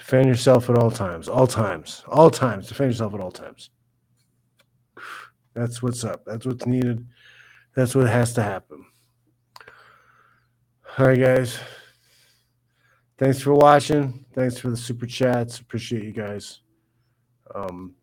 Defend 0.03 0.27
yourself 0.27 0.69
at 0.69 0.77
all 0.77 0.91
times. 0.91 1.29
All 1.29 1.47
times. 1.47 2.03
All 2.09 2.29
times. 2.29 2.67
Defend 2.67 2.91
yourself 2.91 3.15
at 3.15 3.21
all 3.21 3.31
times. 3.31 3.71
That's 5.55 5.81
what's 5.81 6.03
up. 6.03 6.25
That's 6.27 6.45
what's 6.45 6.67
needed. 6.67 7.07
That's 7.77 7.95
what 7.95 8.09
has 8.09 8.33
to 8.35 8.43
happen. 8.43 8.85
All 10.99 11.07
right, 11.07 11.21
guys. 11.21 11.57
Thanks 13.17 13.41
for 13.41 13.55
watching. 13.55 14.25
Thanks 14.35 14.59
for 14.59 14.71
the 14.71 14.77
super 14.77 15.07
chats. 15.07 15.61
Appreciate 15.61 16.03
you 16.03 16.13
guys. 16.13 16.63
Um, 17.55 17.95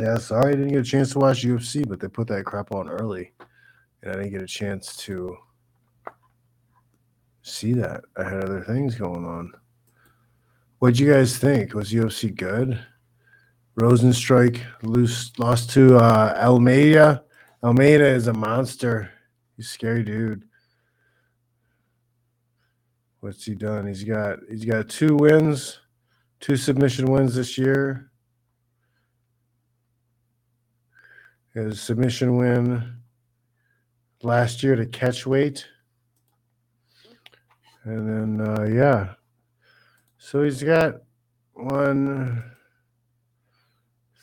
yeah, 0.00 0.18
sorry 0.18 0.54
I 0.54 0.56
didn't 0.56 0.72
get 0.72 0.80
a 0.80 0.82
chance 0.82 1.12
to 1.12 1.20
watch 1.20 1.44
UFC, 1.44 1.88
but 1.88 2.00
they 2.00 2.08
put 2.08 2.26
that 2.26 2.44
crap 2.44 2.72
on 2.72 2.88
early, 2.88 3.32
and 4.02 4.10
I 4.10 4.16
didn't 4.16 4.32
get 4.32 4.42
a 4.42 4.48
chance 4.48 4.96
to 4.96 5.36
see 7.42 7.72
that. 7.74 8.02
I 8.16 8.24
had 8.24 8.42
other 8.42 8.64
things 8.64 8.96
going 8.96 9.24
on. 9.24 9.52
What'd 10.78 10.98
you 10.98 11.12
guys 11.12 11.38
think? 11.38 11.74
Was 11.74 11.92
UFC 11.92 12.34
good? 12.34 12.78
Rozenstruik 13.80 14.60
loose, 14.82 15.32
lost 15.38 15.70
to 15.70 15.96
uh, 15.96 16.38
Almeida. 16.40 17.24
Almeida 17.62 18.06
is 18.06 18.26
a 18.26 18.32
monster. 18.32 19.10
He's 19.56 19.66
a 19.66 19.68
scary 19.68 20.02
dude. 20.02 20.44
What's 23.20 23.44
he 23.44 23.54
done? 23.54 23.86
He's 23.86 24.04
got 24.04 24.38
he's 24.50 24.64
got 24.64 24.88
two 24.88 25.16
wins, 25.16 25.80
two 26.40 26.56
submission 26.56 27.06
wins 27.10 27.34
this 27.34 27.56
year. 27.56 28.10
His 31.54 31.80
submission 31.80 32.36
win 32.36 32.98
last 34.22 34.62
year 34.62 34.76
to 34.76 34.86
catch 34.86 35.24
weight. 35.24 35.66
And 37.84 38.38
then 38.38 38.46
uh, 38.46 38.64
yeah. 38.64 39.14
So 40.24 40.42
he's 40.42 40.62
got 40.62 41.02
one 41.52 42.42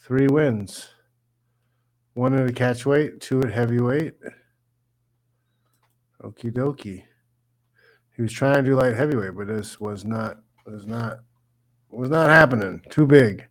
three 0.04 0.26
wins. 0.26 0.90
One 2.16 2.34
at 2.34 2.50
a 2.50 2.52
catch 2.52 2.88
weight, 2.88 3.22
two 3.22 3.40
at 3.44 3.52
heavyweight. 3.52 4.16
Okie 6.24 6.52
dokie. 6.52 7.04
He 8.16 8.22
was 8.24 8.34
trying 8.34 8.56
to 8.56 8.64
do 8.64 8.76
light 8.76 8.96
heavyweight, 8.96 9.36
but 9.38 9.46
this 9.46 9.80
was 9.80 10.04
not 10.04 10.38
was 10.66 10.88
not 10.88 11.20
was 11.92 12.10
not 12.10 12.32
happening. 12.32 12.82
Too 12.90 13.06
big. 13.06 13.46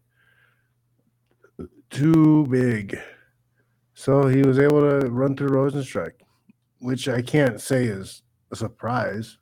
Too 1.88 2.48
big. 2.48 2.98
So 3.94 4.26
he 4.26 4.42
was 4.42 4.58
able 4.58 4.80
to 4.80 5.08
run 5.08 5.36
through 5.36 5.50
Rozenstruik, 5.50 6.14
which 6.80 7.08
I 7.08 7.22
can't 7.22 7.60
say 7.60 7.84
is 7.84 8.22
a 8.50 8.56
surprise. 8.56 9.38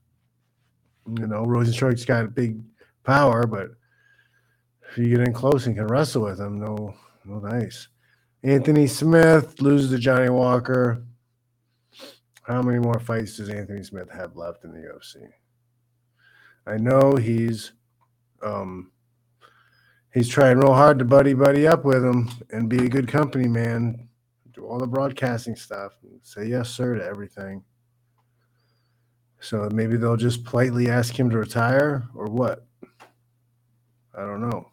You 1.18 1.26
know, 1.26 1.46
Rozenstruik's 1.46 2.04
got 2.04 2.26
a 2.26 2.28
big 2.28 2.60
power, 3.08 3.46
but 3.46 3.70
if 4.90 4.98
you 4.98 5.08
get 5.08 5.26
in 5.26 5.32
close 5.32 5.66
and 5.66 5.74
can 5.74 5.86
wrestle 5.86 6.24
with 6.24 6.38
him, 6.38 6.60
no, 6.60 6.94
no 7.24 7.38
nice. 7.38 7.88
Anthony 8.42 8.86
Smith 8.86 9.62
loses 9.62 9.90
to 9.90 9.98
Johnny 9.98 10.28
Walker. 10.28 11.02
How 12.42 12.60
many 12.60 12.78
more 12.78 13.00
fights 13.00 13.38
does 13.38 13.48
Anthony 13.48 13.82
Smith 13.82 14.10
have 14.10 14.36
left 14.36 14.64
in 14.64 14.72
the 14.72 14.80
UFC? 14.80 15.26
I 16.66 16.76
know 16.76 17.16
he's 17.16 17.72
um 18.42 18.92
he's 20.12 20.28
trying 20.28 20.58
real 20.58 20.74
hard 20.74 20.98
to 20.98 21.04
buddy 21.06 21.32
buddy 21.32 21.66
up 21.66 21.86
with 21.86 22.04
him 22.04 22.28
and 22.50 22.68
be 22.68 22.84
a 22.84 22.90
good 22.90 23.08
company 23.08 23.48
man. 23.48 24.06
Do 24.52 24.66
all 24.66 24.78
the 24.78 24.86
broadcasting 24.86 25.56
stuff 25.56 25.92
say 26.22 26.46
yes 26.46 26.68
sir 26.68 26.94
to 26.96 27.04
everything. 27.04 27.64
So 29.40 29.66
maybe 29.72 29.96
they'll 29.96 30.16
just 30.16 30.44
politely 30.44 30.90
ask 30.90 31.18
him 31.18 31.30
to 31.30 31.38
retire 31.38 32.06
or 32.14 32.26
what? 32.26 32.67
I 34.18 34.22
don't 34.22 34.40
know. 34.40 34.68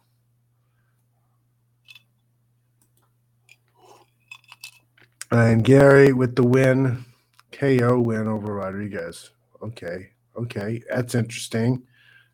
And 5.30 5.62
Gary 5.62 6.12
with 6.12 6.34
the 6.34 6.42
win, 6.42 7.04
KO 7.52 8.00
win 8.00 8.26
over 8.26 8.54
Rodriguez. 8.54 9.30
Okay, 9.62 10.10
okay, 10.36 10.82
that's 10.90 11.14
interesting. 11.14 11.82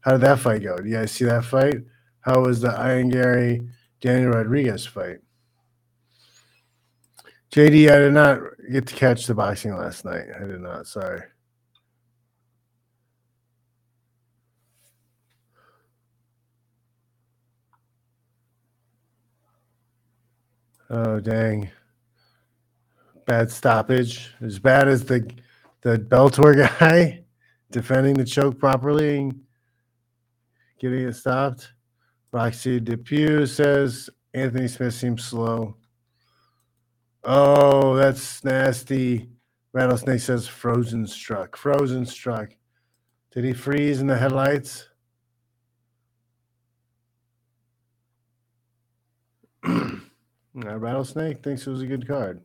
How 0.00 0.12
did 0.12 0.22
that 0.22 0.38
fight 0.38 0.62
go? 0.62 0.78
Do 0.78 0.88
you 0.88 0.96
guys 0.96 1.12
see 1.12 1.26
that 1.26 1.44
fight? 1.44 1.82
How 2.20 2.40
was 2.40 2.62
the 2.62 2.70
Ian 2.70 3.10
Garry 3.10 3.60
Daniel 4.00 4.32
Rodriguez 4.32 4.86
fight? 4.86 5.18
JD, 7.52 7.90
I 7.90 7.98
did 7.98 8.14
not 8.14 8.40
get 8.70 8.86
to 8.86 8.94
catch 8.94 9.26
the 9.26 9.34
boxing 9.34 9.76
last 9.76 10.06
night. 10.06 10.26
I 10.34 10.44
did 10.46 10.60
not. 10.60 10.86
Sorry. 10.86 11.20
Oh 20.94 21.20
dang! 21.20 21.70
Bad 23.24 23.50
stoppage. 23.50 24.30
As 24.42 24.58
bad 24.58 24.88
as 24.88 25.06
the 25.06 25.26
the 25.80 25.96
Bellator 25.96 26.54
guy 26.78 27.24
defending 27.70 28.12
the 28.12 28.26
choke 28.26 28.58
properly, 28.58 29.16
and 29.16 29.40
getting 30.78 31.08
it 31.08 31.14
stopped. 31.14 31.72
Roxy 32.30 32.78
Depew 32.78 33.46
says 33.46 34.10
Anthony 34.34 34.68
Smith 34.68 34.92
seems 34.92 35.24
slow. 35.24 35.76
Oh, 37.24 37.94
that's 37.96 38.44
nasty. 38.44 39.30
Rattlesnake 39.72 40.20
says 40.20 40.46
frozen 40.46 41.06
struck. 41.06 41.56
Frozen 41.56 42.04
struck. 42.04 42.50
Did 43.30 43.44
he 43.44 43.54
freeze 43.54 44.02
in 44.02 44.08
the 44.08 44.18
headlights? 44.18 44.88
Rattlesnake 50.54 51.42
thinks 51.42 51.66
it 51.66 51.70
was 51.70 51.80
a 51.80 51.86
good 51.86 52.06
card. 52.06 52.42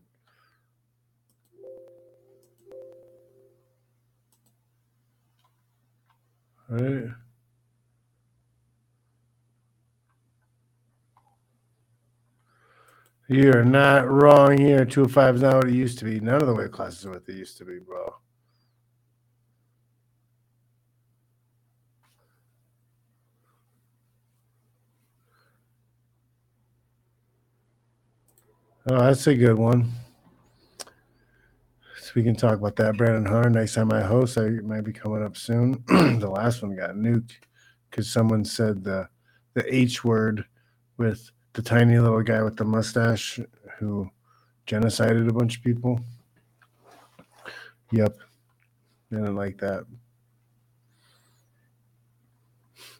All 6.70 6.78
right. 6.78 7.10
You're 13.30 13.66
not 13.66 14.10
wrong 14.10 14.58
here. 14.58 14.86
205 14.86 15.36
is 15.36 15.42
not 15.42 15.56
what 15.56 15.68
it 15.68 15.74
used 15.74 16.00
to 16.00 16.06
be. 16.06 16.22
None 16.22 16.42
of 16.42 16.48
the 16.48 16.56
weight 16.56 16.72
classes 16.72 17.06
are 17.06 17.12
what 17.12 17.26
they 17.26 17.34
used 17.34 17.58
to 17.58 17.66
be, 17.66 17.80
bro. 17.80 18.16
Oh, 28.90 29.00
that's 29.00 29.28
a 29.28 29.36
good 29.36 29.58
one. 29.58 29.92
So 32.00 32.12
we 32.16 32.24
can 32.24 32.38
talk 32.38 32.58
about 32.58 32.78
that. 32.78 32.96
Brandon 32.96 33.26
Hunter, 33.26 33.50
next 33.50 33.74
time 33.74 33.92
I 33.92 34.02
host, 34.02 34.38
I 34.38 34.48
might 34.48 34.86
be 34.86 34.94
coming 34.94 35.22
up 35.22 35.36
soon. 35.36 35.84
the 35.88 36.30
last 36.30 36.62
one 36.62 36.74
got 36.74 36.92
nuked 36.92 37.34
because 37.90 38.10
someone 38.10 38.46
said 38.46 38.86
the 38.86 39.10
the 39.56 39.76
H 39.76 40.06
word 40.06 40.46
with 40.96 41.30
the 41.52 41.62
tiny 41.62 42.00
little 42.00 42.24
guy 42.24 42.42
with 42.44 42.56
the 42.56 42.64
mustache 42.64 43.42
who 43.78 44.10
genocided 44.66 45.28
a 45.28 45.34
bunch 45.34 45.58
of 45.58 45.64
people. 45.64 46.00
Yep. 47.92 48.16
Didn't 49.12 49.36
like 49.36 49.58
that. 49.58 49.86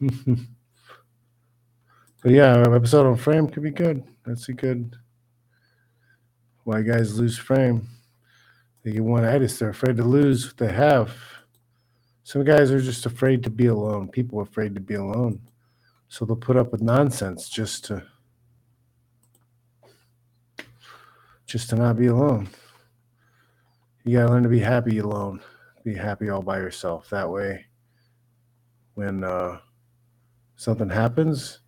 but 2.22 2.30
yeah, 2.30 2.62
episode 2.74 3.06
on 3.06 3.16
frame 3.16 3.48
could 3.48 3.62
be 3.62 3.70
good. 3.70 4.04
That's 4.26 4.50
a 4.50 4.52
good 4.52 4.94
why 6.68 6.82
guys 6.82 7.18
lose 7.18 7.38
frame. 7.38 7.88
They 8.84 8.92
get 8.92 9.02
one 9.02 9.24
itis, 9.24 9.58
they're 9.58 9.70
afraid 9.70 9.96
to 9.96 10.04
lose 10.04 10.48
what 10.48 10.58
they 10.58 10.70
have. 10.70 11.10
Some 12.24 12.44
guys 12.44 12.70
are 12.70 12.80
just 12.80 13.06
afraid 13.06 13.42
to 13.44 13.50
be 13.50 13.68
alone. 13.68 14.08
People 14.08 14.38
are 14.38 14.42
afraid 14.42 14.74
to 14.74 14.80
be 14.82 14.92
alone. 14.92 15.40
So 16.08 16.26
they'll 16.26 16.36
put 16.36 16.58
up 16.58 16.70
with 16.70 16.82
nonsense 16.82 17.48
just 17.48 17.86
to 17.86 18.02
just 21.46 21.70
to 21.70 21.76
not 21.76 21.96
be 21.96 22.08
alone. 22.08 22.50
You 24.04 24.18
gotta 24.18 24.30
learn 24.30 24.42
to 24.42 24.50
be 24.50 24.60
happy 24.60 24.98
alone. 24.98 25.40
Be 25.84 25.94
happy 25.94 26.28
all 26.28 26.42
by 26.42 26.58
yourself. 26.58 27.08
That 27.08 27.30
way 27.30 27.64
when 28.92 29.24
uh, 29.24 29.56
something 30.56 30.90
happens 30.90 31.60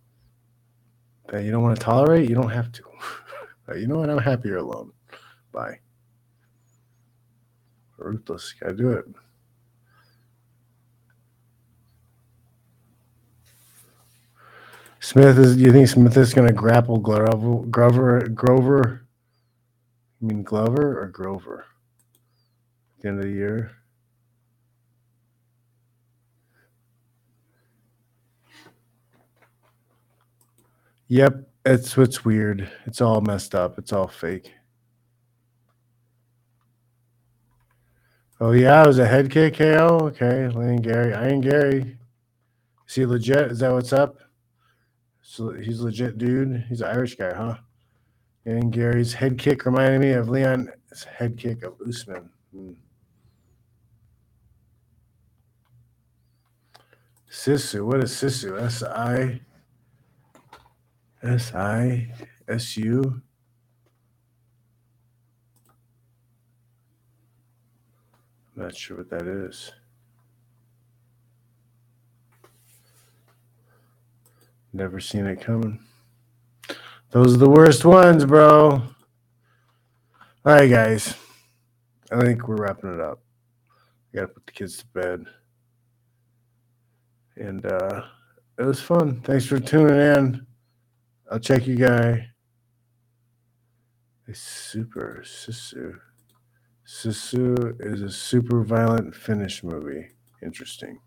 that 1.29 1.43
you 1.43 1.49
don't 1.49 1.63
want 1.63 1.79
to 1.79 1.83
tolerate, 1.83 2.29
you 2.29 2.35
don't 2.35 2.51
have 2.51 2.71
to. 2.73 2.90
Uh, 3.71 3.75
you 3.75 3.87
know 3.87 3.97
what? 3.97 4.09
I'm 4.09 4.17
happier 4.17 4.57
alone. 4.57 4.91
Bye. 5.53 5.79
Ruthless. 7.97 8.53
Gotta 8.59 8.75
do 8.75 8.91
it. 8.91 9.05
Smith 14.99 15.37
is. 15.37 15.57
You 15.57 15.71
think 15.71 15.87
Smith 15.87 16.17
is 16.17 16.33
going 16.33 16.47
to 16.47 16.53
grapple 16.53 16.97
Grover? 16.97 17.65
Grover? 17.67 18.27
Grover? 18.29 19.07
You 20.19 20.27
mean 20.27 20.43
Glover 20.43 21.01
or 21.01 21.07
Grover? 21.07 21.65
At 22.97 23.01
the 23.01 23.07
end 23.09 23.19
of 23.19 23.25
the 23.25 23.31
year. 23.31 23.71
Yep, 31.07 31.50
it's 31.65 31.95
what's 31.95 32.25
weird. 32.25 32.69
It's 32.85 33.01
all 33.01 33.21
messed 33.21 33.55
up. 33.55 33.77
It's 33.77 33.93
all 33.93 34.07
fake. 34.07 34.53
Oh 38.39 38.51
yeah, 38.51 38.83
it 38.83 38.87
was 38.87 38.97
a 38.97 39.05
head 39.05 39.29
kick 39.29 39.57
KO. 39.57 39.99
Okay, 40.03 40.47
Lane 40.47 40.81
Garry. 40.81 41.13
I 41.13 41.27
ain't 41.27 41.43
Garry. 41.43 41.97
Is 42.87 42.95
he 42.95 43.05
legit? 43.05 43.51
Is 43.51 43.59
that 43.59 43.71
what's 43.71 43.93
up? 43.93 44.17
So 45.21 45.51
he's 45.51 45.79
legit, 45.79 46.17
dude. 46.17 46.65
He's 46.67 46.81
an 46.81 46.87
Irish 46.87 47.15
guy, 47.15 47.33
huh? 47.33 47.57
And 48.45 48.73
Garry's 48.73 49.13
head 49.13 49.37
kick 49.37 49.65
reminded 49.65 50.01
me 50.01 50.11
of 50.13 50.27
Leon's 50.27 51.03
head 51.03 51.37
kick 51.37 51.63
of 51.63 51.75
Usman. 51.87 52.29
Hmm. 52.51 52.71
Sisu, 57.29 57.85
what 57.85 58.03
is 58.03 58.11
Sisu? 58.11 58.59
S 58.59 58.83
I 58.83 59.39
S 61.23 61.53
I 61.53 62.11
S 62.47 62.77
U. 62.77 63.21
I'm 68.55 68.63
not 68.63 68.75
sure 68.75 68.97
what 68.97 69.09
that 69.09 69.27
is. 69.27 69.71
Never 74.73 74.99
seen 74.99 75.25
it 75.25 75.41
coming. 75.41 75.79
Those 77.11 77.35
are 77.35 77.39
the 77.39 77.49
worst 77.49 77.83
ones, 77.83 78.25
bro. 78.25 78.81
All 80.43 80.53
right, 80.53 80.69
guys. 80.69 81.13
I 82.11 82.21
think 82.21 82.47
we're 82.47 82.55
wrapping 82.55 82.93
it 82.93 83.01
up. 83.01 83.19
I 84.13 84.17
got 84.17 84.21
to 84.21 84.27
put 84.29 84.45
the 84.45 84.51
kids 84.53 84.77
to 84.77 84.85
bed. 84.87 85.25
And 87.35 87.65
uh, 87.65 88.03
it 88.57 88.63
was 88.63 88.81
fun. 88.81 89.21
Thanks 89.21 89.45
for 89.45 89.59
tuning 89.59 89.97
in. 89.97 90.47
I'll 91.31 91.39
check 91.39 91.65
you 91.65 91.77
guy. 91.77 92.27
A 94.27 94.33
super 94.33 95.23
Sisu. 95.23 95.97
Sisu 96.85 97.75
is 97.79 98.01
a 98.01 98.11
super 98.11 98.65
violent 98.65 99.15
Finnish 99.15 99.63
movie. 99.63 100.09
Interesting. 100.43 100.99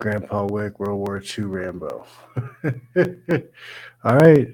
Grandpa 0.00 0.46
Wick, 0.50 0.80
World 0.80 0.98
War 0.98 1.22
II 1.22 1.44
Rambo. 1.44 2.06
All 4.04 4.16
right. 4.16 4.48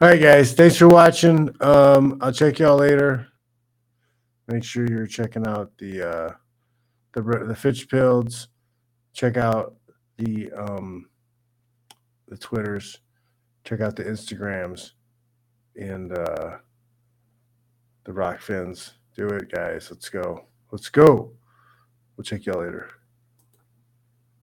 All 0.00 0.08
right, 0.08 0.20
guys. 0.20 0.52
Thanks 0.52 0.76
for 0.76 0.88
watching. 0.88 1.48
Um, 1.60 2.18
I'll 2.20 2.32
check 2.32 2.58
y'all 2.58 2.76
later. 2.76 3.28
Make 4.48 4.64
sure 4.64 4.84
you're 4.84 5.06
checking 5.06 5.46
out 5.46 5.70
the 5.78 6.02
uh 6.02 6.30
the 7.12 7.22
the 7.46 7.54
Fitch 7.54 7.88
Pills. 7.88 8.48
Check 9.12 9.36
out 9.36 9.76
the 10.16 10.50
um 10.52 11.06
the 12.32 12.38
Twitters. 12.38 12.98
Check 13.64 13.80
out 13.80 13.94
the 13.94 14.04
Instagrams 14.04 14.92
and 15.76 16.16
uh 16.16 16.56
the 18.04 18.12
Rokfins. 18.12 18.92
Do 19.14 19.28
it, 19.28 19.52
guys. 19.52 19.88
Let's 19.90 20.08
go. 20.08 20.46
Let's 20.70 20.88
go. 20.88 21.32
We'll 22.16 22.24
check 22.24 22.46
y'all 22.46 22.62
later. 22.62 22.88